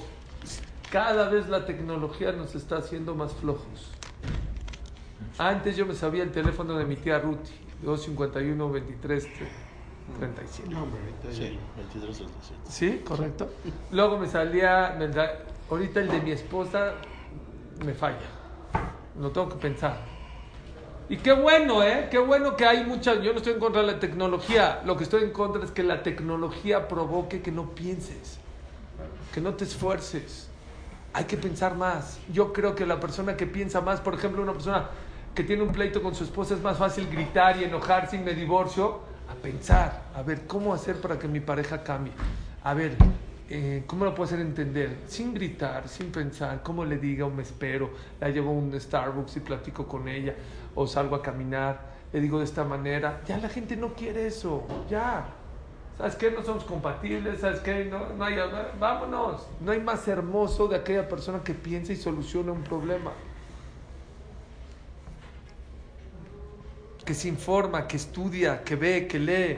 Cada 0.91 1.29
vez 1.29 1.47
la 1.47 1.65
tecnología 1.65 2.31
nos 2.33 2.55
está 2.55 2.77
haciendo 2.77 3.15
más 3.15 3.33
flojos. 3.33 3.91
Antes 5.37 5.77
yo 5.77 5.85
me 5.85 5.93
sabía 5.95 6.23
el 6.23 6.31
teléfono 6.31 6.75
de 6.77 6.85
mi 6.85 6.95
tía 6.95 7.19
Ruti, 7.19 7.51
251 7.83 8.69
23 8.71 9.27
37. 10.19 10.69
No, 10.69 10.83
hombre, 10.83 10.99
ahorita 11.01 11.29
ya- 11.29 11.47
Sí, 11.49 11.59
23 11.77 12.17
37. 12.17 12.61
¿Sí? 12.69 13.01
Correcto. 13.07 13.49
Luego 13.91 14.17
me 14.17 14.27
salía, 14.27 14.95
me 14.99 15.07
da- 15.07 15.39
ahorita 15.69 16.01
el 16.01 16.09
de 16.09 16.21
mi 16.21 16.31
esposa 16.31 16.93
me 17.85 17.93
falla. 17.93 18.17
Lo 19.19 19.31
tengo 19.31 19.49
que 19.49 19.55
pensar. 19.55 19.97
Y 21.09 21.17
qué 21.17 21.33
bueno, 21.33 21.83
¿eh? 21.83 22.07
Qué 22.09 22.17
bueno 22.17 22.55
que 22.55 22.65
hay 22.65 22.85
mucha... 22.85 23.15
Yo 23.15 23.33
no 23.33 23.37
estoy 23.37 23.53
en 23.53 23.59
contra 23.59 23.81
de 23.81 23.87
la 23.87 23.99
tecnología. 23.99 24.81
Lo 24.85 24.95
que 24.95 25.03
estoy 25.03 25.23
en 25.23 25.31
contra 25.31 25.63
es 25.63 25.71
que 25.71 25.83
la 25.83 26.01
tecnología 26.01 26.87
provoque 26.87 27.41
que 27.41 27.51
no 27.51 27.71
pienses, 27.71 28.37
que 29.33 29.41
no 29.41 29.53
te 29.53 29.65
esfuerces. 29.65 30.47
Hay 31.13 31.25
que 31.25 31.37
pensar 31.37 31.75
más. 31.75 32.19
Yo 32.31 32.53
creo 32.53 32.73
que 32.73 32.85
la 32.85 32.99
persona 32.99 33.35
que 33.35 33.45
piensa 33.45 33.81
más, 33.81 33.99
por 33.99 34.13
ejemplo, 34.13 34.41
una 34.41 34.53
persona 34.53 34.89
que 35.35 35.43
tiene 35.43 35.63
un 35.63 35.71
pleito 35.71 36.01
con 36.01 36.15
su 36.15 36.23
esposa, 36.23 36.53
es 36.53 36.61
más 36.61 36.77
fácil 36.77 37.07
gritar 37.09 37.57
y 37.57 37.63
enojarse 37.63 38.15
y 38.15 38.19
me 38.19 38.33
divorcio, 38.33 39.01
a 39.29 39.33
pensar, 39.35 40.03
a 40.15 40.21
ver, 40.21 40.45
¿cómo 40.47 40.73
hacer 40.73 41.01
para 41.01 41.17
que 41.17 41.27
mi 41.27 41.39
pareja 41.39 41.83
cambie? 41.83 42.13
A 42.63 42.73
ver, 42.73 42.95
eh, 43.49 43.83
¿cómo 43.87 44.05
lo 44.05 44.13
puedo 44.13 44.25
hacer 44.27 44.39
entender? 44.39 44.97
Sin 45.07 45.33
gritar, 45.33 45.87
sin 45.87 46.11
pensar, 46.11 46.61
¿cómo 46.63 46.85
le 46.85 46.97
diga 46.97 47.25
o 47.25 47.29
me 47.29 47.43
espero? 47.43 47.91
La 48.19 48.29
llevo 48.29 48.51
a 48.51 48.53
un 48.53 48.79
Starbucks 48.79 49.37
y 49.37 49.39
platico 49.41 49.87
con 49.87 50.07
ella, 50.07 50.35
o 50.75 50.87
salgo 50.87 51.15
a 51.15 51.21
caminar, 51.21 51.93
le 52.11 52.21
digo 52.21 52.39
de 52.39 52.45
esta 52.45 52.63
manera. 52.63 53.21
Ya 53.27 53.37
la 53.37 53.49
gente 53.49 53.75
no 53.75 53.93
quiere 53.93 54.27
eso, 54.27 54.63
ya. 54.89 55.25
¿Sabes 55.97 56.15
qué? 56.15 56.31
No 56.31 56.43
somos 56.43 56.63
compatibles, 56.63 57.39
¿sabes 57.39 57.59
qué? 57.59 57.85
No, 57.85 58.09
no 58.09 58.25
hay, 58.25 58.35
vámonos. 58.79 59.47
No 59.61 59.71
hay 59.71 59.79
más 59.79 60.07
hermoso 60.07 60.67
de 60.67 60.77
aquella 60.77 61.07
persona 61.07 61.43
que 61.43 61.53
piensa 61.53 61.93
y 61.93 61.95
soluciona 61.95 62.51
un 62.51 62.63
problema. 62.63 63.11
Que 67.05 67.13
se 67.13 67.27
informa, 67.27 67.87
que 67.87 67.97
estudia, 67.97 68.63
que 68.63 68.75
ve, 68.75 69.07
que 69.07 69.19
lee. 69.19 69.57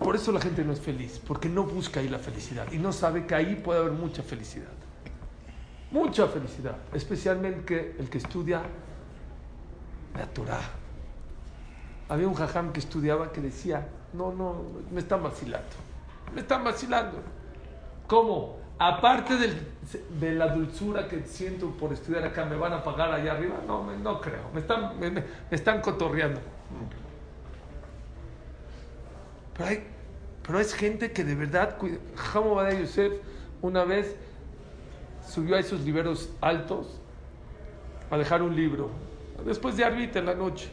Por 0.00 0.16
eso 0.16 0.32
la 0.32 0.40
gente 0.40 0.64
no 0.64 0.72
es 0.72 0.80
feliz, 0.80 1.20
porque 1.24 1.48
no 1.48 1.64
busca 1.64 2.00
ahí 2.00 2.08
la 2.08 2.18
felicidad 2.18 2.72
y 2.72 2.78
no 2.78 2.92
sabe 2.92 3.26
que 3.26 3.34
ahí 3.34 3.54
puede 3.54 3.80
haber 3.80 3.92
mucha 3.92 4.22
felicidad. 4.22 4.72
Mucha 5.90 6.26
felicidad, 6.28 6.76
especialmente 6.92 7.96
el 7.98 8.08
que 8.08 8.18
estudia 8.18 8.62
la 10.16 10.26
Torah. 10.26 10.60
Había 12.08 12.28
un 12.28 12.34
jajam 12.34 12.72
que 12.72 12.80
estudiaba 12.80 13.32
que 13.32 13.40
decía, 13.40 13.88
no, 14.12 14.32
no, 14.32 14.62
me 14.92 15.00
están 15.00 15.22
vacilando, 15.22 15.68
me 16.34 16.40
están 16.42 16.62
vacilando. 16.64 17.18
¿Cómo? 18.06 18.58
Aparte 18.78 19.34
de 19.36 20.34
la 20.34 20.48
dulzura 20.54 21.06
que 21.06 21.22
siento 21.24 21.70
por 21.72 21.92
estudiar 21.92 22.24
acá, 22.24 22.44
¿me 22.46 22.56
van 22.56 22.72
a 22.72 22.82
pagar 22.82 23.12
allá 23.12 23.32
arriba? 23.32 23.56
No, 23.66 23.82
me- 23.82 23.96
no 23.96 24.20
creo, 24.20 24.48
me 24.54 24.60
están, 24.60 24.98
me, 24.98 25.22
están 25.50 25.80
cotorreando. 25.80 26.40
Pero, 29.56 29.68
hay, 29.68 29.84
pero 30.46 30.60
es 30.60 30.72
gente 30.74 31.12
que 31.12 31.24
de 31.24 31.34
verdad, 31.34 31.76
Obadiah 32.34 32.80
Yosef 32.80 33.12
una 33.60 33.84
vez 33.84 34.16
subió 35.30 35.56
a 35.56 35.60
esos 35.60 35.80
liberos 35.82 36.30
altos 36.40 37.00
a 38.10 38.18
dejar 38.18 38.42
un 38.42 38.54
libro, 38.56 38.90
después 39.44 39.76
de 39.76 39.84
Arbita 39.84 40.18
en 40.18 40.26
la 40.26 40.34
noche. 40.34 40.68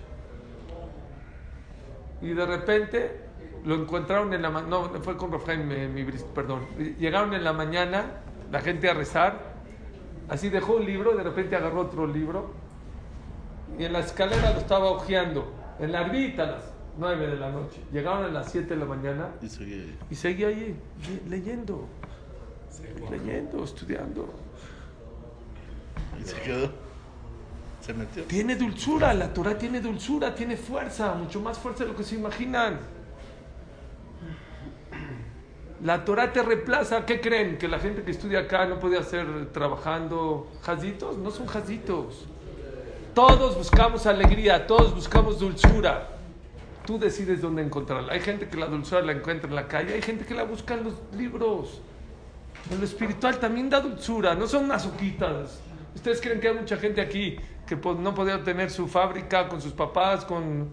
Y 2.22 2.30
de 2.30 2.46
repente 2.46 3.22
lo 3.64 3.76
encontraron 3.76 4.34
en 4.34 4.42
la 4.42 4.50
mañana, 4.50 4.70
no, 4.70 5.02
fue 5.02 5.16
con 5.18 5.32
Rafael, 5.32 5.64
mi, 5.64 5.88
mi 6.04 6.12
perdón, 6.34 6.66
llegaron 6.98 7.34
en 7.34 7.44
la 7.44 7.54
mañana, 7.54 8.06
la 8.52 8.62
gente 8.62 8.90
a 8.90 8.94
rezar, 8.94 9.40
así 10.30 10.50
dejó 10.50 10.78
un 10.78 10.86
libro, 10.86 11.16
de 11.16 11.24
repente 11.24 11.56
agarró 11.56 11.82
otro 11.82 12.08
libro, 12.08 12.52
y 13.78 13.84
en 13.84 13.94
la 13.94 14.00
escalera 14.00 14.52
lo 14.54 14.60
estaba 14.60 14.86
hojeando, 14.90 15.52
en 15.80 15.92
la 15.92 16.00
arbita 16.00 16.44
a 16.44 16.48
las 16.48 16.64
9 16.98 17.28
de 17.28 17.36
la 17.38 17.52
noche, 17.52 17.82
llegaron 17.92 18.24
a 18.24 18.30
las 18.30 18.52
7 18.52 18.70
de 18.70 18.76
la 18.78 18.86
mañana 18.86 19.30
Y 19.42 19.50
sigue. 19.50 19.96
y 20.10 20.16
seguía 20.16 20.48
allí, 20.48 20.76
le- 21.26 21.30
leyendo, 21.30 21.88
leyendo, 23.12 23.64
estudiando. 23.64 24.34
Y 26.20 26.28
se 26.28 26.40
quedó. 26.42 26.70
Se 27.82 27.94
metió. 27.94 28.24
Tiene 28.24 28.56
dulzura, 28.56 29.14
la 29.14 29.34
Torah 29.34 29.58
tiene 29.58 29.80
dulzura, 29.82 30.36
tiene 30.36 30.58
fuerza, 30.58 31.14
mucho 31.14 31.40
más 31.40 31.58
fuerza 31.58 31.84
de 31.84 31.92
lo 31.92 31.96
que 31.96 32.04
se 32.04 32.16
imaginan. 32.16 32.80
La 35.84 36.04
Torah 36.04 36.34
te 36.34 36.42
reemplaza. 36.42 37.06
¿Qué 37.06 37.22
creen? 37.22 37.58
¿Que 37.58 37.68
la 37.68 37.80
gente 37.80 38.04
que 38.04 38.12
estudia 38.12 38.40
acá 38.40 38.66
no 38.66 38.80
puede 38.80 38.98
hacer 38.98 39.52
trabajando 39.52 40.52
jazitos? 40.62 41.18
No 41.18 41.30
son 41.30 41.46
jazitos. 41.46 42.26
Todos 43.14 43.58
buscamos 43.58 44.06
alegría, 44.06 44.66
todos 44.68 44.94
buscamos 44.94 45.40
dulzura. 45.40 46.10
Tú 46.86 46.98
decides 46.98 47.42
dónde 47.42 47.62
encontrarla. 47.62 48.14
Hay 48.14 48.22
gente 48.22 48.48
que 48.48 48.58
la 48.58 48.68
dulzura 48.68 49.02
la 49.02 49.12
encuentra 49.12 49.50
en 49.50 49.56
la 49.56 49.68
calle, 49.68 49.94
hay 49.94 50.02
gente 50.02 50.26
que 50.26 50.34
la 50.34 50.44
busca 50.44 50.74
en 50.74 50.84
los 50.84 50.94
libros. 51.16 51.82
En 52.72 52.80
lo 52.80 52.86
espiritual 52.86 53.40
también 53.40 53.70
da 53.70 53.80
dulzura, 53.80 54.36
no 54.36 54.48
son 54.48 54.68
masoquitas. 54.68 55.60
¿Ustedes 55.98 56.22
creen 56.22 56.40
que 56.40 56.48
hay 56.48 56.54
mucha 56.54 56.78
gente 56.78 57.02
aquí 57.02 57.38
que 57.66 57.76
no 57.76 58.14
podía 58.14 58.44
tener 58.44 58.70
su 58.70 58.88
fábrica 58.88 59.50
con 59.50 59.60
sus 59.60 59.74
papás, 59.74 60.26
con 60.26 60.72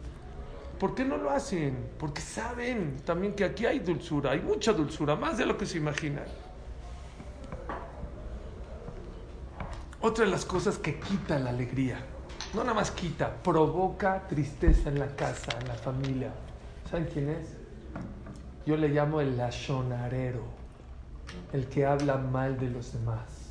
¿Por 0.79 0.95
qué 0.95 1.03
no 1.03 1.17
lo 1.17 1.31
hacen? 1.31 1.93
Porque 1.99 2.21
saben 2.21 2.97
también 3.07 3.33
que 3.33 3.43
aquí 3.43 3.65
hay 3.65 3.79
dulzura, 3.79 4.33
hay 4.33 4.41
mucha 4.41 4.75
dulzura, 4.75 5.17
más 5.17 5.39
de 5.39 5.47
lo 5.47 5.57
que 5.57 5.65
se 5.65 5.79
imaginan. 5.79 6.27
Otra 10.03 10.27
de 10.27 10.31
las 10.31 10.45
cosas 10.45 10.77
que 10.77 11.01
quita 11.01 11.39
la 11.39 11.49
alegría, 11.49 12.01
no 12.53 12.61
nada 12.61 12.75
más 12.75 12.91
quita, 12.91 13.35
provoca 13.43 14.29
tristeza 14.29 14.91
en 14.91 14.99
la 14.99 15.09
casa, 15.17 15.57
en 15.59 15.69
la 15.69 15.75
familia. 15.75 16.35
¿Saben 16.91 17.09
quién 17.11 17.31
es? 17.31 17.57
Yo 18.67 18.77
le 18.77 18.89
llamo 18.91 19.23
el 19.23 19.39
lachonarero, 19.39 20.45
el 21.55 21.67
que 21.69 21.87
habla 21.87 22.19
mal 22.19 22.61
de 22.61 22.69
los 22.69 22.93
demás. 22.93 23.44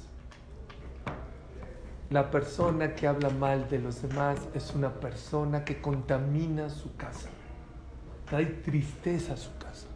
La 2.09 2.29
persona 2.29 2.93
que 2.93 3.07
habla 3.07 3.29
mal 3.29 3.67
de 3.69 3.79
los 3.79 4.01
demás 4.01 4.39
es 4.53 4.73
una 4.75 4.93
persona 4.93 5.63
que 5.63 5.81
contamina 5.81 6.69
su 6.69 6.95
casa. 6.95 7.29
Trae 8.29 8.45
tristeza 8.45 9.33
a 9.33 9.37
su 9.37 9.55
casa. 9.57 9.87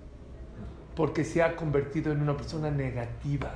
Porque 0.95 1.23
se 1.23 1.43
ha 1.43 1.55
convertido 1.55 2.11
en 2.11 2.21
una 2.21 2.35
persona 2.35 2.71
negativa. 2.71 3.51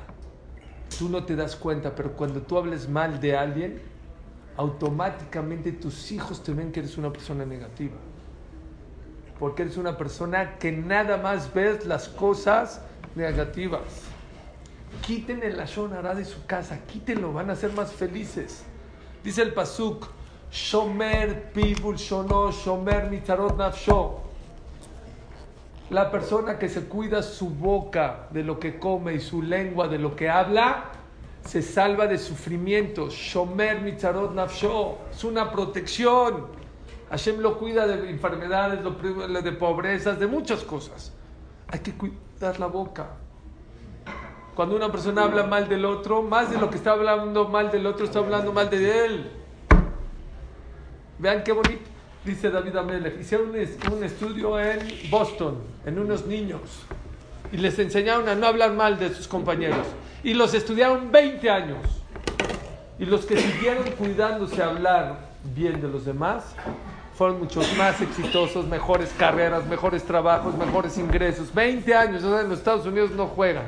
Tú 0.99 1.09
no 1.09 1.23
te 1.23 1.35
das 1.35 1.55
cuenta, 1.55 1.95
pero 1.95 2.13
cuando 2.13 2.41
tú 2.41 2.57
hables 2.57 2.87
mal 2.87 3.19
de 3.19 3.35
alguien, 3.35 3.81
automáticamente 4.57 5.71
tus 5.71 6.11
hijos 6.11 6.43
te 6.43 6.53
ven 6.53 6.71
que 6.71 6.81
eres 6.81 6.97
una 6.97 7.11
persona 7.11 7.45
negativa. 7.45 7.95
Porque 9.39 9.63
eres 9.63 9.77
una 9.77 9.97
persona 9.97 10.59
que 10.59 10.71
nada 10.71 11.17
más 11.17 11.51
ves 11.51 11.85
las 11.85 12.09
cosas 12.09 12.81
negativas. 13.15 14.10
Quiten 14.99 15.41
el 15.43 15.57
Lashon 15.57 15.93
Hara 15.93 16.13
de 16.13 16.25
su 16.25 16.45
casa, 16.45 16.79
quítenlo, 16.85 17.33
van 17.33 17.49
a 17.49 17.55
ser 17.55 17.73
más 17.73 17.91
felices. 17.91 18.63
Dice 19.23 19.41
el 19.41 19.53
Pasuk, 19.53 20.07
Shomer 20.51 21.51
Pibul 21.53 21.95
Shono, 21.95 22.51
Shomer 22.51 23.09
Mitzarot 23.09 23.57
Nafsho. 23.57 24.19
La 25.89 26.11
persona 26.11 26.59
que 26.59 26.69
se 26.69 26.85
cuida 26.85 27.23
su 27.23 27.49
boca 27.49 28.27
de 28.31 28.43
lo 28.43 28.59
que 28.59 28.77
come 28.77 29.13
y 29.13 29.19
su 29.19 29.41
lengua 29.41 29.87
de 29.87 29.97
lo 29.97 30.15
que 30.15 30.29
habla, 30.29 30.91
se 31.45 31.61
salva 31.61 32.07
de 32.07 32.17
sufrimientos. 32.17 33.13
Shomer 33.13 33.81
Mitzarot 33.81 34.33
Nafsho. 34.33 34.97
Es 35.11 35.23
una 35.23 35.51
protección. 35.51 36.47
Hashem 37.09 37.39
lo 37.39 37.57
cuida 37.57 37.87
de 37.87 38.09
enfermedades, 38.09 38.79
de 39.43 39.51
pobrezas, 39.53 40.19
de 40.19 40.27
muchas 40.27 40.63
cosas. 40.63 41.11
Hay 41.67 41.79
que 41.79 41.93
cuidar 41.93 42.59
la 42.59 42.67
boca. 42.67 43.09
Cuando 44.55 44.75
una 44.75 44.91
persona 44.91 45.23
habla 45.23 45.43
mal 45.43 45.69
del 45.69 45.85
otro, 45.85 46.21
más 46.21 46.51
de 46.51 46.59
lo 46.59 46.69
que 46.69 46.75
está 46.75 46.91
hablando 46.91 47.47
mal 47.47 47.71
del 47.71 47.85
otro, 47.85 48.05
está 48.05 48.19
hablando 48.19 48.51
mal 48.51 48.69
de 48.69 49.05
él. 49.05 49.31
Vean 51.19 51.43
qué 51.43 51.53
bonito, 51.53 51.89
dice 52.25 52.49
David 52.49 52.75
Amelech. 52.75 53.19
Hicieron 53.19 53.51
un, 53.51 53.93
un 53.93 54.03
estudio 54.03 54.59
en 54.59 54.79
Boston, 55.09 55.57
en 55.85 55.99
unos 55.99 56.25
niños, 56.25 56.61
y 57.51 57.57
les 57.57 57.79
enseñaron 57.79 58.27
a 58.27 58.35
no 58.35 58.47
hablar 58.47 58.73
mal 58.73 58.99
de 58.99 59.13
sus 59.13 59.27
compañeros. 59.27 59.87
Y 60.23 60.33
los 60.33 60.53
estudiaron 60.53 61.11
20 61.11 61.49
años. 61.49 61.79
Y 62.99 63.05
los 63.05 63.25
que 63.25 63.37
siguieron 63.37 63.89
cuidándose 63.97 64.61
a 64.61 64.67
hablar 64.67 65.31
bien 65.55 65.81
de 65.81 65.87
los 65.87 66.05
demás, 66.05 66.55
fueron 67.15 67.39
muchos 67.39 67.75
más 67.77 68.01
exitosos, 68.01 68.65
mejores 68.67 69.13
carreras, 69.17 69.65
mejores 69.65 70.03
trabajos, 70.03 70.55
mejores 70.57 70.97
ingresos. 70.97 71.53
20 71.53 71.95
años, 71.95 72.23
o 72.23 72.31
sea, 72.31 72.41
en 72.41 72.49
los 72.49 72.59
Estados 72.59 72.85
Unidos 72.85 73.11
no 73.11 73.27
juegan. 73.27 73.65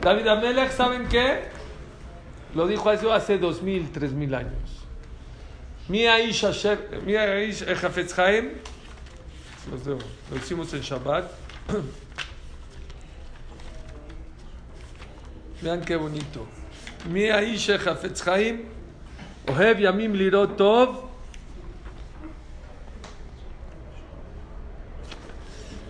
David 0.00 0.26
Amelech, 0.28 0.70
¿saben 0.72 1.06
qué? 1.08 1.44
Lo 2.54 2.66
dijo 2.66 2.90
eso 2.90 3.12
hace 3.12 3.38
dos 3.38 3.62
mil, 3.62 3.90
tres 3.92 4.12
mil 4.12 4.34
años. 4.34 4.86
Mi 5.88 6.06
Aish 6.06 6.44
Asher- 6.44 7.02
mi 7.02 7.14
Aish 7.16 7.62
Ejafetz 7.62 8.18
Haim, 8.18 8.50
lo 10.30 10.36
hicimos 10.36 10.72
en 10.72 10.80
Shabbat. 10.80 11.30
Vean 15.62 15.82
qué 15.82 15.96
bonito. 15.96 16.46
Mi 17.10 17.28
Aish 17.28 17.68
Ejafetz 17.70 18.26
Haim, 18.26 18.62
Ohev 19.46 19.80
Yamim 19.80 20.14
Lirot 20.14 20.56
Tov, 20.56 21.10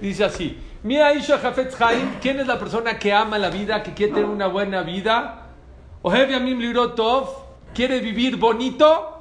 Dice 0.00 0.24
así, 0.24 0.56
Mia 0.82 1.12
Isha 1.12 1.38
Jafetz 1.38 1.78
Haim, 1.80 2.18
¿quién 2.22 2.40
es 2.40 2.46
la 2.46 2.58
persona 2.58 2.98
que 2.98 3.12
ama 3.12 3.36
la 3.38 3.50
vida, 3.50 3.82
que 3.82 3.92
quiere 3.92 4.14
tener 4.14 4.28
una 4.28 4.46
buena 4.46 4.82
vida? 4.82 5.48
Ohev 6.02 6.30
Yamim 6.30 6.58
Lirot 6.58 6.94
Tov, 6.94 7.28
¿quiere 7.74 8.00
vivir 8.00 8.38
bonito? 8.38 9.18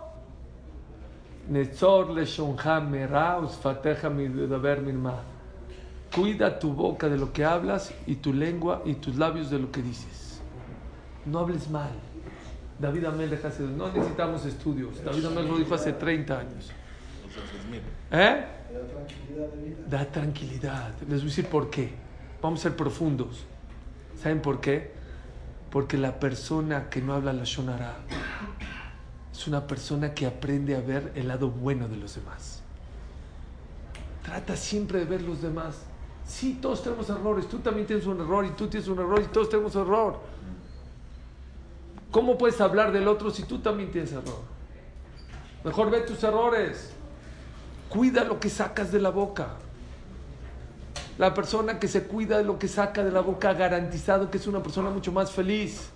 Midaber 4.10 4.82
minma. 4.82 5.16
Cuida 6.16 6.58
tu 6.58 6.74
boca 6.74 7.10
de 7.10 7.18
lo 7.18 7.34
que 7.34 7.44
hablas 7.44 7.94
y 8.08 8.16
tu 8.16 8.32
lengua 8.34 8.82
y 8.86 8.94
tus 8.96 9.18
labios 9.18 9.50
de 9.50 9.60
lo 9.60 9.70
que 9.70 9.82
dices. 9.82 10.42
No 11.26 11.40
hables 11.40 11.70
mal. 11.70 11.92
David 12.80 13.04
Amelech 13.06 13.44
hace, 13.44 13.64
no 13.64 13.92
necesitamos 13.92 14.46
estudios. 14.46 15.04
David 15.04 15.26
Amelech 15.26 15.52
lo 15.52 15.58
dijo 15.58 15.76
hace 15.76 15.92
30 15.92 16.40
años. 16.40 16.72
¿Eh? 18.12 18.46
Da 19.90 20.06
tranquilidad. 20.06 20.94
Les 21.02 21.22
voy 21.22 21.22
a 21.22 21.26
decir 21.26 21.48
por 21.48 21.70
qué. 21.70 21.94
Vamos 22.42 22.60
a 22.60 22.64
ser 22.64 22.76
profundos. 22.76 23.46
¿Saben 24.22 24.42
por 24.42 24.62
qué? 24.62 24.92
Porque 25.72 25.98
la 25.98 26.20
persona 26.20 26.90
que 26.90 27.02
no 27.02 27.14
habla 27.14 27.34
la 27.34 27.44
shonara 27.44 27.98
es 29.32 29.48
una 29.48 29.66
persona 29.68 30.14
que 30.14 30.26
aprende 30.26 30.76
a 30.76 30.82
ver 30.82 31.12
el 31.16 31.28
lado 31.28 31.50
bueno 31.50 31.88
de 31.88 31.98
los 31.98 32.16
demás. 32.16 32.62
Trata 34.24 34.56
siempre 34.56 35.00
de 35.00 35.06
ver 35.06 35.22
los 35.22 35.42
demás. 35.42 35.84
Sí, 36.28 36.60
todos 36.62 36.84
tenemos 36.84 37.10
errores. 37.10 37.48
Tú 37.48 37.60
también 37.60 37.88
tienes 37.88 38.06
un 38.06 38.20
error 38.20 38.46
y 38.46 38.50
tú 38.52 38.68
tienes 38.68 38.88
un 38.88 39.00
error 39.00 39.22
y 39.22 39.26
todos 39.26 39.50
tenemos 39.50 39.76
error. 39.76 40.20
¿Cómo 42.12 42.38
puedes 42.38 42.60
hablar 42.62 42.92
del 42.92 43.08
otro 43.08 43.32
si 43.32 43.44
tú 43.44 43.60
también 43.60 43.92
tienes 43.92 44.12
error? 44.12 44.42
Mejor 45.64 45.90
ve 45.90 46.02
tus 46.02 46.24
errores. 46.24 46.94
Cuida 47.90 48.24
lo 48.24 48.40
que 48.40 48.50
sacas 48.50 48.92
de 48.92 49.00
la 49.00 49.10
boca. 49.10 49.48
La 51.18 51.34
persona 51.34 51.80
que 51.80 51.88
se 51.88 52.04
cuida 52.04 52.38
de 52.38 52.44
lo 52.44 52.58
que 52.58 52.68
saca 52.68 53.04
de 53.04 53.12
la 53.12 53.22
boca 53.22 53.54
garantizado 53.54 54.32
que 54.32 54.38
es 54.38 54.48
una 54.48 54.64
persona 54.64 54.90
mucho 54.90 55.12
más 55.12 55.32
feliz. 55.32 55.90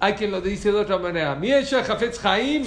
Hay 0.00 0.14
quien 0.14 0.30
lo 0.30 0.40
dice 0.40 0.72
de 0.72 0.78
otra 0.78 0.98
manera. 0.98 1.34
Miesha 1.34 1.84
Jafetz 1.84 2.24
Haim. 2.24 2.64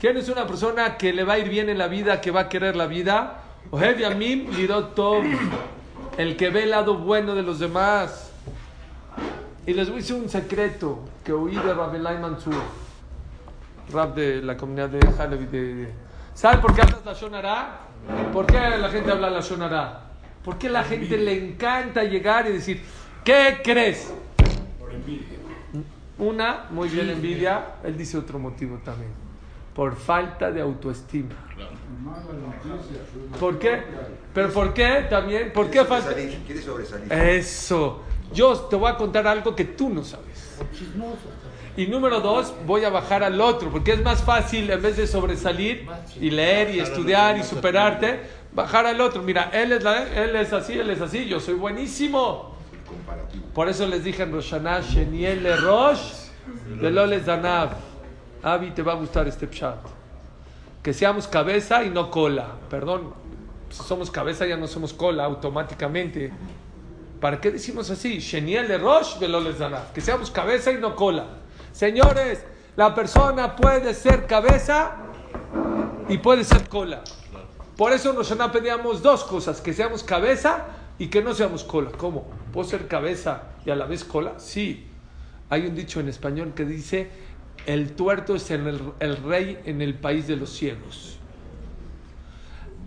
¿Quién 0.00 0.16
es 0.16 0.28
una 0.28 0.46
persona 0.46 0.96
que 0.98 1.12
le 1.12 1.24
va 1.24 1.34
a 1.34 1.38
ir 1.38 1.48
bien 1.48 1.70
en 1.70 1.78
la 1.78 1.88
vida, 1.88 2.20
que 2.20 2.30
va 2.30 2.40
a 2.40 2.48
querer 2.48 2.76
la 2.76 2.86
vida? 2.86 3.42
Ohev 3.70 3.98
Yamim 3.98 4.50
Lirot 4.50 4.94
Tov. 4.94 5.24
El 6.18 6.36
que 6.36 6.50
ve 6.50 6.64
el 6.64 6.70
lado 6.70 6.98
bueno 6.98 7.34
de 7.34 7.42
los 7.42 7.58
demás. 7.58 8.30
Y 9.66 9.74
les 9.74 9.88
voy 9.88 9.98
a 9.98 10.00
decir 10.00 10.16
un 10.16 10.28
secreto 10.28 11.00
que 11.24 11.32
oí 11.32 11.56
de 11.56 11.74
Rabelai 11.74 12.20
Mansur, 12.20 12.54
rap 13.92 14.14
de 14.14 14.40
la 14.40 14.56
comunidad 14.56 14.88
de 14.90 15.00
Halevi. 15.18 15.46
De... 15.46 16.05
¿Saben 16.36 16.60
por 16.60 16.74
qué 16.74 16.82
hablas 16.82 17.02
la 17.02 17.14
Shonara? 17.14 17.78
¿Por 18.30 18.44
qué 18.46 18.58
la 18.58 18.90
gente 18.90 19.10
habla 19.10 19.30
la 19.30 19.40
Shonara? 19.40 20.02
¿Por 20.44 20.58
qué 20.58 20.68
la 20.68 20.84
gente 20.84 21.16
le 21.16 21.32
encanta 21.32 22.04
llegar 22.04 22.46
y 22.46 22.52
decir, 22.52 22.82
¿qué 23.24 23.62
crees? 23.64 24.12
Una, 26.18 26.66
muy 26.70 26.90
bien, 26.90 27.08
envidia. 27.08 27.76
Él 27.82 27.96
dice 27.96 28.18
otro 28.18 28.38
motivo 28.38 28.78
también. 28.84 29.10
Por 29.74 29.96
falta 29.96 30.50
de 30.50 30.60
autoestima. 30.60 31.34
¿Por 33.40 33.58
qué? 33.58 33.82
¿Pero 34.34 34.52
por 34.52 34.74
qué 34.74 35.06
también? 35.08 35.54
¿Por 35.54 35.70
qué 35.70 35.86
falta? 35.86 36.14
quiere 36.14 36.60
sobresalir. 36.60 37.10
Eso. 37.14 38.02
Yo 38.30 38.54
te 38.60 38.76
voy 38.76 38.90
a 38.90 38.96
contar 38.98 39.26
algo 39.26 39.56
que 39.56 39.64
tú 39.64 39.88
no 39.88 40.04
sabes. 40.04 40.58
Y 41.76 41.86
número 41.88 42.20
dos, 42.20 42.54
voy 42.66 42.84
a 42.84 42.90
bajar 42.90 43.22
al 43.22 43.40
otro, 43.40 43.70
porque 43.70 43.92
es 43.92 44.02
más 44.02 44.22
fácil 44.22 44.70
en 44.70 44.80
vez 44.80 44.96
de 44.96 45.06
sobresalir 45.06 45.86
y 46.20 46.30
leer 46.30 46.74
y 46.74 46.80
estudiar 46.80 47.36
y 47.36 47.42
superarte, 47.42 48.20
bajar 48.52 48.86
al 48.86 49.00
otro. 49.00 49.22
Mira, 49.22 49.50
él 49.52 49.72
es, 49.72 49.84
la- 49.84 50.04
él 50.24 50.34
es 50.36 50.52
así, 50.54 50.72
él 50.72 50.88
es 50.90 51.00
así, 51.02 51.26
yo 51.26 51.38
soy 51.38 51.54
buenísimo. 51.54 52.56
Por 53.54 53.68
eso 53.68 53.86
les 53.86 54.04
dije 54.04 54.22
en 54.22 54.32
Roshaná, 54.32 54.80
Sheniel 54.80 55.42
le 55.42 55.56
Rosh, 55.56 56.00
de 56.80 56.90
Loles 56.90 57.26
Danav. 57.26 57.70
Avi, 58.42 58.70
te 58.70 58.82
va 58.82 58.92
a 58.92 58.96
gustar 58.96 59.28
este 59.28 59.46
pshat. 59.46 59.76
Que 60.82 60.94
seamos 60.94 61.26
cabeza 61.26 61.82
y 61.84 61.90
no 61.90 62.10
cola. 62.10 62.46
Perdón, 62.70 63.12
si 63.70 63.82
somos 63.82 64.10
cabeza 64.10 64.46
ya 64.46 64.56
no 64.56 64.66
somos 64.66 64.94
cola 64.94 65.24
automáticamente. 65.24 66.32
¿Para 67.20 67.40
qué 67.40 67.50
decimos 67.50 67.90
así? 67.90 68.18
Sheniel 68.20 68.68
le 68.68 68.78
rosh 68.78 69.18
velo 69.18 69.40
le 69.40 69.52
zanav. 69.52 69.92
Que 69.92 70.00
seamos 70.00 70.30
cabeza 70.30 70.70
y 70.70 70.76
no 70.78 70.94
cola. 70.94 71.26
Señores, 71.76 72.42
la 72.74 72.94
persona 72.94 73.54
puede 73.54 73.92
ser 73.92 74.26
cabeza 74.26 74.96
y 76.08 76.16
puede 76.16 76.42
ser 76.42 76.70
cola. 76.70 77.02
Por 77.76 77.92
eso 77.92 78.14
nosotros 78.14 78.50
pedíamos 78.50 79.02
dos 79.02 79.24
cosas, 79.24 79.60
que 79.60 79.74
seamos 79.74 80.02
cabeza 80.02 80.68
y 80.98 81.08
que 81.08 81.22
no 81.22 81.34
seamos 81.34 81.64
cola. 81.64 81.90
¿Cómo? 81.90 82.30
¿Puedo 82.50 82.66
ser 82.66 82.88
cabeza 82.88 83.42
y 83.66 83.68
a 83.68 83.76
la 83.76 83.84
vez 83.84 84.04
cola? 84.04 84.38
Sí. 84.38 84.86
Hay 85.50 85.66
un 85.66 85.74
dicho 85.74 86.00
en 86.00 86.08
español 86.08 86.54
que 86.56 86.64
dice, 86.64 87.10
el 87.66 87.92
tuerto 87.92 88.36
es 88.36 88.50
el, 88.50 88.94
el 88.98 89.16
rey 89.18 89.60
en 89.66 89.82
el 89.82 89.96
país 89.96 90.26
de 90.26 90.36
los 90.36 90.56
ciegos. 90.56 91.18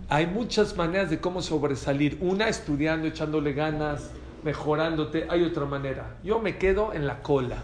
Hay 0.08 0.26
muchas 0.26 0.76
maneras 0.76 1.10
de 1.10 1.20
cómo 1.20 1.42
sobresalir. 1.42 2.18
Una, 2.20 2.48
estudiando, 2.48 3.06
echándole 3.06 3.52
ganas, 3.52 4.10
mejorándote. 4.42 5.28
Hay 5.30 5.44
otra 5.44 5.64
manera. 5.64 6.16
Yo 6.24 6.40
me 6.40 6.58
quedo 6.58 6.92
en 6.92 7.06
la 7.06 7.22
cola. 7.22 7.58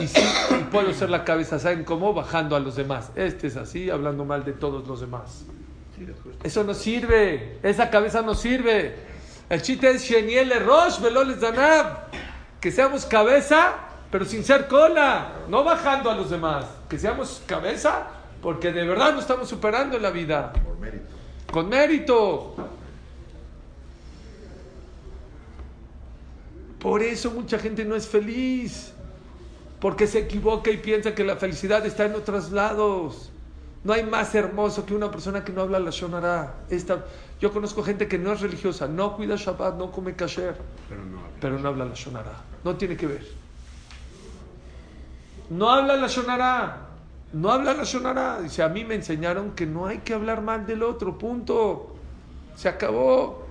Y 0.00 0.06
sí, 0.06 0.22
y 0.58 0.64
puedo 0.64 0.92
ser 0.94 1.10
la 1.10 1.24
cabeza, 1.24 1.58
¿saben 1.58 1.84
cómo? 1.84 2.14
Bajando 2.14 2.56
a 2.56 2.60
los 2.60 2.76
demás. 2.76 3.10
Este 3.14 3.46
es 3.46 3.56
así, 3.56 3.90
hablando 3.90 4.24
mal 4.24 4.44
de 4.44 4.52
todos 4.52 4.86
los 4.88 5.00
demás. 5.00 5.44
Eso 6.42 6.64
no 6.64 6.74
sirve. 6.74 7.58
Esa 7.62 7.90
cabeza 7.90 8.22
no 8.22 8.34
sirve. 8.34 8.94
El 9.48 9.60
chiste 9.62 9.90
es 9.90 10.02
Sheniel 10.02 10.52
Rosh 10.64 11.00
Veloles 11.00 11.40
Danab. 11.40 12.06
Que 12.60 12.70
seamos 12.70 13.04
cabeza, 13.06 13.74
pero 14.10 14.24
sin 14.24 14.44
ser 14.44 14.66
cola. 14.66 15.32
No 15.48 15.62
bajando 15.62 16.10
a 16.10 16.14
los 16.14 16.30
demás. 16.30 16.64
Que 16.88 16.98
seamos 16.98 17.42
cabeza, 17.46 18.06
porque 18.40 18.72
de 18.72 18.86
verdad 18.86 19.12
nos 19.12 19.22
estamos 19.22 19.48
superando 19.48 19.96
en 19.96 20.02
la 20.02 20.10
vida. 20.10 20.52
Por 20.52 20.78
mérito. 20.78 21.04
Con 21.50 21.68
mérito. 21.68 22.54
Por 26.78 27.02
eso 27.02 27.30
mucha 27.30 27.58
gente 27.58 27.84
no 27.84 27.94
es 27.94 28.08
feliz. 28.08 28.91
Porque 29.82 30.06
se 30.06 30.20
equivoca 30.20 30.70
y 30.70 30.76
piensa 30.76 31.12
que 31.12 31.24
la 31.24 31.34
felicidad 31.34 31.84
está 31.84 32.04
en 32.06 32.14
otros 32.14 32.52
lados. 32.52 33.30
No 33.82 33.92
hay 33.92 34.04
más 34.04 34.32
hermoso 34.36 34.86
que 34.86 34.94
una 34.94 35.10
persona 35.10 35.42
que 35.44 35.52
no 35.52 35.62
habla 35.62 35.80
la 35.80 35.90
Shonara. 35.90 36.54
Esta, 36.70 37.04
yo 37.40 37.52
conozco 37.52 37.82
gente 37.82 38.06
que 38.06 38.16
no 38.16 38.32
es 38.32 38.40
religiosa, 38.40 38.86
no 38.86 39.16
cuida 39.16 39.34
Shabbat, 39.34 39.74
no 39.76 39.90
come 39.90 40.14
kasher, 40.14 40.54
Pero 40.88 41.04
no. 41.04 41.18
pero 41.40 41.58
no 41.58 41.68
habla 41.68 41.84
la 41.86 41.94
Shonara. 41.94 42.32
No 42.62 42.76
tiene 42.76 42.96
que 42.96 43.08
ver. 43.08 43.26
No 45.50 45.68
habla 45.68 45.96
la 45.96 46.06
Shonara. 46.06 46.86
No 47.32 47.50
habla 47.50 47.74
la 47.74 47.82
Shonara. 47.82 48.40
Dice, 48.40 48.62
a 48.62 48.68
mí 48.68 48.84
me 48.84 48.94
enseñaron 48.94 49.50
que 49.50 49.66
no 49.66 49.86
hay 49.86 49.98
que 49.98 50.14
hablar 50.14 50.42
mal 50.42 50.64
del 50.64 50.84
otro, 50.84 51.18
punto. 51.18 51.96
Se 52.54 52.68
acabó. 52.68 53.41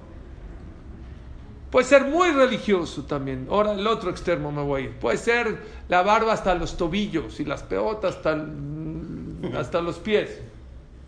Puede 1.71 1.85
ser 1.85 2.03
muy 2.05 2.31
religioso 2.31 3.03
también. 3.03 3.47
Ahora 3.49 3.71
el 3.71 3.87
otro 3.87 4.09
extremo 4.11 4.51
me 4.51 4.61
voy 4.61 4.81
a 4.81 4.85
ir. 4.85 4.91
Puede 4.99 5.17
ser 5.17 5.57
la 5.87 6.01
barba 6.03 6.33
hasta 6.33 6.53
los 6.53 6.75
tobillos 6.75 7.39
y 7.39 7.45
las 7.45 7.63
peotas 7.63 8.17
hasta, 8.17 8.33
el- 8.33 9.55
hasta 9.57 9.81
los 9.81 9.97
pies. 9.97 10.41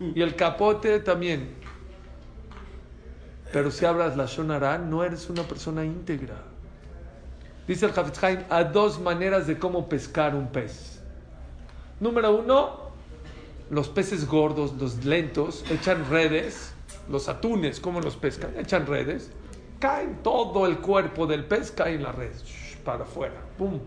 Y 0.00 0.22
el 0.22 0.34
capote 0.34 1.00
también. 1.00 1.50
Pero 3.52 3.70
si 3.70 3.84
hablas 3.84 4.16
la 4.16 4.26
Shonara, 4.26 4.78
no 4.78 5.04
eres 5.04 5.28
una 5.30 5.42
persona 5.42 5.84
íntegra. 5.84 6.36
Dice 7.68 7.86
el 7.86 7.92
Hafez 7.92 8.22
Haim, 8.24 8.40
hay 8.50 8.64
dos 8.72 9.00
maneras 9.00 9.46
de 9.46 9.58
cómo 9.58 9.88
pescar 9.88 10.34
un 10.34 10.48
pez. 10.48 11.00
Número 12.00 12.34
uno, 12.34 12.90
los 13.70 13.88
peces 13.88 14.26
gordos, 14.26 14.74
los 14.78 15.04
lentos, 15.04 15.64
echan 15.70 16.04
redes, 16.10 16.72
los 17.08 17.28
atunes, 17.28 17.80
¿cómo 17.80 18.00
los 18.00 18.16
pescan? 18.16 18.50
Echan 18.58 18.86
redes, 18.86 19.30
caen 19.78 20.18
todo 20.22 20.66
el 20.66 20.78
cuerpo 20.78 21.26
del 21.26 21.44
pez, 21.44 21.70
cae 21.70 21.94
en 21.94 22.02
la 22.02 22.12
red, 22.12 22.32
para 22.84 23.04
afuera, 23.04 23.34
¡pum! 23.58 23.78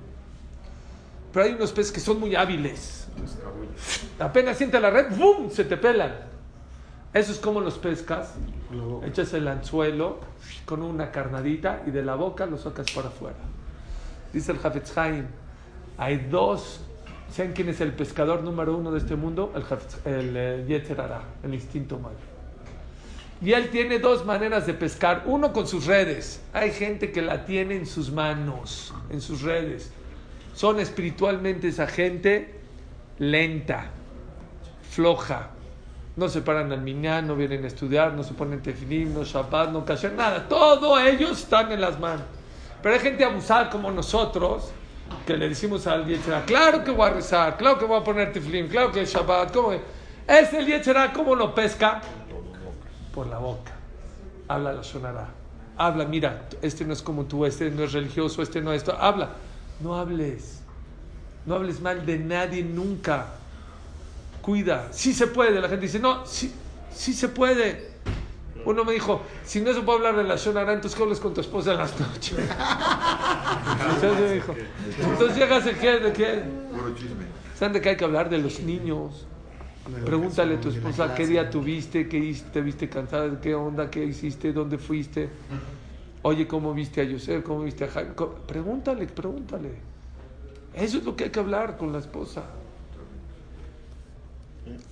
Pero 1.34 1.45
hay 1.45 1.54
unos 1.54 1.71
peces 1.71 1.91
que 1.91 2.00
son 2.00 2.19
muy 2.19 2.36
hábiles, 2.36 3.08
apenas 4.19 4.58
siente 4.58 4.80
la 4.80 4.89
red, 4.89 5.15
¡bum! 5.17 5.50
se 5.50 5.63
te 5.65 5.78
pelan. 5.78 6.15
Eso 7.13 7.32
es 7.32 7.39
como 7.39 7.62
los 7.62 7.78
pescas, 7.78 8.34
echas 9.06 9.34
el 9.34 9.47
anzuelo 9.47 10.19
con 10.65 10.84
una 10.84 11.10
carnadita 11.12 11.82
y 11.88 11.91
de 11.91 12.04
la 12.04 12.15
boca 12.15 12.45
lo 12.45 12.58
sacas 12.58 12.91
para 12.91 13.08
afuera. 13.08 13.38
Dice 14.34 14.52
el 14.52 14.60
Hafetz 14.62 14.95
Haim, 14.97 15.26
hay 15.97 16.17
dos, 16.30 16.82
¿saben 17.32 17.54
quién 17.54 17.69
es 17.69 17.82
el 17.82 17.93
pescador 17.93 18.43
número 18.43 18.76
uno 18.78 18.91
de 18.91 19.00
este 19.00 19.15
mundo? 19.15 19.52
El, 19.56 19.63
Hafetz- 19.63 20.06
el 20.06 20.38
eh, 20.38 20.65
Yetzer 20.67 21.00
Hara, 21.00 21.21
el 21.43 21.54
instinto 21.54 21.97
malo. 21.97 22.17
Y 23.41 23.54
él 23.54 23.69
tiene 23.69 24.00
dos 24.00 24.26
maneras 24.26 24.65
de 24.65 24.73
pescar. 24.73 25.23
Uno 25.26 25.54
con 25.54 25.67
sus 25.67 25.86
redes. 25.86 26.41
Hay 26.54 26.71
gente 26.71 27.12
que 27.12 27.21
la 27.21 27.45
tiene 27.45 27.76
en 27.76 27.86
sus 27.86 28.12
manos, 28.12 28.93
en 29.10 29.21
sus 29.21 29.41
redes. 29.41 29.91
Son 30.56 30.80
espiritualmente 30.80 31.67
esa 31.67 31.86
gente 31.86 32.56
lenta, 33.19 33.91
floja. 34.89 35.52
No 36.15 36.30
se 36.30 36.41
paran 36.41 36.71
al 36.71 36.82
minyan, 36.82 37.28
no 37.28 37.36
vienen 37.36 37.63
a 37.63 37.67
estudiar, 37.67 38.13
no 38.13 38.23
se 38.23 38.34
ponen 38.34 38.63
tefilim, 38.63 39.13
no 39.13 39.23
shabbat, 39.23 39.69
no 39.69 39.86
kasher, 39.86 40.13
nada. 40.13 40.47
Todo 40.47 41.00
ellos 41.00 41.39
están 41.43 41.71
en 41.71 41.80
las 41.80 42.00
manos. 42.00 42.26
Pero 42.82 42.95
hay 42.95 43.02
gente 43.02 43.23
abusada 43.23 43.69
como 43.69 43.91
nosotros, 43.91 44.71
que 45.28 45.38
le 45.38 45.50
decimos 45.50 45.86
al 45.86 46.08
Yetzirah, 46.08 46.43
claro 46.45 46.84
que 46.84 46.89
voy 46.89 47.08
a 47.08 47.13
rezar, 47.13 47.58
claro 47.58 47.78
que 47.78 47.86
voy 47.86 48.00
a 48.00 48.04
poner 48.04 48.34
tefilim, 48.34 48.67
claro 48.67 48.91
que 48.91 49.02
es 49.02 49.13
shabbat. 49.13 49.54
¿cómo? 49.54 49.73
Es 50.28 50.54
el 50.54 50.65
Yetzirah, 50.65 51.13
¿cómo 51.13 51.36
lo 51.36 51.54
pesca? 51.54 52.02
Por 53.17 53.25
la 53.25 53.39
boca. 53.39 53.71
Habla 54.47 54.73
la 54.73 54.84
sonará. 54.84 55.27
Habla, 55.75 56.06
mira, 56.06 56.47
este 56.62 56.86
no 56.86 56.93
es 56.93 57.01
como 57.01 57.25
tú, 57.25 57.47
este 57.47 57.71
no 57.71 57.84
es 57.84 57.93
religioso, 57.93 58.43
este 58.43 58.62
no 58.62 58.71
es 58.71 58.84
esto. 58.84 58.95
Habla. 58.95 59.30
No 59.80 59.95
hables. 59.95 60.60
No 61.47 61.56
hables 61.56 61.82
mal 61.82 62.06
de 62.06 62.19
nadie 62.19 62.63
nunca. 62.63 63.25
Cuida. 64.43 64.89
Sí 64.91 65.15
se 65.15 65.25
puede. 65.25 65.60
La 65.60 65.67
gente 65.67 65.88
dice, 65.88 65.97
no, 65.97 66.27
sí, 66.27 66.53
sí 66.93 67.12
se 67.12 67.30
puede. 67.30 67.89
Uno 68.65 68.86
me 68.86 68.93
dijo, 68.93 69.23
si 69.43 69.62
no 69.62 69.73
se 69.73 69.82
puede 69.82 69.97
hablar 69.97 70.17
de 70.17 70.23
la 70.23 70.36
Shonara, 70.36 70.73
entonces 70.73 70.95
¿qué 70.95 71.01
hablas 71.01 71.19
con 71.19 71.34
tu 71.34 71.41
esposa 71.41 71.71
en 71.71 71.80
las 71.80 71.99
noches? 71.99 72.38
Entonces 73.95 74.32
dijo, 74.32 74.53
entonces 75.10 75.36
llegas 75.36 75.65
de 75.65 75.73
qué, 75.73 75.99
de 75.99 76.13
qué. 76.13 76.43
Puro 76.71 76.93
chisme. 76.93 77.25
¿Saben 77.58 77.73
de 77.73 77.82
qué 77.82 77.89
hay 77.89 77.97
que 77.97 78.06
hablar? 78.06 78.30
De 78.30 78.38
los 78.38 78.60
niños. 78.60 79.25
Pregúntale 80.06 80.56
a 80.56 80.62
tu 80.62 80.69
esposa 80.69 81.15
qué 81.15 81.26
día 81.26 81.50
tuviste, 81.50 82.08
qué 82.10 82.17
hiciste, 82.17 82.50
te 82.52 82.62
viste 82.62 82.89
cansada, 82.89 83.39
qué 83.39 83.56
onda, 83.56 83.89
qué 83.89 84.04
hiciste, 84.04 84.52
dónde 84.52 84.78
fuiste. 84.78 85.30
Oye, 86.23 86.47
¿cómo 86.47 86.73
viste 86.73 87.02
a 87.02 87.04
Yosef? 87.06 87.43
¿Cómo 87.43 87.63
viste 87.63 87.86
a 87.86 87.89
Jaime? 87.89 88.12
Pregúntale, 88.47 89.08
pregúntale. 89.08 89.71
Eso 90.73 90.97
es 90.97 91.06
lo 91.06 91.15
que 91.15 91.26
hay 91.26 91.30
que 91.30 91.39
hablar 91.39 91.78
con 91.78 91.93
la 91.93 92.00
esposa. 92.00 92.43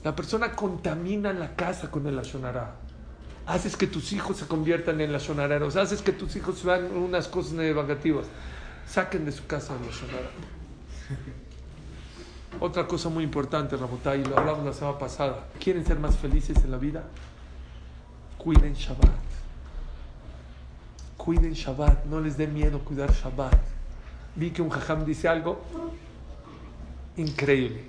La 0.03 0.15
persona 0.15 0.53
contamina 0.53 1.33
la 1.33 1.55
casa 1.55 1.91
con 1.91 2.07
el 2.07 2.17
ashonará. 2.17 2.75
Haces 3.45 3.75
que 3.75 3.87
tus 3.87 4.13
hijos 4.13 4.37
se 4.37 4.47
conviertan 4.47 5.01
en 5.01 5.13
ashonareros. 5.13 5.75
Haces 5.75 6.01
que 6.01 6.13
tus 6.13 6.35
hijos 6.35 6.63
vean 6.63 6.95
unas 6.95 7.27
cosas 7.27 7.53
negativas. 7.53 8.27
Saquen 8.87 9.25
de 9.25 9.31
su 9.31 9.45
casa 9.45 9.75
el 9.75 9.89
ashonará. 9.89 10.29
Otra 12.59 12.87
cosa 12.87 13.09
muy 13.09 13.23
importante, 13.23 13.75
Rabotay, 13.75 14.21
y 14.21 14.25
lo 14.25 14.37
hablamos 14.39 14.65
la 14.65 14.73
semana 14.73 14.97
pasada. 14.97 15.47
¿Quieren 15.59 15.85
ser 15.85 15.99
más 15.99 16.15
felices 16.17 16.57
en 16.63 16.71
la 16.71 16.77
vida? 16.77 17.03
Cuiden 18.37 18.73
Shabbat. 18.73 19.11
Cuiden 21.17 21.53
Shabbat. 21.53 22.05
No 22.05 22.19
les 22.21 22.37
dé 22.37 22.47
miedo 22.47 22.79
cuidar 22.79 23.11
Shabbat. 23.11 23.57
Vi 24.35 24.51
que 24.51 24.61
un 24.61 24.69
jajam 24.69 25.05
dice 25.05 25.27
algo 25.27 25.61
increíble. 27.17 27.83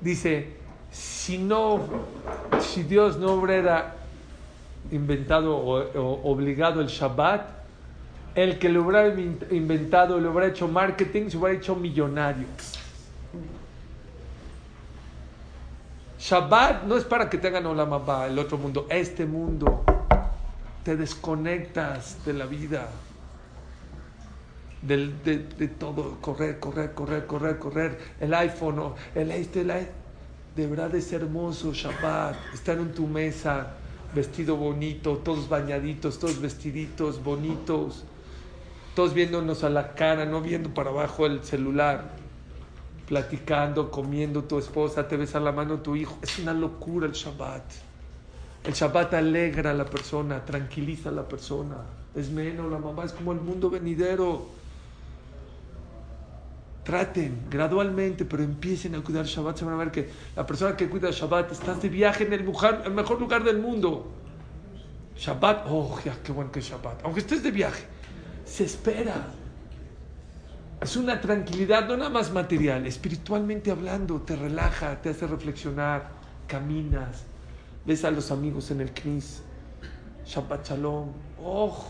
Dice, 0.00 0.56
si 0.90 1.38
no, 1.38 1.80
si 2.60 2.82
Dios 2.82 3.16
no 3.18 3.34
hubiera 3.34 3.96
inventado 4.90 5.56
o, 5.56 5.78
o 5.80 6.30
obligado 6.30 6.80
el 6.80 6.88
Shabbat, 6.88 7.46
el 8.34 8.58
que 8.58 8.68
lo 8.68 8.82
hubiera 8.82 9.08
in- 9.08 9.38
inventado, 9.50 10.18
le 10.18 10.28
hubiera 10.28 10.48
hecho 10.48 10.68
marketing, 10.68 11.28
se 11.30 11.36
hubiera 11.36 11.56
hecho 11.58 11.74
millonario. 11.76 12.46
Shabbat 16.22 16.84
no 16.84 16.96
es 16.96 17.02
para 17.04 17.28
que 17.28 17.36
tengan 17.36 17.66
Olam 17.66 17.92
Abba, 17.92 18.28
el 18.28 18.38
otro 18.38 18.56
mundo, 18.56 18.86
este 18.88 19.26
mundo. 19.26 19.82
Te 20.84 20.96
desconectas 20.96 22.24
de 22.24 22.32
la 22.32 22.46
vida, 22.46 22.86
del- 24.82 25.20
de, 25.24 25.38
de 25.38 25.66
todo, 25.66 26.18
correr, 26.20 26.60
correr, 26.60 26.94
correr, 26.94 27.26
correr, 27.26 27.58
correr, 27.58 27.98
el 28.20 28.32
iPhone, 28.34 28.94
el 29.16 29.32
este, 29.32 29.62
el 29.62 29.70
i- 29.70 29.88
De 30.54 30.66
verdad 30.68 30.94
es 30.94 31.12
hermoso 31.12 31.72
Shabbat, 31.72 32.36
estar 32.54 32.78
en 32.78 32.92
tu 32.92 33.08
mesa, 33.08 33.74
vestido 34.14 34.56
bonito, 34.56 35.16
todos 35.18 35.48
bañaditos, 35.48 36.20
todos 36.20 36.40
vestiditos, 36.40 37.24
bonitos, 37.24 38.04
todos 38.94 39.12
viéndonos 39.12 39.64
a 39.64 39.70
la 39.70 39.94
cara, 39.94 40.24
no 40.24 40.40
viendo 40.40 40.68
para 40.72 40.90
abajo 40.90 41.26
el 41.26 41.42
celular 41.42 42.21
platicando, 43.12 43.90
comiendo 43.90 44.44
tu 44.44 44.58
esposa, 44.58 45.06
te 45.06 45.18
besa 45.18 45.38
la 45.38 45.52
mano 45.52 45.80
tu 45.80 45.94
hijo. 45.94 46.16
Es 46.22 46.38
una 46.38 46.54
locura 46.54 47.06
el 47.06 47.12
Shabbat. 47.12 47.62
El 48.64 48.72
Shabbat 48.72 49.12
alegra 49.12 49.72
a 49.72 49.74
la 49.74 49.84
persona, 49.84 50.42
tranquiliza 50.42 51.10
a 51.10 51.12
la 51.12 51.28
persona. 51.28 51.76
Es 52.14 52.30
menos, 52.30 52.72
la 52.72 52.78
mamá 52.78 53.04
es 53.04 53.12
como 53.12 53.32
el 53.32 53.40
mundo 53.42 53.68
venidero. 53.68 54.46
Traten 56.84 57.48
gradualmente, 57.50 58.24
pero 58.24 58.44
empiecen 58.44 58.94
a 58.94 59.02
cuidar 59.02 59.26
Shabbat. 59.26 59.58
Se 59.58 59.66
van 59.66 59.74
a 59.74 59.76
ver 59.76 59.90
que 59.90 60.08
la 60.34 60.46
persona 60.46 60.74
que 60.74 60.88
cuida 60.88 61.10
Shabbat, 61.10 61.52
estás 61.52 61.82
de 61.82 61.90
viaje 61.90 62.24
en 62.24 62.32
el, 62.32 62.50
el 62.86 62.92
mejor 62.94 63.20
lugar 63.20 63.44
del 63.44 63.58
mundo. 63.58 64.06
Shabbat, 65.18 65.66
oh, 65.68 66.00
ya, 66.02 66.16
qué 66.24 66.32
bueno 66.32 66.50
que 66.50 66.60
es 66.60 66.64
Shabbat. 66.64 67.04
Aunque 67.04 67.20
estés 67.20 67.42
de 67.42 67.50
viaje, 67.50 67.84
se 68.46 68.64
espera. 68.64 69.34
Es 70.82 70.96
una 70.96 71.20
tranquilidad, 71.20 71.86
no 71.86 71.96
nada 71.96 72.10
más 72.10 72.32
material, 72.32 72.88
espiritualmente 72.88 73.70
hablando, 73.70 74.20
te 74.20 74.34
relaja, 74.34 75.00
te 75.00 75.10
hace 75.10 75.28
reflexionar, 75.28 76.10
caminas, 76.48 77.22
ves 77.86 78.04
a 78.04 78.10
los 78.10 78.32
amigos 78.32 78.72
en 78.72 78.80
el 78.80 78.92
knis, 78.92 79.42
Shabbat 80.26 80.70
Shalom, 80.70 81.12
oh, 81.40 81.84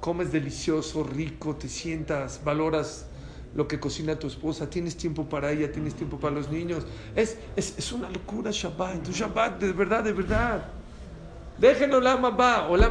comes 0.00 0.32
delicioso, 0.32 1.04
rico, 1.04 1.54
te 1.54 1.68
sientas, 1.68 2.40
valoras 2.42 3.06
lo 3.54 3.68
que 3.68 3.78
cocina 3.78 4.18
tu 4.18 4.26
esposa, 4.26 4.68
tienes 4.68 4.96
tiempo 4.96 5.28
para 5.28 5.52
ella, 5.52 5.70
tienes 5.70 5.94
tiempo 5.94 6.18
para 6.18 6.34
los 6.34 6.50
niños. 6.50 6.84
Es, 7.14 7.38
es, 7.54 7.78
es 7.78 7.92
una 7.92 8.10
locura 8.10 8.50
Shabbat, 8.52 9.04
tu 9.04 9.12
Shabbat 9.12 9.60
de 9.60 9.72
verdad, 9.72 10.02
de 10.02 10.12
verdad. 10.12 10.64
Déjenlo 11.58 12.00
la 12.00 12.16
mamá 12.16 12.66
o 12.68 12.76
la 12.76 12.88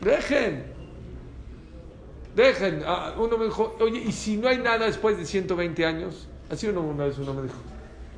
Dejen. 0.00 0.64
Dejen. 2.34 2.82
Ah, 2.86 3.14
uno 3.18 3.36
me 3.36 3.46
dijo, 3.46 3.76
oye, 3.80 3.98
¿y 3.98 4.12
si 4.12 4.36
no 4.36 4.48
hay 4.48 4.58
nada 4.58 4.86
después 4.86 5.18
de 5.18 5.24
120 5.24 5.84
años? 5.84 6.28
Así 6.50 6.66
uno, 6.66 6.80
una 6.80 7.04
vez 7.04 7.18
uno 7.18 7.34
me 7.34 7.42
dijo, 7.42 7.56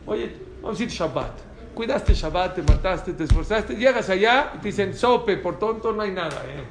oye, 0.06 0.36
vamos 0.62 0.78
a 0.78 0.82
ir 0.82 0.88
Shabbat. 0.88 1.38
Cuidaste 1.74 2.14
Shabbat, 2.14 2.56
te 2.56 2.62
mataste, 2.62 3.12
te 3.12 3.24
esforzaste. 3.24 3.76
Llegas 3.76 4.08
allá 4.10 4.52
y 4.56 4.58
te 4.58 4.68
dicen, 4.68 4.94
sope, 4.94 5.36
por 5.36 5.58
tonto 5.58 5.92
no 5.92 6.02
hay 6.02 6.10
nada. 6.10 6.42
¿eh? 6.46 6.64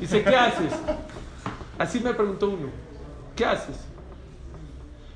Dice, 0.00 0.22
¿qué 0.22 0.34
haces? 0.34 0.72
Así 1.78 2.00
me 2.00 2.14
preguntó 2.14 2.48
uno, 2.48 2.68
¿qué 3.34 3.44
haces? 3.44 3.76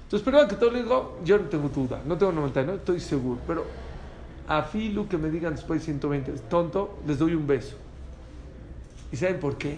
Entonces, 0.03 0.25
perdón 0.25 0.49
que 0.49 0.57
todo 0.57 0.71
le 0.71 0.83
digo, 0.83 1.19
yo 1.25 1.39
no 1.39 1.45
tengo 1.45 1.69
duda, 1.69 2.03
no 2.05 2.19
tengo 2.19 2.33
99, 2.33 2.79
estoy 2.79 3.01
seguro, 3.01 3.41
pero 3.47 3.65
a 4.49 4.63
Filu 4.63 5.09
que 5.09 5.17
me 5.17 5.31
digan 5.31 5.55
después 5.55 5.81
de 5.81 5.85
120, 5.87 6.33
es 6.33 6.49
tonto, 6.49 6.99
les 7.07 7.19
doy 7.19 7.35
un 7.35 7.47
beso. 7.47 7.77
¿Y 9.13 9.17
saben 9.17 9.41
por 9.41 9.57
qué? 9.59 9.77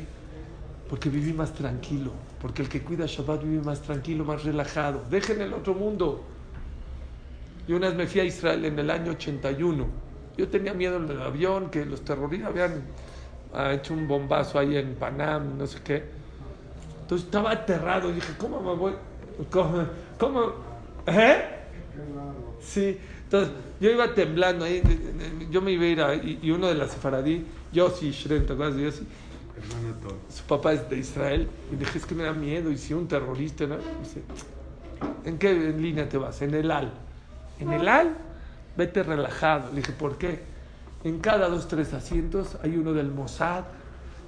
Porque 0.88 1.08
viví 1.08 1.32
más 1.32 1.52
tranquilo, 1.54 2.12
porque 2.40 2.62
el 2.62 2.68
que 2.68 2.82
cuida 2.82 3.06
Shabbat 3.06 3.42
vive 3.42 3.62
más 3.62 3.80
tranquilo, 3.80 4.24
más 4.24 4.44
relajado. 4.44 5.02
Dejen 5.10 5.40
el 5.40 5.54
otro 5.54 5.74
mundo. 5.74 6.22
Yo 7.66 7.76
una 7.76 7.88
vez 7.88 7.96
me 7.96 8.06
fui 8.06 8.20
a 8.20 8.24
Israel 8.24 8.64
en 8.64 8.78
el 8.78 8.90
año 8.90 9.12
81. 9.12 9.86
Yo 10.36 10.48
tenía 10.48 10.74
miedo 10.74 10.96
en 10.96 11.08
el 11.08 11.22
avión, 11.22 11.70
que 11.70 11.84
los 11.84 12.02
terroristas 12.02 12.50
habían 12.50 12.82
ah, 13.54 13.72
hecho 13.72 13.94
un 13.94 14.06
bombazo 14.08 14.58
ahí 14.58 14.76
en 14.76 14.94
Panam, 14.96 15.56
no 15.56 15.66
sé 15.66 15.80
qué. 15.82 16.04
Entonces 17.02 17.26
estaba 17.26 17.52
aterrado 17.52 18.12
dije, 18.12 18.32
¿cómo 18.38 18.60
me 18.60 18.74
voy? 18.74 18.92
¿Cómo? 19.50 19.84
cómo? 20.18 20.52
¿Eh? 21.06 21.44
Sí. 22.60 22.98
Entonces 23.32 23.54
yo 23.80 23.90
iba 23.90 24.12
temblando 24.12 24.66
ahí, 24.66 24.82
yo 25.50 25.62
me 25.62 25.72
iba 25.72 25.84
a 25.84 25.86
ir 25.86 26.00
a, 26.02 26.14
y, 26.14 26.38
y 26.42 26.50
uno 26.50 26.66
de 26.66 26.74
las 26.74 26.90
sefaradí, 26.90 27.46
Yossi 27.72 28.10
Shren, 28.10 28.44
¿te 28.44 28.52
acuerdas 28.52 28.76
de 28.76 28.82
Yossi? 28.84 29.06
Hermano 29.56 29.94
todo. 30.02 30.18
Su 30.28 30.42
papá 30.44 30.74
es 30.74 30.90
de 30.90 30.98
Israel. 30.98 31.48
Y 31.72 31.76
dije, 31.76 31.96
es 31.96 32.04
que 32.04 32.14
me 32.14 32.24
da 32.24 32.34
miedo. 32.34 32.70
Y 32.70 32.76
si 32.76 32.92
un 32.92 33.08
terrorista, 33.08 33.66
¿no? 33.66 33.76
Dice, 33.76 34.22
¿en 35.24 35.38
qué 35.38 35.54
línea 35.54 36.06
te 36.10 36.18
vas? 36.18 36.42
En 36.42 36.52
el 36.52 36.70
AL. 36.70 36.92
En 37.58 37.72
el 37.72 37.88
AL, 37.88 38.16
vete 38.76 39.02
relajado. 39.02 39.70
Le 39.70 39.76
dije, 39.76 39.92
¿por 39.92 40.18
qué? 40.18 40.42
En 41.02 41.18
cada 41.20 41.48
dos, 41.48 41.68
tres 41.68 41.94
asientos 41.94 42.58
hay 42.62 42.76
uno 42.76 42.92
del 42.92 43.10
Mossad 43.10 43.64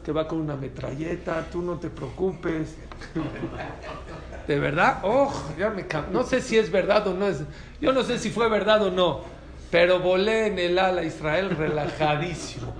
que 0.02 0.12
va 0.12 0.26
con 0.26 0.38
una 0.38 0.57
metralleta. 0.57 1.46
Tú 1.52 1.61
no 1.61 1.78
te 1.78 1.90
preocupes. 1.90 2.76
¿De 4.47 4.59
verdad? 4.59 4.99
Oh, 5.03 5.32
ya 5.59 5.70
me 5.70 5.86
No 6.12 6.24
sé 6.24 6.40
si 6.40 6.59
es 6.59 6.70
verdad 6.70 7.07
o 7.07 7.14
no 7.14 7.26
es. 7.26 7.42
Yo 7.80 7.92
no 7.92 8.03
sé 8.03 8.18
si 8.18 8.30
fue 8.30 8.49
verdad 8.49 8.82
o 8.82 8.90
no. 8.90 9.22
Pero 9.70 10.01
volé 10.01 10.47
en 10.47 10.59
el 10.59 10.78
ala 10.78 11.03
Israel 11.03 11.51
relajadísimo. 11.51 12.72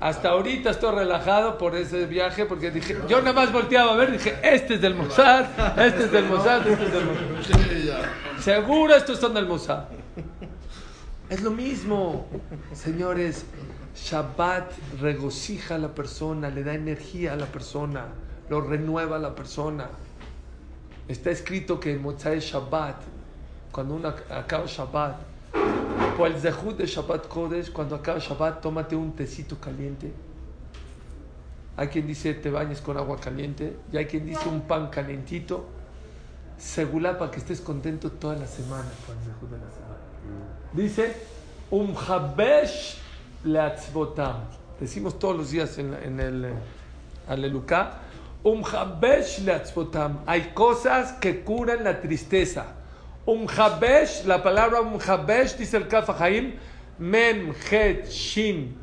Hasta 0.00 0.30
ahorita 0.30 0.70
estoy 0.70 0.94
relajado 0.94 1.58
por 1.58 1.74
ese 1.74 2.06
viaje 2.06 2.46
porque 2.46 2.70
dije, 2.70 2.96
yo 3.08 3.18
nada 3.18 3.32
más 3.32 3.52
volteaba 3.52 3.92
a 3.92 3.96
ver, 3.96 4.12
dije, 4.12 4.38
este 4.42 4.74
es 4.74 4.80
del 4.80 4.94
Mossad, 4.94 5.46
este 5.76 6.04
es 6.04 6.12
del 6.12 6.24
Mossad, 6.26 6.66
este 6.68 6.84
es 6.84 6.92
del 6.92 7.04
Mossad. 7.04 8.04
Seguro 8.40 8.94
estos 8.94 9.18
son 9.18 9.34
del 9.34 9.46
Mossad. 9.46 9.84
Es 11.28 11.42
lo 11.42 11.50
mismo, 11.50 12.26
señores. 12.72 13.44
Shabbat 13.96 14.70
regocija 15.00 15.74
a 15.74 15.78
la 15.78 15.94
persona, 15.94 16.48
le 16.50 16.62
da 16.62 16.74
energía 16.74 17.32
a 17.32 17.36
la 17.36 17.46
persona, 17.46 18.06
lo 18.48 18.60
renueva 18.60 19.16
a 19.16 19.18
la 19.18 19.34
persona. 19.34 19.88
Está 21.08 21.30
escrito 21.30 21.80
que 21.80 21.92
en 21.92 22.02
Motzai 22.02 22.38
Shabbat, 22.38 22.96
cuando 23.72 23.94
uno 23.94 24.08
ac- 24.10 24.30
acaba 24.30 24.66
Shabbat, 24.66 25.16
por 26.16 26.26
el 26.28 26.38
zehut 26.38 26.76
de 26.76 26.86
Shabbat 26.86 27.28
Kodesh, 27.28 27.72
cuando 27.72 27.96
acaba 27.96 28.18
Shabbat, 28.18 28.60
tómate 28.60 28.94
un 28.94 29.12
tecito 29.12 29.58
caliente. 29.58 30.12
Hay 31.76 31.88
quien 31.88 32.06
dice 32.06 32.34
te 32.34 32.50
bañes 32.50 32.80
con 32.80 32.96
agua 32.98 33.18
caliente, 33.18 33.76
y 33.92 33.96
hay 33.96 34.06
quien 34.06 34.26
dice 34.26 34.48
un 34.48 34.62
pan 34.62 34.88
calentito. 34.90 35.64
Segula 36.58 37.16
para 37.16 37.30
que 37.30 37.38
estés 37.38 37.60
contento 37.60 38.10
toda 38.10 38.34
la 38.34 38.46
semana 38.46 38.82
el 38.82 39.60
la 39.60 39.70
semana. 39.70 39.96
Dice, 40.72 41.16
um 41.70 41.94
habesh 41.96 42.98
leatzvotam. 43.44 44.40
Decimos 44.80 45.18
todos 45.20 45.36
los 45.36 45.50
días 45.52 45.78
en, 45.78 45.94
en 45.94 46.18
el 46.20 46.44
eh, 46.46 46.52
Aleluca. 47.28 48.00
Um. 48.44 48.62
Hay 50.26 50.52
cosas 50.54 51.12
que 51.20 51.40
curan 51.44 51.84
la 51.84 52.00
tristeza. 52.00 52.66
Um 53.26 53.46
la 54.24 54.42
palabra 54.42 54.80
um 54.80 54.98
habesh, 54.98 55.56
dice 55.56 55.76
el 55.76 55.86
Kaf 55.86 56.08
Haim, 56.20 56.54
mem, 56.98 57.52
het, 57.70 58.10
shin. 58.10 58.74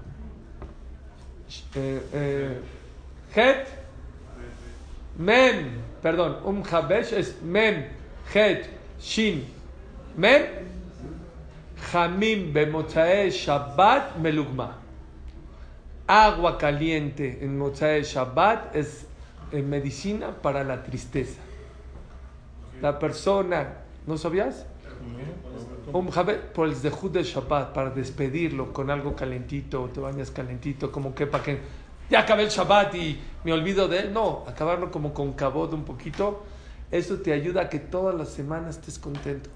Eh, 1.75 1.99
eh, 2.13 2.57
het, 3.33 3.67
mem, 5.17 5.81
perdón, 6.01 6.37
um 6.45 6.63
habesh 6.63 7.11
es 7.13 7.33
mem, 7.41 7.85
het, 8.33 8.69
shin. 8.99 9.45
Mem, 10.15 10.43
Jamim 11.91 12.53
bemochae 12.53 13.31
Shabbat 13.31 14.19
melugma. 14.19 14.75
Agua 16.07 16.57
caliente 16.57 17.37
en 17.41 17.57
mochae 17.57 18.03
Shabbat 18.03 18.75
es 18.75 19.05
eh, 19.51 19.61
medicina 19.61 20.31
para 20.41 20.63
la 20.63 20.83
tristeza. 20.83 21.41
La 22.81 22.99
persona, 22.99 23.77
¿no 24.05 24.17
sabías? 24.17 24.65
Un 25.93 26.09
por 26.53 26.67
el 26.67 26.75
zehut 26.75 27.13
de 27.13 27.23
Shabbat, 27.23 27.73
para 27.73 27.89
despedirlo 27.91 28.73
con 28.73 28.89
algo 28.89 29.15
calentito, 29.15 29.89
te 29.93 29.99
bañas 29.99 30.31
calentito, 30.31 30.91
como 30.91 31.13
que 31.13 31.27
para 31.27 31.43
que 31.43 31.59
ya 32.09 32.19
acabé 32.19 32.43
el 32.43 32.49
Shabbat 32.49 32.95
y 32.95 33.19
me 33.43 33.53
olvido 33.53 33.87
de 33.87 33.99
él. 33.99 34.13
No, 34.13 34.43
acabarlo 34.47 34.91
como 34.91 35.13
con 35.13 35.33
cabot 35.33 35.73
un 35.73 35.83
poquito. 35.83 36.43
Eso 36.91 37.17
te 37.17 37.33
ayuda 37.33 37.61
a 37.61 37.69
que 37.69 37.79
todas 37.79 38.15
las 38.15 38.29
semanas 38.29 38.77
estés 38.77 38.99
contento. 38.99 39.49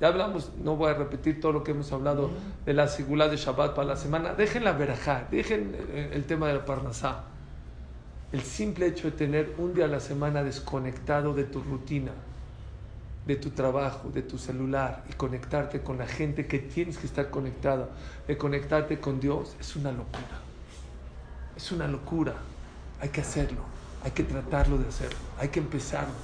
Ya 0.00 0.08
hablamos, 0.08 0.52
no 0.62 0.76
voy 0.76 0.90
a 0.90 0.94
repetir 0.94 1.40
todo 1.40 1.52
lo 1.52 1.64
que 1.64 1.70
hemos 1.70 1.90
hablado 1.92 2.30
de 2.64 2.74
la 2.74 2.88
segula 2.88 3.28
de 3.28 3.36
Shabbat 3.36 3.74
para 3.74 3.88
la 3.88 3.96
semana. 3.96 4.34
Dejen 4.34 4.64
la 4.64 4.72
verajá, 4.72 5.26
dejen 5.30 5.74
el, 5.94 6.12
el 6.12 6.24
tema 6.24 6.48
de 6.48 6.54
la 6.54 6.64
parnasá. 6.64 7.24
El 8.32 8.42
simple 8.42 8.88
hecho 8.88 9.10
de 9.10 9.16
tener 9.16 9.54
un 9.58 9.72
día 9.72 9.84
a 9.84 9.88
la 9.88 10.00
semana 10.00 10.42
desconectado 10.42 11.32
de 11.32 11.44
tu 11.44 11.60
rutina, 11.60 12.10
de 13.24 13.36
tu 13.36 13.50
trabajo, 13.50 14.10
de 14.10 14.22
tu 14.22 14.36
celular 14.36 15.04
y 15.08 15.12
conectarte 15.12 15.80
con 15.80 15.98
la 15.98 16.08
gente 16.08 16.46
que 16.46 16.58
tienes 16.58 16.98
que 16.98 17.06
estar 17.06 17.30
conectado, 17.30 17.88
de 18.26 18.36
conectarte 18.36 18.98
con 18.98 19.20
Dios, 19.20 19.54
es 19.60 19.76
una 19.76 19.92
locura. 19.92 20.40
Es 21.56 21.70
una 21.70 21.86
locura. 21.86 22.34
Hay 23.00 23.10
que 23.10 23.20
hacerlo, 23.20 23.60
hay 24.02 24.10
que 24.10 24.24
tratarlo 24.24 24.76
de 24.76 24.88
hacerlo, 24.88 25.18
hay 25.38 25.48
que 25.48 25.60
empezarlo. 25.60 26.14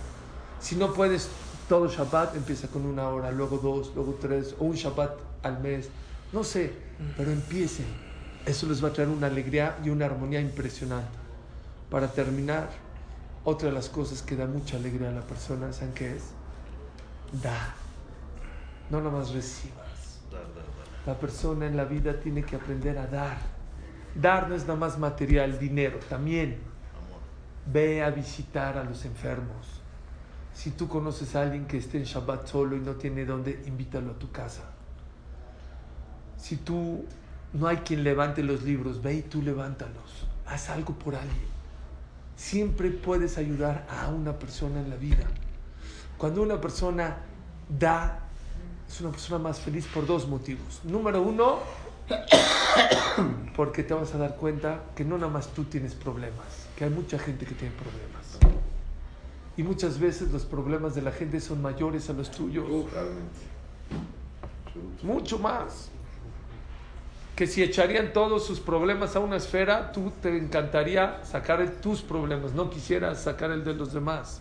Si 0.60 0.74
no 0.74 0.92
puedes 0.92 1.28
todo 1.68 1.88
Shabbat, 1.88 2.34
empieza 2.34 2.66
con 2.66 2.84
una 2.84 3.08
hora, 3.08 3.30
luego 3.30 3.58
dos, 3.58 3.92
luego 3.94 4.18
tres, 4.20 4.56
o 4.58 4.64
un 4.64 4.74
Shabbat 4.74 5.12
al 5.44 5.60
mes. 5.60 5.88
No 6.32 6.42
sé, 6.42 6.72
pero 7.16 7.30
empiecen. 7.30 7.86
Eso 8.44 8.66
les 8.66 8.82
va 8.82 8.88
a 8.88 8.92
traer 8.92 9.08
una 9.08 9.28
alegría 9.28 9.78
y 9.84 9.90
una 9.90 10.06
armonía 10.06 10.40
impresionante. 10.40 11.21
Para 11.92 12.08
terminar, 12.08 12.70
otra 13.44 13.68
de 13.68 13.74
las 13.74 13.90
cosas 13.90 14.22
que 14.22 14.34
da 14.34 14.46
mucha 14.46 14.78
alegría 14.78 15.10
a 15.10 15.12
la 15.12 15.20
persona, 15.20 15.74
¿saben 15.74 15.92
qué 15.92 16.16
es? 16.16 16.22
Da. 17.42 17.74
No 18.88 19.00
nada 19.00 19.10
más 19.10 19.34
recibas. 19.34 20.22
La 21.04 21.18
persona 21.18 21.66
en 21.66 21.76
la 21.76 21.84
vida 21.84 22.18
tiene 22.18 22.44
que 22.44 22.56
aprender 22.56 22.96
a 22.96 23.06
dar. 23.06 23.36
Dar 24.14 24.48
no 24.48 24.54
es 24.54 24.62
nada 24.62 24.76
más 24.76 24.98
material, 24.98 25.58
dinero, 25.58 25.98
también. 26.08 26.60
Ve 27.66 28.02
a 28.02 28.08
visitar 28.08 28.78
a 28.78 28.84
los 28.84 29.04
enfermos. 29.04 29.82
Si 30.54 30.70
tú 30.70 30.88
conoces 30.88 31.36
a 31.36 31.42
alguien 31.42 31.66
que 31.66 31.76
esté 31.76 31.98
en 31.98 32.04
Shabbat 32.04 32.46
solo 32.46 32.74
y 32.74 32.80
no 32.80 32.92
tiene 32.92 33.26
dónde, 33.26 33.62
invítalo 33.66 34.12
a 34.12 34.18
tu 34.18 34.32
casa. 34.32 34.62
Si 36.38 36.56
tú 36.56 37.04
no 37.52 37.66
hay 37.66 37.76
quien 37.78 38.02
levante 38.02 38.42
los 38.42 38.62
libros, 38.62 39.02
ve 39.02 39.16
y 39.16 39.22
tú 39.22 39.42
levántalos. 39.42 40.26
Haz 40.46 40.70
algo 40.70 40.94
por 40.94 41.14
alguien. 41.14 41.61
Siempre 42.42 42.90
puedes 42.90 43.38
ayudar 43.38 43.86
a 43.88 44.08
una 44.08 44.36
persona 44.36 44.80
en 44.80 44.90
la 44.90 44.96
vida. 44.96 45.24
Cuando 46.18 46.42
una 46.42 46.60
persona 46.60 47.18
da, 47.68 48.18
es 48.86 49.00
una 49.00 49.12
persona 49.12 49.38
más 49.38 49.60
feliz 49.60 49.86
por 49.86 50.06
dos 50.06 50.26
motivos. 50.26 50.80
Número 50.82 51.22
uno, 51.22 51.60
porque 53.56 53.84
te 53.84 53.94
vas 53.94 54.12
a 54.16 54.18
dar 54.18 54.34
cuenta 54.34 54.86
que 54.96 55.04
no 55.04 55.18
nada 55.18 55.32
más 55.32 55.54
tú 55.54 55.64
tienes 55.64 55.94
problemas, 55.94 56.66
que 56.76 56.84
hay 56.84 56.90
mucha 56.90 57.16
gente 57.16 57.46
que 57.46 57.54
tiene 57.54 57.74
problemas. 57.76 58.58
Y 59.56 59.62
muchas 59.62 60.00
veces 60.00 60.32
los 60.32 60.44
problemas 60.44 60.96
de 60.96 61.02
la 61.02 61.12
gente 61.12 61.40
son 61.40 61.62
mayores 61.62 62.10
a 62.10 62.12
los 62.12 62.28
tuyos. 62.32 62.66
Mucho 65.04 65.38
más. 65.38 65.91
Que 67.42 67.48
si 67.48 67.60
echarían 67.60 68.12
todos 68.12 68.46
sus 68.46 68.60
problemas 68.60 69.16
a 69.16 69.18
una 69.18 69.34
esfera, 69.34 69.90
tú 69.90 70.12
te 70.22 70.28
encantaría 70.38 71.18
sacar 71.24 71.68
tus 71.82 72.00
problemas, 72.00 72.52
no 72.52 72.70
quisieras 72.70 73.20
sacar 73.20 73.50
el 73.50 73.64
de 73.64 73.74
los 73.74 73.92
demás. 73.92 74.40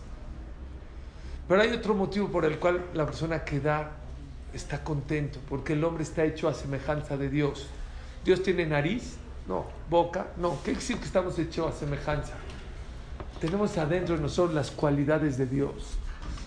Pero 1.48 1.62
hay 1.62 1.70
otro 1.70 1.94
motivo 1.94 2.28
por 2.28 2.44
el 2.44 2.60
cual 2.60 2.80
la 2.94 3.04
persona 3.04 3.42
que 3.42 3.58
da 3.58 3.90
está 4.54 4.84
contento, 4.84 5.40
porque 5.48 5.72
el 5.72 5.82
hombre 5.82 6.04
está 6.04 6.22
hecho 6.22 6.46
a 6.46 6.54
semejanza 6.54 7.16
de 7.16 7.28
Dios. 7.28 7.66
Dios 8.24 8.40
tiene 8.40 8.66
nariz, 8.66 9.16
no, 9.48 9.66
boca, 9.90 10.28
no. 10.36 10.62
¿Qué 10.62 10.72
decir 10.72 10.96
que 10.98 11.06
estamos 11.06 11.36
hechos 11.40 11.74
a 11.74 11.76
semejanza? 11.76 12.34
Tenemos 13.40 13.76
adentro 13.78 14.14
de 14.14 14.22
nosotros 14.22 14.54
las 14.54 14.70
cualidades 14.70 15.36
de 15.38 15.46
Dios. 15.46 15.96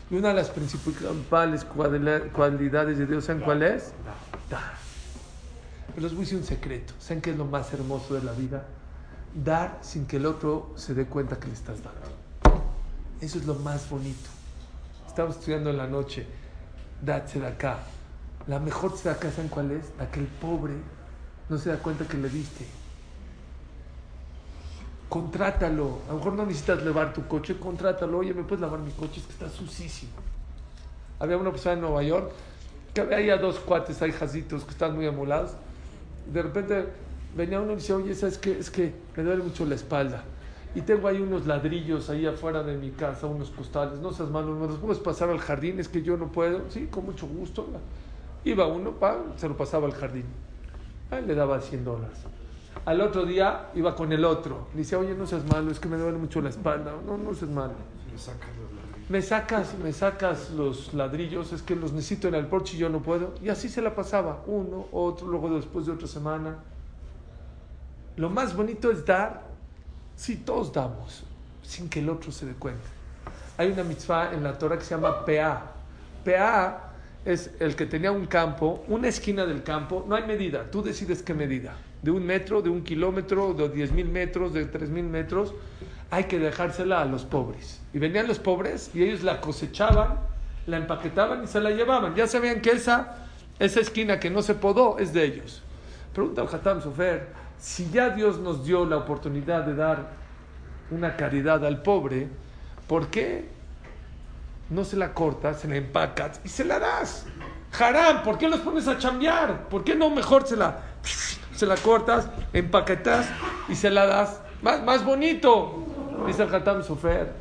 Y 0.10 0.16
una 0.16 0.30
de 0.30 0.36
las 0.36 0.52
principales 0.52 1.66
cualidades 1.66 2.98
de 2.98 3.06
Dios, 3.06 3.26
¿saben 3.26 3.44
cuál 3.44 3.62
es? 3.62 3.92
Dar. 4.50 4.85
Pero 5.96 6.08
les 6.08 6.14
voy 6.14 6.24
a 6.24 6.26
decir 6.26 6.38
un 6.38 6.44
secreto. 6.44 6.94
¿Saben 7.00 7.22
qué 7.22 7.32
es 7.32 7.38
lo 7.38 7.46
más 7.46 7.72
hermoso 7.74 8.16
de 8.16 8.24
la 8.24 8.34
vida? 8.34 8.66
Dar 9.34 9.80
sin 9.82 10.06
que 10.06 10.18
el 10.18 10.26
otro 10.26 10.74
se 10.76 10.94
dé 10.94 11.06
cuenta 11.06 11.40
que 11.40 11.48
le 11.48 11.54
estás 11.54 11.78
dando. 11.82 12.60
Eso 13.22 13.38
es 13.38 13.46
lo 13.46 13.56
más 13.56 13.90
bonito. 13.90 14.30
Estamos 15.08 15.38
estudiando 15.38 15.70
en 15.70 15.78
la 15.78 15.88
noche. 15.88 16.28
Dad 17.02 17.24
acá. 17.46 17.80
La 18.48 18.60
mejor 18.60 18.92
acá, 19.10 19.32
¿saben 19.32 19.48
cuál 19.48 19.72
es? 19.72 19.86
La 19.98 20.12
que 20.12 20.20
el 20.20 20.28
pobre 20.28 20.74
no 21.48 21.58
se 21.58 21.70
da 21.70 21.78
cuenta 21.78 22.06
que 22.06 22.18
le 22.18 22.28
diste. 22.28 22.66
Contrátalo. 25.08 26.00
A 26.10 26.12
lo 26.12 26.18
mejor 26.18 26.34
no 26.34 26.46
necesitas 26.46 26.84
lavar 26.84 27.14
tu 27.14 27.26
coche, 27.26 27.58
contrátalo. 27.58 28.18
Oye, 28.18 28.34
¿me 28.34 28.44
puedes 28.44 28.60
lavar 28.60 28.82
mi 28.82 28.92
coche? 28.92 29.22
Es 29.22 29.28
que 29.28 29.32
está 29.32 29.50
sucísimo. 29.50 30.12
Había 31.20 31.38
una 31.38 31.52
persona 31.52 31.76
en 31.76 31.82
Nueva 31.82 32.04
York 32.04 32.34
que 32.94 33.02
había 33.02 33.38
dos 33.38 33.60
cuates 33.60 34.02
ahí 34.02 34.12
jazitos 34.12 34.66
que 34.66 34.72
están 34.72 34.94
muy 34.94 35.08
amolados. 35.08 35.52
De 36.32 36.42
repente 36.42 36.88
venía 37.36 37.60
uno 37.60 37.74
y 37.74 37.76
dice, 37.76 37.94
oye, 37.94 38.16
¿sabes 38.16 38.38
qué? 38.38 38.58
Es 38.58 38.70
que 38.70 38.94
me 39.16 39.24
duele 39.24 39.44
mucho 39.44 39.66
la 39.66 39.76
espalda. 39.76 40.24
Y 40.76 40.82
tengo 40.82 41.08
ahí 41.08 41.22
unos 41.22 41.48
ladrillos 41.48 42.10
ahí 42.10 42.26
afuera 42.26 42.62
de 42.62 42.78
mi 42.78 42.92
casa, 42.92 43.28
unos 43.28 43.50
costales. 43.50 44.00
No 44.00 44.12
seas 44.12 44.30
malo, 44.30 44.54
¿me 44.54 44.68
los 44.68 44.78
puedes 44.78 45.00
pasar 45.00 45.30
al 45.30 45.40
jardín? 45.40 45.80
Es 45.80 45.88
que 45.88 46.02
yo 46.02 46.18
no 46.18 46.32
puedo. 46.32 46.70
Sí, 46.70 46.88
con 46.88 47.06
mucho 47.06 47.28
gusto. 47.28 47.68
Iba 48.44 48.68
uno, 48.68 48.92
pa, 48.92 49.24
se 49.38 49.48
lo 49.48 49.56
pasaba 49.56 49.88
al 49.88 49.94
jardín. 49.94 50.26
Ahí 51.12 51.26
le 51.26 51.34
daba 51.34 51.62
100 51.62 51.86
dólares. 51.86 52.18
Al 52.84 53.00
otro 53.00 53.26
día 53.26 53.70
iba 53.74 53.96
con 53.96 54.12
el 54.12 54.26
otro. 54.26 54.68
Le 54.74 54.80
dice, 54.80 54.98
oye, 54.98 55.16
no 55.16 55.26
seas 55.26 55.46
malo, 55.46 55.72
es 55.72 55.80
que 55.80 55.88
me 55.88 55.98
duele 55.98 56.18
mucho 56.18 56.42
la 56.42 56.50
espalda. 56.50 56.94
No, 57.06 57.18
no 57.18 57.34
seas 57.34 57.52
malo. 57.52 57.74
Me 58.12 58.18
sacas 58.18 58.50
los. 58.58 58.85
Me 59.08 59.22
sacas, 59.22 59.78
me 59.78 59.94
sacas 59.94 60.50
los 60.50 60.94
ladrillos, 60.96 61.54
es 61.54 61.62
que 61.62 61.76
los 61.76 61.94
necesito 61.94 62.28
en 62.28 62.36
el 62.36 62.48
porche 62.48 62.76
y 62.76 62.80
yo 62.80 62.90
no 62.90 63.04
puedo. 63.04 63.36
Y 63.44 63.50
así 63.50 63.70
se 63.70 63.82
la 63.82 63.94
pasaba, 63.94 64.44
uno, 64.48 64.88
otro, 64.92 65.28
luego 65.28 65.56
después 65.56 65.86
de 65.86 65.92
otra 65.92 66.08
semana. 66.08 66.58
Lo 68.18 68.32
más 68.32 68.56
bonito 68.56 68.90
es 68.90 69.06
dar, 69.06 69.44
si 70.16 70.38
todos 70.38 70.74
damos, 70.74 71.24
sin 71.62 71.88
que 71.88 72.00
el 72.00 72.10
otro 72.10 72.32
se 72.32 72.48
dé 72.48 72.54
cuenta. 72.54 72.88
Hay 73.58 73.72
una 73.72 73.84
mitzvah 73.84 74.34
en 74.34 74.44
la 74.44 74.58
Torah 74.58 74.78
que 74.78 74.84
se 74.84 74.96
llama 74.96 75.24
PA. 75.24 75.72
PA 76.24 76.92
es 77.26 77.52
el 77.60 77.76
que 77.76 77.86
tenía 77.86 78.12
un 78.12 78.26
campo, 78.26 78.84
una 78.88 79.08
esquina 79.08 79.46
del 79.46 79.62
campo, 79.64 80.04
no 80.08 80.16
hay 80.16 80.26
medida, 80.26 80.70
tú 80.72 80.82
decides 80.82 81.22
qué 81.22 81.34
medida. 81.34 81.76
De 82.02 82.12
un 82.12 82.26
metro, 82.26 82.62
de 82.62 82.70
un 82.70 82.84
kilómetro, 82.84 83.54
de 83.54 83.70
diez 83.70 83.92
mil 83.92 84.08
metros, 84.08 84.54
de 84.54 84.66
tres 84.66 84.90
mil 84.90 85.06
metros, 85.06 85.54
hay 86.16 86.24
que 86.26 86.40
dejársela 86.40 87.02
a 87.02 87.06
los 87.06 87.26
pobres. 87.26 87.82
Y 87.94 88.00
venían 88.00 88.26
los 88.26 88.40
pobres 88.40 88.90
y 88.94 89.04
ellos 89.04 89.22
la 89.22 89.42
cosechaban, 89.42 90.18
la 90.66 90.78
empaquetaban 90.78 91.44
y 91.44 91.48
se 91.48 91.60
la 91.60 91.72
llevaban. 91.72 92.16
Ya 92.16 92.26
sabían 92.26 92.62
que 92.62 92.72
esa, 92.72 93.28
esa 93.60 93.82
esquina 93.82 94.18
que 94.18 94.30
no 94.30 94.42
se 94.42 94.56
podó 94.56 94.98
es 94.98 95.12
de 95.12 95.26
ellos. 95.26 95.62
Pregunta 96.14 96.42
al 96.42 96.48
Hatam 96.48 96.82
Sofer, 96.82 97.28
si 97.60 97.90
ya 97.92 98.12
Dios 98.12 98.40
nos 98.40 98.66
dio 98.66 98.86
la 98.86 98.96
oportunidad 98.96 99.64
de 99.64 99.76
dar 99.76 100.08
una 100.90 101.18
caridad 101.18 101.66
al 101.66 101.82
pobre, 101.82 102.30
¿por 102.88 103.08
qué 103.08 103.50
no 104.70 104.86
se 104.86 104.96
la 104.96 105.14
cortas, 105.14 105.60
se 105.60 105.68
la 105.68 105.76
empacas 105.76 106.40
y 106.46 106.48
se 106.48 106.64
la 106.64 106.80
das? 106.80 107.26
Haram, 107.78 108.24
¿por 108.24 108.38
qué 108.38 108.48
los 108.48 108.62
pones 108.62 108.88
a 108.88 108.98
chambear? 108.98 109.68
¿Por 109.68 109.84
qué 109.84 109.96
no 109.96 110.10
mejor 110.10 110.48
se 110.48 110.56
la, 110.56 110.80
se 111.54 111.66
la 111.66 111.76
cortas, 111.76 112.30
empaquetas 112.54 113.28
y 113.68 113.76
se 113.76 113.90
la 113.90 114.06
das? 114.06 114.40
Más, 114.62 114.82
más 114.82 115.04
bonito, 115.04 115.85
dice 116.28 116.44
el 116.44 116.54
Hatam 116.54 116.84
Sofer, 116.84 117.32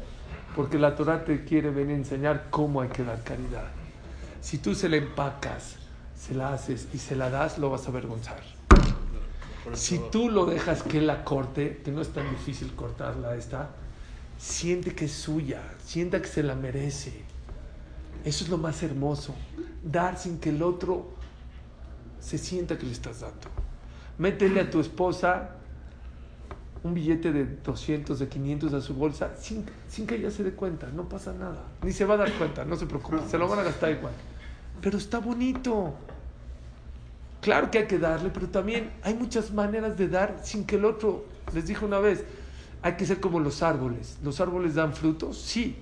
porque 0.55 0.79
la 0.79 0.95
Torah 0.95 1.25
te 1.25 1.45
quiere 1.45 1.71
venir 1.71 1.95
a 1.95 1.99
enseñar 1.99 2.47
cómo 2.51 2.81
hay 2.81 2.89
que 2.89 3.05
dar 3.05 3.23
caridad. 3.23 3.67
Si 4.41 4.59
tú 4.59 4.75
se 4.75 4.89
la 4.89 4.97
empacas, 4.97 5.77
se 6.17 6.35
la 6.35 6.53
haces 6.53 6.89
y 6.93 6.99
se 6.99 7.17
la 7.17 7.31
das, 7.31 7.59
lo 7.59 7.71
vas 7.71 7.87
a 7.87 7.91
avergonzar. 7.91 8.41
Si 9.73 9.99
tú 10.11 10.29
lo 10.29 10.47
dejas 10.47 10.83
que 10.83 11.01
la 11.01 11.25
corte, 11.25 11.81
que 11.85 11.91
no 11.91 12.03
es 12.03 12.11
tan 12.11 12.29
difícil 12.31 12.75
cortarla 12.75 13.35
esta, 13.35 13.71
siente 14.39 14.95
que 14.95 15.07
es 15.07 15.13
suya, 15.13 15.63
sienta 15.83 16.21
que 16.21 16.29
se 16.29 16.43
la 16.43 16.55
merece. 16.55 17.23
Eso 18.25 18.45
es 18.45 18.51
lo 18.51 18.59
más 18.59 18.83
hermoso. 18.83 19.35
Dar 19.83 20.19
sin 20.19 20.39
que 20.39 20.51
el 20.51 20.63
otro 20.63 21.11
se 22.21 22.39
sienta 22.39 22.79
que 22.79 22.87
le 22.87 22.93
estás 22.93 23.21
dando. 23.21 23.49
Métele 24.19 24.61
a 24.61 24.71
tu 24.71 24.81
esposa 24.81 25.57
un 26.85 26.93
billete 26.93 27.33
de 27.33 27.47
200, 27.47 28.19
de 28.19 28.29
500 28.29 28.75
a 28.75 28.81
su 28.81 28.95
bolsa 28.95 29.35
sin, 29.39 29.65
sin 29.89 30.07
que 30.07 30.17
ella 30.17 30.31
se 30.31 30.45
dé 30.45 30.53
cuenta. 30.53 30.87
No 30.89 31.09
pasa 31.09 31.33
nada. 31.33 31.65
Ni 31.83 31.93
se 31.93 32.05
va 32.05 32.15
a 32.15 32.19
dar 32.19 32.33
cuenta, 32.35 32.65
no 32.65 32.77
se 32.77 32.87
preocupe. 32.87 33.19
Se 33.29 33.39
lo 33.39 33.49
van 33.49 33.59
a 33.59 33.63
gastar 33.63 33.91
igual. 33.91 34.13
Pero 34.83 34.99
está 34.99 35.19
bonito. 35.19 35.95
Claro 37.41 37.71
que 37.71 37.79
hay 37.79 37.87
que 37.87 37.99
darle, 37.99 38.31
pero 38.31 38.49
también 38.49 38.91
hay 39.03 39.15
muchas 39.15 39.51
maneras 39.51 39.97
de 39.97 40.09
dar 40.09 40.41
sin 40.43 40.65
que 40.65 40.77
el 40.77 40.85
otro, 40.85 41.25
les 41.55 41.67
dije 41.67 41.85
una 41.85 41.99
vez, 41.99 42.25
hay 42.83 42.95
que 42.95 43.07
ser 43.07 43.19
como 43.19 43.41
los 43.41 43.63
árboles. 43.63 44.19
¿Los 44.23 44.41
árboles 44.41 44.75
dan 44.75 44.93
frutos? 44.93 45.39
Sí, 45.39 45.77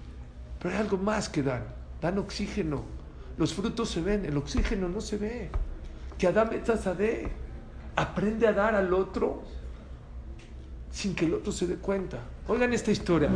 pero 0.60 0.74
hay 0.74 0.80
algo 0.80 0.98
más 0.98 1.28
que 1.28 1.42
dan. 1.42 1.64
Dan 2.00 2.18
oxígeno. 2.18 2.84
Los 3.38 3.54
frutos 3.54 3.90
se 3.90 4.00
ven, 4.00 4.24
el 4.24 4.36
oxígeno 4.36 4.88
no 4.88 5.00
se 5.00 5.16
ve. 5.18 5.50
Que 6.16 6.28
Adam 6.28 6.50
de 6.50 7.28
aprende 7.96 8.46
a 8.46 8.52
dar 8.52 8.76
al 8.76 8.94
otro 8.94 9.42
sin 10.92 11.14
que 11.14 11.24
el 11.24 11.34
otro 11.34 11.50
se 11.52 11.66
dé 11.66 11.76
cuenta. 11.76 12.18
Oigan 12.46 12.72
esta 12.72 12.90
historia. 12.92 13.30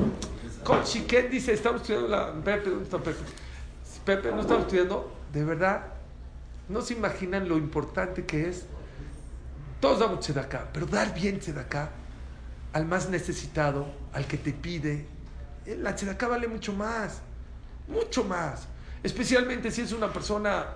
Chiquet 0.85 1.31
dice, 1.31 1.53
estamos 1.53 1.81
estudiando 1.81 2.09
la... 2.09 2.33
Pepe, 2.33 2.71
¿dónde 2.71 2.85
está 2.85 2.99
Pepe? 2.99 3.19
Pepe, 4.05 4.31
no 4.31 4.43
estamos 4.43 4.65
estudiando, 4.65 5.13
de 5.33 5.45
verdad, 5.45 5.87
no 6.69 6.81
se 6.81 6.95
imaginan 6.95 7.49
lo 7.49 7.57
importante 7.57 8.25
que 8.25 8.49
es. 8.49 8.67
Todos 9.81 10.01
damos 10.01 10.19
acá, 10.39 10.69
pero 10.73 10.87
dar 10.87 11.13
bien 11.13 11.41
acá 11.59 11.91
al 12.73 12.87
más 12.87 13.09
necesitado, 13.09 13.87
al 14.13 14.27
que 14.27 14.37
te 14.37 14.53
pide. 14.53 15.07
eh, 15.65 15.77
La 15.81 15.91
acá 15.91 16.29
vale 16.29 16.47
mucho 16.47 16.73
más, 16.73 17.21
mucho 17.89 18.23
más. 18.25 18.69
Especialmente 19.03 19.71
si 19.71 19.83
es 19.83 19.93
una 19.93 20.13
persona 20.13 20.67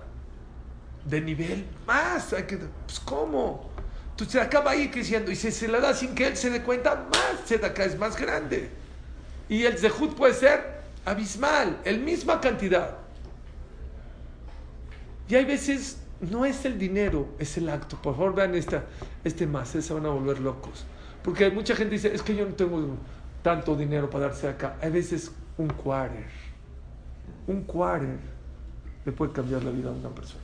de 1.05 1.21
nivel 1.21 1.65
más. 1.85 2.33
Hay 2.33 2.43
pues, 2.85 2.99
¿cómo? 2.99 3.70
Tu 4.15 4.39
acá 4.39 4.59
va 4.59 4.71
a 4.71 4.75
ir 4.75 4.91
creciendo 4.91 5.31
y 5.31 5.35
si 5.35 5.51
se 5.51 5.67
la 5.67 5.79
da 5.79 5.93
sin 5.93 6.13
que 6.13 6.27
él 6.27 6.37
se 6.37 6.49
dé 6.49 6.61
cuenta, 6.61 7.07
más 7.11 7.63
acá 7.63 7.85
es 7.85 7.97
más 7.97 8.15
grande. 8.15 8.69
Y 9.49 9.63
el 9.63 9.77
zehut 9.77 10.15
puede 10.15 10.33
ser 10.33 10.81
abismal, 11.05 11.79
el 11.83 11.99
misma 11.99 12.39
cantidad. 12.39 12.97
Y 15.27 15.35
hay 15.35 15.45
veces 15.45 15.97
no 16.19 16.45
es 16.45 16.65
el 16.65 16.77
dinero, 16.77 17.29
es 17.39 17.57
el 17.57 17.69
acto. 17.69 17.99
Por 18.01 18.15
favor, 18.15 18.35
vean 18.35 18.53
esta, 18.53 18.85
este 19.23 19.47
más, 19.47 19.69
se 19.69 19.93
van 19.93 20.05
a 20.05 20.09
volver 20.09 20.39
locos. 20.39 20.85
Porque 21.23 21.49
mucha 21.49 21.75
gente 21.75 21.95
dice, 21.95 22.13
es 22.13 22.21
que 22.21 22.35
yo 22.35 22.45
no 22.45 22.53
tengo 22.53 22.97
tanto 23.41 23.75
dinero 23.75 24.09
para 24.09 24.27
darse 24.27 24.47
acá. 24.47 24.77
Hay 24.81 24.91
veces 24.91 25.31
un 25.57 25.67
quarter, 25.69 26.25
un 27.47 27.63
quarter 27.63 28.17
le 29.05 29.11
puede 29.11 29.31
cambiar 29.31 29.63
la 29.63 29.71
vida 29.71 29.89
a 29.89 29.93
una 29.93 30.09
persona. 30.09 30.43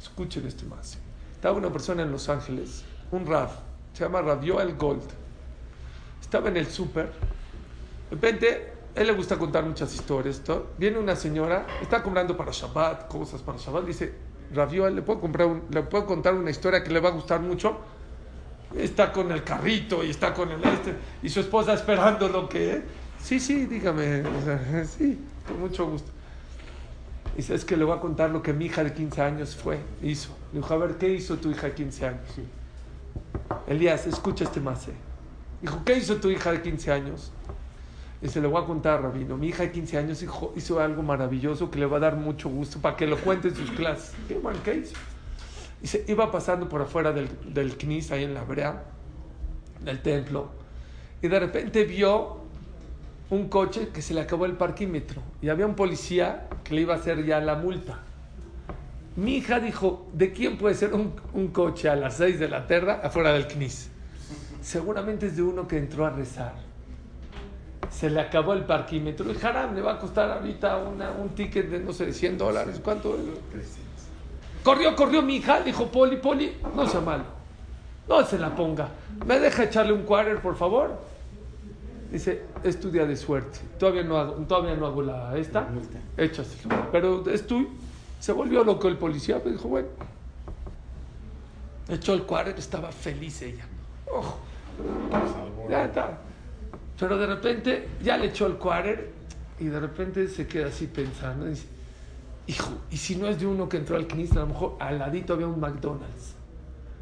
Escuchen 0.00 0.46
este 0.46 0.64
más. 0.64 0.98
Estaba 1.42 1.58
una 1.58 1.72
persona 1.72 2.04
en 2.04 2.12
Los 2.12 2.28
Ángeles, 2.28 2.84
un 3.10 3.26
Rav, 3.26 3.50
se 3.94 4.04
llama 4.04 4.22
Rav 4.22 4.46
Joel 4.46 4.76
Gold. 4.76 5.02
Estaba 6.20 6.48
en 6.50 6.56
el 6.56 6.68
súper. 6.68 7.06
De 7.06 8.14
repente, 8.14 8.72
él 8.94 9.08
le 9.08 9.12
gusta 9.12 9.36
contar 9.36 9.64
muchas 9.64 9.92
historias. 9.92 10.40
Viene 10.78 11.00
una 11.00 11.16
señora, 11.16 11.66
está 11.82 12.00
comprando 12.00 12.36
para 12.36 12.52
Shabbat, 12.52 13.08
cosas 13.08 13.42
para 13.42 13.58
Shabbat. 13.58 13.84
Dice, 13.84 14.14
Rabio, 14.54 14.88
le 14.88 15.02
puedo, 15.02 15.20
comprar 15.20 15.48
un- 15.48 15.64
le 15.68 15.82
puedo 15.82 16.06
contar 16.06 16.32
una 16.34 16.48
historia 16.52 16.84
que 16.84 16.90
le 16.92 17.00
va 17.00 17.08
a 17.08 17.12
gustar 17.12 17.40
mucho. 17.40 17.76
Está 18.78 19.12
con 19.12 19.32
el 19.32 19.42
carrito 19.42 20.04
y 20.04 20.10
está 20.10 20.32
con 20.32 20.48
el 20.52 20.62
este, 20.62 20.94
y 21.24 21.28
su 21.28 21.40
esposa 21.40 21.74
esperando 21.74 22.28
lo 22.28 22.48
que... 22.48 22.82
Sí, 23.20 23.40
sí, 23.40 23.66
dígame. 23.66 24.20
O 24.20 24.44
sea, 24.44 24.84
sí, 24.96 25.18
con 25.48 25.58
mucho 25.58 25.88
gusto. 25.88 26.12
Dice, 27.36 27.54
es 27.54 27.64
que 27.64 27.76
le 27.76 27.84
voy 27.84 27.96
a 27.96 28.00
contar 28.00 28.30
lo 28.30 28.42
que 28.42 28.52
mi 28.52 28.66
hija 28.66 28.84
de 28.84 28.92
15 28.92 29.22
años 29.22 29.56
fue, 29.56 29.78
hizo. 30.02 30.36
Le 30.52 30.60
dijo, 30.60 30.74
a 30.74 30.76
ver, 30.76 30.96
¿qué 30.98 31.08
hizo 31.08 31.36
tu 31.38 31.50
hija 31.50 31.68
de 31.68 31.72
15 31.74 32.06
años? 32.06 32.20
Elías, 33.66 34.06
escucha 34.06 34.44
este 34.44 34.60
más. 34.60 34.86
Dijo, 35.60 35.80
¿qué 35.84 35.96
hizo 35.96 36.16
tu 36.16 36.28
hija 36.30 36.52
de 36.52 36.60
15 36.60 36.92
años? 36.92 37.32
Dice, 38.20 38.40
le 38.40 38.48
voy 38.48 38.62
a 38.62 38.66
contar, 38.66 39.02
Rabino. 39.02 39.36
Mi 39.36 39.48
hija 39.48 39.62
de 39.64 39.72
15 39.72 39.98
años 39.98 40.22
hijo- 40.22 40.52
hizo 40.56 40.78
algo 40.80 41.02
maravilloso 41.02 41.70
que 41.70 41.78
le 41.78 41.86
va 41.86 41.96
a 41.96 42.00
dar 42.00 42.16
mucho 42.16 42.48
gusto 42.50 42.78
para 42.80 42.96
que 42.96 43.06
lo 43.06 43.16
cuente 43.18 43.48
en 43.48 43.56
sus 43.56 43.70
clases. 43.70 44.12
¿Qué, 44.28 44.38
¿qué 44.64 44.74
hizo? 44.76 44.94
Dice, 45.80 46.04
iba 46.06 46.30
pasando 46.30 46.68
por 46.68 46.82
afuera 46.82 47.12
del, 47.12 47.28
del 47.52 47.76
Knis, 47.76 48.12
ahí 48.12 48.24
en 48.24 48.34
la 48.34 48.44
brea, 48.44 48.84
del 49.80 50.00
templo, 50.02 50.50
y 51.20 51.26
de 51.26 51.40
repente 51.40 51.82
vio 51.84 52.41
un 53.32 53.48
coche 53.48 53.88
que 53.94 54.02
se 54.02 54.12
le 54.12 54.20
acabó 54.20 54.44
el 54.44 54.52
parquímetro 54.58 55.22
y 55.40 55.48
había 55.48 55.64
un 55.64 55.74
policía 55.74 56.48
que 56.62 56.74
le 56.74 56.82
iba 56.82 56.92
a 56.92 56.98
hacer 56.98 57.24
ya 57.24 57.40
la 57.40 57.54
multa. 57.54 58.00
Mi 59.16 59.36
hija 59.36 59.58
dijo, 59.58 60.06
¿de 60.12 60.32
quién 60.34 60.58
puede 60.58 60.74
ser 60.74 60.92
un, 60.92 61.14
un 61.32 61.48
coche 61.48 61.88
a 61.88 61.96
las 61.96 62.18
6 62.18 62.38
de 62.38 62.48
la 62.48 62.66
tarde 62.66 62.92
afuera 62.92 63.32
del 63.32 63.46
CNIS? 63.46 63.88
Seguramente 64.60 65.28
es 65.28 65.36
de 65.36 65.42
uno 65.42 65.66
que 65.66 65.78
entró 65.78 66.04
a 66.04 66.10
rezar. 66.10 66.52
Se 67.90 68.10
le 68.10 68.20
acabó 68.20 68.52
el 68.52 68.64
parquímetro. 68.64 69.32
Y 69.32 69.36
Haram 69.42 69.74
le 69.74 69.80
va 69.80 69.94
a 69.94 69.98
costar 69.98 70.30
ahorita 70.30 70.76
una- 70.76 71.10
un 71.12 71.30
ticket 71.30 71.70
de, 71.70 71.80
no 71.80 71.92
sé, 71.94 72.04
de 72.06 72.12
100 72.12 72.36
dólares. 72.36 72.80
¿Cuánto? 72.84 73.16
Corrió, 74.62 74.94
corrió 74.94 75.22
mi 75.22 75.36
hija. 75.36 75.60
Dijo, 75.62 75.86
Poli, 75.90 76.16
Poli, 76.18 76.52
no 76.76 76.86
sea 76.86 77.00
malo. 77.00 77.24
No 78.06 78.24
se 78.26 78.38
la 78.38 78.54
ponga. 78.54 78.88
¿Me 79.26 79.38
deja 79.40 79.64
echarle 79.64 79.92
un 79.94 80.02
quarter, 80.02 80.38
por 80.40 80.54
favor? 80.56 81.11
Dice, 82.12 82.42
es 82.62 82.78
tu 82.78 82.90
día 82.90 83.06
de 83.06 83.16
suerte. 83.16 83.58
Todavía 83.78 84.02
no 84.02 84.18
hago, 84.18 84.34
todavía 84.44 84.76
no 84.76 84.86
hago 84.86 85.00
la 85.00 85.34
esta. 85.38 85.66
Échaselo. 86.18 86.88
Pero 86.92 87.26
es 87.30 87.46
tu. 87.46 87.66
Se 88.20 88.32
volvió 88.32 88.62
loco 88.62 88.86
el 88.88 88.98
policía. 88.98 89.40
Me 89.42 89.52
dijo, 89.52 89.68
bueno. 89.68 89.88
Echó 91.88 92.12
el 92.12 92.24
quarter, 92.24 92.54
estaba 92.58 92.92
feliz 92.92 93.40
ella. 93.40 93.64
Ojo. 94.12 94.38
Ya 95.70 95.86
está. 95.86 96.18
Pero 97.00 97.16
de 97.16 97.26
repente 97.26 97.88
ya 98.02 98.18
le 98.18 98.26
echó 98.26 98.46
el 98.46 98.56
quarter 98.56 99.10
y 99.58 99.64
de 99.64 99.80
repente 99.80 100.28
se 100.28 100.46
queda 100.46 100.66
así 100.66 100.88
pensando. 100.88 101.46
Dice, 101.46 101.66
hijo, 102.46 102.72
¿y 102.90 102.98
si 102.98 103.16
no 103.16 103.26
es 103.26 103.40
de 103.40 103.46
uno 103.46 103.70
que 103.70 103.78
entró 103.78 103.96
al 103.96 104.06
CNIS? 104.06 104.32
A 104.32 104.40
lo 104.40 104.48
mejor 104.48 104.76
al 104.80 104.98
ladito 104.98 105.32
había 105.32 105.46
un 105.46 105.58
McDonald's. 105.58 106.34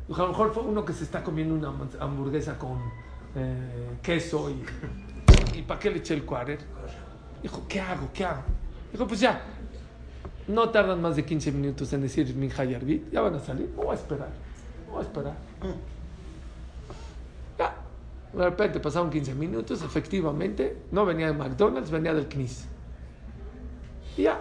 A 0.09 0.19
lo 0.19 0.29
mejor 0.29 0.55
fue 0.55 0.63
uno 0.63 0.85
que 0.85 0.93
se 0.93 1.03
está 1.03 1.25
comiendo 1.25 1.55
una 1.55 1.73
hamburguesa 1.99 2.57
con 2.59 2.79
eh, 3.37 3.99
queso 4.03 4.51
y, 4.51 5.59
¿y 5.59 5.63
para 5.63 5.79
qué 5.79 5.91
le 5.91 5.99
eché 5.99 6.15
el 6.15 6.25
quarter? 6.25 6.59
Dijo, 7.43 7.65
¿qué 7.69 7.81
hago? 7.81 8.11
¿Qué 8.13 8.25
hago? 8.25 8.43
Dijo, 8.93 9.07
pues 9.07 9.21
ya, 9.21 9.41
no 10.49 10.69
tardan 10.71 11.01
más 11.01 11.17
de 11.17 11.25
15 11.25 11.53
minutos 11.53 11.93
en 11.93 12.03
decir 12.03 12.35
mi 12.35 12.51
Hayarbit, 12.51 13.11
ya 13.11 13.21
van 13.21 13.35
a 13.35 13.39
salir, 13.39 13.71
voy 13.75 13.89
a 13.91 13.95
esperar, 13.95 14.31
voy 14.91 14.99
a 14.99 15.03
esperar. 15.03 15.35
Ya, 17.59 17.75
de 18.33 18.45
repente 18.45 18.81
pasaron 18.81 19.11
15 19.11 19.35
minutos, 19.35 19.83
efectivamente, 19.83 20.77
no 20.91 21.07
venía 21.07 21.29
de 21.29 21.35
McDonald's, 21.35 21.91
venía 21.91 22.13
del 22.13 22.27
CNIS. 22.27 22.67
Y 24.17 24.23
ya, 24.23 24.41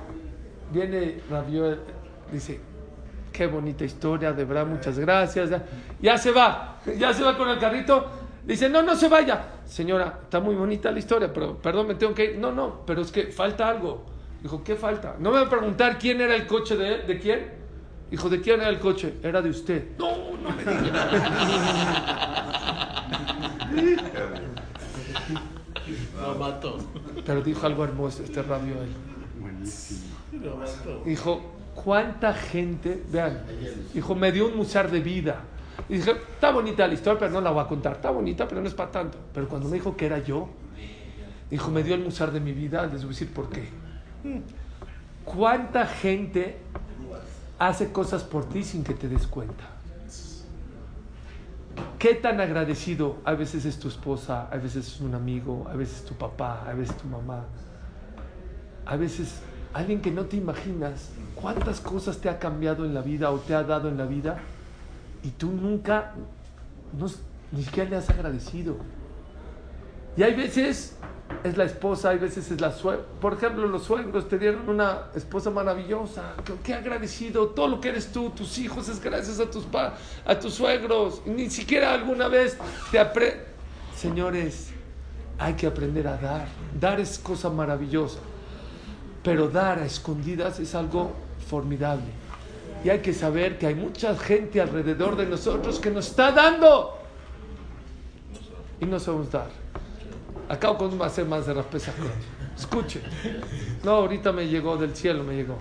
viene 0.73 1.21
Rabio, 1.29 1.77
dice, 2.31 2.59
qué 3.31 3.47
bonita 3.47 3.85
historia, 3.85 4.33
de 4.33 4.45
verdad, 4.45 4.65
muchas 4.65 4.97
gracias. 4.97 5.49
Ya, 5.49 5.65
ya 6.01 6.17
se 6.17 6.31
va, 6.31 6.79
ya 6.97 7.13
se 7.13 7.23
va 7.23 7.37
con 7.37 7.49
el 7.49 7.59
carrito. 7.59 8.18
Dice, 8.49 8.67
no, 8.67 8.81
no 8.81 8.95
se 8.95 9.07
vaya. 9.07 9.45
Señora, 9.63 10.21
está 10.23 10.39
muy 10.39 10.55
bonita 10.55 10.91
la 10.91 10.97
historia, 10.97 11.31
pero 11.31 11.55
perdón, 11.59 11.89
me 11.89 11.93
tengo 11.93 12.15
que 12.15 12.31
ir. 12.31 12.39
No, 12.39 12.51
no, 12.51 12.81
pero 12.83 13.03
es 13.03 13.11
que 13.11 13.27
falta 13.27 13.69
algo. 13.69 14.07
Dijo, 14.41 14.63
¿qué 14.63 14.75
falta? 14.75 15.17
No 15.19 15.29
me 15.29 15.37
va 15.37 15.45
a 15.45 15.49
preguntar 15.49 15.99
quién 15.99 16.19
era 16.19 16.35
el 16.35 16.47
coche 16.47 16.75
de 16.75 16.95
él, 16.95 17.05
¿de 17.05 17.19
quién? 17.19 17.47
Dijo, 18.09 18.27
¿de 18.27 18.41
quién 18.41 18.59
era 18.59 18.69
el 18.69 18.79
coche? 18.79 19.17
Era 19.21 19.43
de 19.43 19.51
usted. 19.51 19.89
No, 19.99 20.35
no 20.41 20.49
me 20.49 20.63
diga. 20.63 21.09
Lo 26.19 26.35
mató. 26.35 26.79
Pero 27.23 27.41
dijo 27.43 27.67
algo 27.67 27.83
hermoso 27.83 28.23
este 28.23 28.41
rabio 28.41 28.77
él. 28.81 30.41
Lo 30.43 30.57
mató. 30.57 31.03
Dijo, 31.05 31.51
¿cuánta 31.75 32.33
gente? 32.33 33.03
Vean, 33.11 33.43
dijo, 33.93 34.15
me 34.15 34.31
dio 34.31 34.47
un 34.47 34.57
musar 34.57 34.89
de 34.89 35.01
vida. 35.01 35.43
Y 35.87 35.95
dije, 35.95 36.11
está 36.11 36.51
bonita 36.51 36.87
la 36.87 36.93
historia, 36.93 37.19
pero 37.19 37.31
no 37.31 37.41
la 37.41 37.51
voy 37.51 37.63
a 37.63 37.67
contar. 37.67 37.93
Está 37.93 38.11
bonita, 38.11 38.47
pero 38.47 38.61
no 38.61 38.67
es 38.67 38.73
para 38.73 38.91
tanto. 38.91 39.17
Pero 39.33 39.47
cuando 39.47 39.69
me 39.69 39.75
dijo 39.75 39.95
que 39.95 40.05
era 40.05 40.19
yo, 40.19 40.49
dijo, 41.49 41.71
me 41.71 41.83
dio 41.83 41.95
el 41.95 42.03
musar 42.03 42.31
de 42.31 42.39
mi 42.39 42.51
vida, 42.51 42.83
les 42.83 43.03
voy 43.03 43.05
a 43.05 43.09
decir 43.09 43.33
por 43.33 43.49
qué. 43.49 43.69
¿Cuánta 45.23 45.85
gente 45.85 46.57
hace 47.57 47.91
cosas 47.91 48.23
por 48.23 48.49
ti 48.49 48.63
sin 48.63 48.83
que 48.83 48.93
te 48.93 49.07
des 49.07 49.27
cuenta? 49.27 49.63
¿Qué 51.97 52.15
tan 52.15 52.39
agradecido 52.39 53.17
a 53.25 53.33
veces 53.33 53.65
es 53.65 53.79
tu 53.79 53.87
esposa, 53.87 54.47
a 54.49 54.57
veces 54.57 54.87
es 54.87 55.01
un 55.01 55.15
amigo, 55.15 55.67
a 55.69 55.75
veces 55.75 56.05
tu 56.05 56.13
papá, 56.13 56.63
a 56.67 56.73
veces 56.73 56.95
tu 56.97 57.07
mamá? 57.07 57.45
A 58.85 58.95
veces 58.95 59.41
alguien 59.73 60.01
que 60.01 60.11
no 60.11 60.25
te 60.25 60.37
imaginas 60.37 61.11
cuántas 61.35 61.79
cosas 61.79 62.17
te 62.17 62.29
ha 62.29 62.39
cambiado 62.39 62.85
en 62.85 62.93
la 62.93 63.01
vida 63.01 63.31
o 63.31 63.37
te 63.39 63.53
ha 63.53 63.63
dado 63.63 63.89
en 63.89 63.97
la 63.97 64.05
vida 64.05 64.39
y 65.23 65.29
tú 65.29 65.51
nunca, 65.51 66.13
ni 67.51 67.63
siquiera 67.63 67.89
le 67.89 67.95
has 67.97 68.09
agradecido. 68.09 68.77
Y 70.17 70.23
hay 70.23 70.33
veces 70.33 70.95
es 71.43 71.57
la 71.57 71.63
esposa, 71.65 72.09
hay 72.09 72.17
veces 72.17 72.51
es 72.51 72.59
la 72.59 72.71
suegra. 72.71 73.05
Por 73.21 73.33
ejemplo, 73.33 73.67
los 73.67 73.83
suegros 73.83 74.27
te 74.27 74.37
dieron 74.39 74.67
una 74.67 75.03
esposa 75.15 75.49
maravillosa. 75.51 76.33
Qué, 76.63 76.73
agradecido. 76.73 77.49
Todo 77.49 77.67
lo 77.67 77.79
que 77.79 77.89
eres 77.89 78.11
tú, 78.11 78.31
tus 78.31 78.57
hijos, 78.57 78.89
es 78.89 79.01
gracias 79.01 79.39
a 79.39 79.49
tus, 79.49 79.65
pa- 79.65 79.93
a 80.25 80.37
tus 80.39 80.55
suegros. 80.55 81.21
Ni 81.25 81.49
siquiera 81.49 81.93
alguna 81.93 82.27
vez 82.27 82.57
te 82.91 82.99
apre... 82.99 83.45
Señores, 83.95 84.71
hay 85.37 85.53
que 85.53 85.67
aprender 85.67 86.07
a 86.07 86.17
dar. 86.17 86.47
Dar 86.79 86.99
es 86.99 87.19
cosa 87.19 87.49
maravillosa. 87.49 88.19
Pero 89.23 89.49
dar 89.49 89.79
a 89.79 89.85
escondidas 89.85 90.59
es 90.59 90.73
algo 90.75 91.11
formidable. 91.47 92.05
Y 92.83 92.89
hay 92.89 92.99
que 92.99 93.13
saber 93.13 93.57
que 93.57 93.67
hay 93.67 93.75
mucha 93.75 94.15
gente 94.15 94.61
alrededor 94.61 95.15
de 95.17 95.25
nosotros 95.25 95.79
que 95.79 95.91
nos 95.91 96.07
está 96.07 96.31
dando. 96.31 96.97
Y 98.79 98.85
no 98.85 98.99
sabemos 98.99 99.31
dar. 99.31 99.49
Acabo 100.47 100.77
con 100.77 101.01
hacer 101.01 101.25
más 101.25 101.45
de 101.45 101.53
raspesa. 101.53 101.93
Escuche. 102.57 103.01
No, 103.83 103.91
ahorita 103.91 104.31
me 104.31 104.47
llegó 104.47 104.77
del 104.77 104.95
cielo, 104.95 105.23
me 105.23 105.35
llegó. 105.35 105.57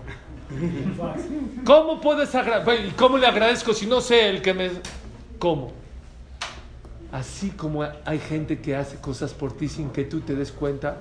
¿Cómo 1.64 2.00
puedes 2.00 2.34
agradecer? 2.34 2.86
¿Y 2.86 2.90
cómo 2.92 3.18
le 3.18 3.26
agradezco 3.26 3.74
si 3.74 3.86
no 3.86 4.00
sé 4.00 4.30
el 4.30 4.40
que 4.40 4.54
me... 4.54 4.70
¿Cómo? 5.38 5.72
Así 7.12 7.50
como 7.50 7.82
hay 7.82 8.18
gente 8.18 8.60
que 8.60 8.76
hace 8.76 8.96
cosas 8.96 9.34
por 9.34 9.52
ti 9.52 9.68
sin 9.68 9.90
que 9.90 10.04
tú 10.04 10.20
te 10.20 10.34
des 10.34 10.52
cuenta. 10.52 10.98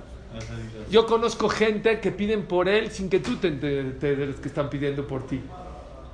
Yo 0.90 1.06
conozco 1.06 1.48
gente 1.48 2.00
que 2.00 2.12
piden 2.12 2.46
por 2.46 2.68
él 2.68 2.90
sin 2.90 3.08
que 3.08 3.20
tú 3.20 3.36
te 3.36 3.48
enteres 3.48 4.36
que 4.36 4.48
están 4.48 4.68
pidiendo 4.68 5.06
por 5.06 5.26
ti. 5.26 5.40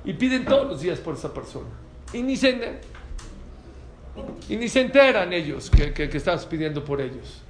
Y 0.05 0.13
piden 0.13 0.45
todos 0.45 0.67
los 0.67 0.81
días 0.81 0.99
por 0.99 1.15
esa 1.15 1.33
persona. 1.33 1.67
Y 2.13 2.21
ni 2.21 2.37
se, 2.37 2.79
y 4.47 4.55
ni 4.55 4.69
se 4.69 4.81
enteran 4.81 5.33
ellos 5.33 5.69
que, 5.69 5.93
que, 5.93 6.15
estás 6.15 6.45
pidiendo 6.45 6.83
por 6.83 7.01
ellos. 7.01 7.41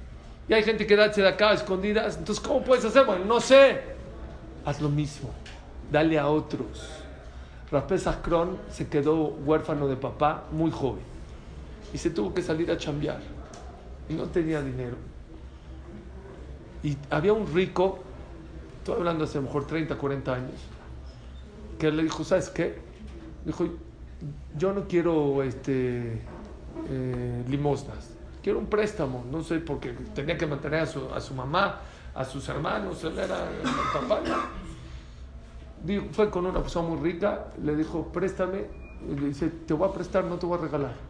Y 0.48 0.54
hay 0.54 0.62
gente 0.62 0.86
que 0.86 0.96
da 0.96 1.08
de 1.08 1.28
acá 1.28 1.52
escondidas. 1.52 2.16
Entonces, 2.16 2.44
¿cómo 2.44 2.62
puedes 2.62 2.84
hacer? 2.84 3.04
Bueno, 3.04 3.24
no 3.24 3.40
sé. 3.40 3.80
Haz 4.64 4.80
lo 4.80 4.88
mismo. 4.88 5.30
Dale 5.90 6.18
a 6.18 6.28
otros. 6.28 6.88
Rapés 7.70 8.06
Akron 8.06 8.58
se 8.70 8.88
quedó 8.88 9.14
huérfano 9.14 9.88
de 9.88 9.96
papá 9.96 10.44
muy 10.50 10.70
joven. 10.70 11.02
Y 11.92 11.98
se 11.98 12.10
tuvo 12.10 12.32
que 12.32 12.42
salir 12.42 12.70
a 12.70 12.78
chambear. 12.78 13.20
Y 14.08 14.14
no 14.14 14.24
tenía 14.24 14.62
dinero. 14.62 14.96
Y 16.82 16.96
había 17.10 17.32
un 17.32 17.52
rico, 17.52 17.98
estoy 18.78 18.96
hablando 18.96 19.24
hace 19.24 19.38
a 19.38 19.40
lo 19.40 19.48
mejor 19.48 19.66
30, 19.66 19.96
40 19.96 20.34
años, 20.34 20.54
que 21.78 21.90
le 21.90 22.02
dijo, 22.02 22.24
¿sabes 22.24 22.50
qué? 22.50 22.78
Dijo, 23.44 23.66
yo 24.56 24.72
no 24.72 24.86
quiero 24.86 25.42
este, 25.42 26.22
eh, 26.88 27.44
limosnas, 27.48 28.10
quiero 28.42 28.58
un 28.58 28.66
préstamo, 28.66 29.24
no 29.30 29.42
sé, 29.42 29.58
porque 29.58 29.92
tenía 30.14 30.36
que 30.36 30.46
mantener 30.46 30.80
a 30.80 30.86
su, 30.86 31.08
a 31.14 31.20
su 31.20 31.34
mamá, 31.34 31.80
a 32.14 32.24
sus 32.24 32.48
hermanos, 32.48 33.02
él 33.04 33.18
era 33.18 33.48
el 33.50 34.00
papá. 34.00 34.20
Dijo, 35.84 36.06
fue 36.12 36.30
con 36.30 36.46
una 36.46 36.60
persona 36.60 36.88
muy 36.88 36.98
rica, 36.98 37.48
le 37.62 37.76
dijo, 37.76 38.10
préstame, 38.12 38.66
y 39.08 39.14
le 39.14 39.28
dice, 39.28 39.48
te 39.48 39.74
voy 39.74 39.88
a 39.88 39.92
prestar, 39.92 40.24
no 40.24 40.36
te 40.36 40.46
voy 40.46 40.58
a 40.58 40.62
regalar. 40.62 41.06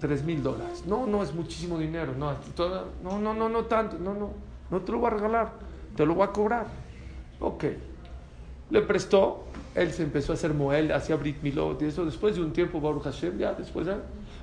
3 0.00 0.24
mil 0.24 0.42
dólares. 0.42 0.84
No, 0.86 1.06
no 1.06 1.22
es 1.22 1.32
muchísimo 1.34 1.78
dinero. 1.78 2.14
No, 2.16 2.34
no, 3.02 3.18
no, 3.18 3.34
no, 3.34 3.48
no 3.48 3.64
tanto. 3.66 3.98
No, 3.98 4.14
no. 4.14 4.30
No 4.70 4.80
te 4.80 4.92
lo 4.92 4.98
voy 4.98 5.08
a 5.08 5.10
regalar. 5.10 5.52
Te 5.94 6.06
lo 6.06 6.14
voy 6.14 6.24
a 6.24 6.32
cobrar. 6.32 6.66
Ok. 7.38 7.64
Le 8.70 8.82
prestó, 8.82 9.44
él 9.74 9.92
se 9.92 10.02
empezó 10.02 10.32
a 10.32 10.34
hacer 10.34 10.54
moel, 10.54 10.92
hacía 10.92 11.16
Brit 11.16 11.42
Milot 11.42 11.82
y 11.82 11.86
eso. 11.86 12.04
Después 12.04 12.36
de 12.36 12.42
un 12.42 12.52
tiempo, 12.52 12.80
Baruch 12.80 13.04
Hashem, 13.04 13.38
ya 13.38 13.54
después, 13.54 13.86
ya. 13.86 13.98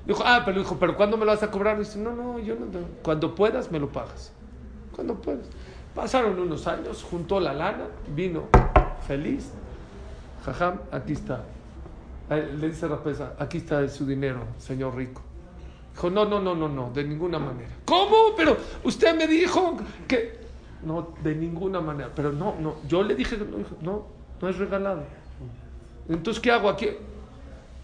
Dijo, 0.05 0.23
ah, 0.25 0.43
pero 0.45 0.59
dijo, 0.59 0.77
¿pero 0.79 0.95
cuándo 0.95 1.17
me 1.17 1.25
lo 1.25 1.31
vas 1.31 1.43
a 1.43 1.51
cobrar? 1.51 1.77
Dice, 1.77 1.99
no, 1.99 2.13
no, 2.13 2.39
yo 2.39 2.55
no. 2.55 2.65
Cuando 3.03 3.35
puedas, 3.35 3.71
me 3.71 3.79
lo 3.79 3.89
pagas. 3.89 4.31
Cuando 4.95 5.15
puedas. 5.15 5.47
Pasaron 5.93 6.39
unos 6.39 6.67
años, 6.67 7.03
juntó 7.03 7.39
la 7.39 7.53
lana, 7.53 7.85
vino 8.15 8.43
feliz. 9.07 9.51
Jajam, 10.45 10.79
aquí 10.91 11.13
está. 11.13 11.43
Eh, 12.29 12.55
Le 12.59 12.69
dice 12.69 12.87
Rapesa, 12.87 13.33
aquí 13.39 13.57
está 13.57 13.87
su 13.89 14.05
dinero, 14.05 14.41
señor 14.57 14.95
rico. 14.95 15.21
Dijo, 15.93 16.09
no, 16.09 16.25
no, 16.25 16.39
no, 16.39 16.55
no, 16.55 16.69
no, 16.69 16.91
de 16.91 17.03
ninguna 17.03 17.39
manera. 17.39 17.69
¿Cómo? 17.85 18.35
Pero 18.35 18.57
usted 18.83 19.15
me 19.17 19.27
dijo 19.27 19.77
que... 20.07 20.37
No, 20.83 21.15
de 21.23 21.33
ninguna 21.33 21.81
manera. 21.81 22.11
Pero 22.15 22.31
no, 22.31 22.55
no, 22.59 22.75
yo 22.87 23.01
le 23.01 23.15
dije, 23.15 23.37
no, 23.37 23.45
no, 23.81 24.05
no 24.41 24.49
es 24.49 24.57
regalado. 24.57 25.03
Entonces, 26.09 26.41
¿qué 26.41 26.51
hago 26.51 26.69
aquí? 26.69 26.87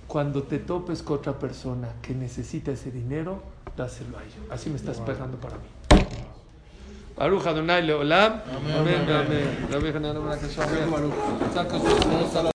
Cuando 0.08 0.44
te 0.44 0.60
topes 0.60 1.02
con 1.02 1.18
otra 1.18 1.34
persona 1.34 1.90
que 2.02 2.14
necesita 2.14 2.72
ese 2.72 2.92
dinero, 2.92 3.42
dáselo 3.76 4.18
a 4.18 4.24
ella. 4.24 4.36
Así 4.50 4.70
me 4.70 4.76
estás 4.76 5.00
pegando 5.00 5.38
para 5.38 5.56
mí. 5.58 5.64
Baruch 7.18 7.46
Adonai 7.46 7.84
Leolam. 7.84 8.42
Amén. 8.56 9.06
Amén. 9.08 9.68
La 9.70 9.80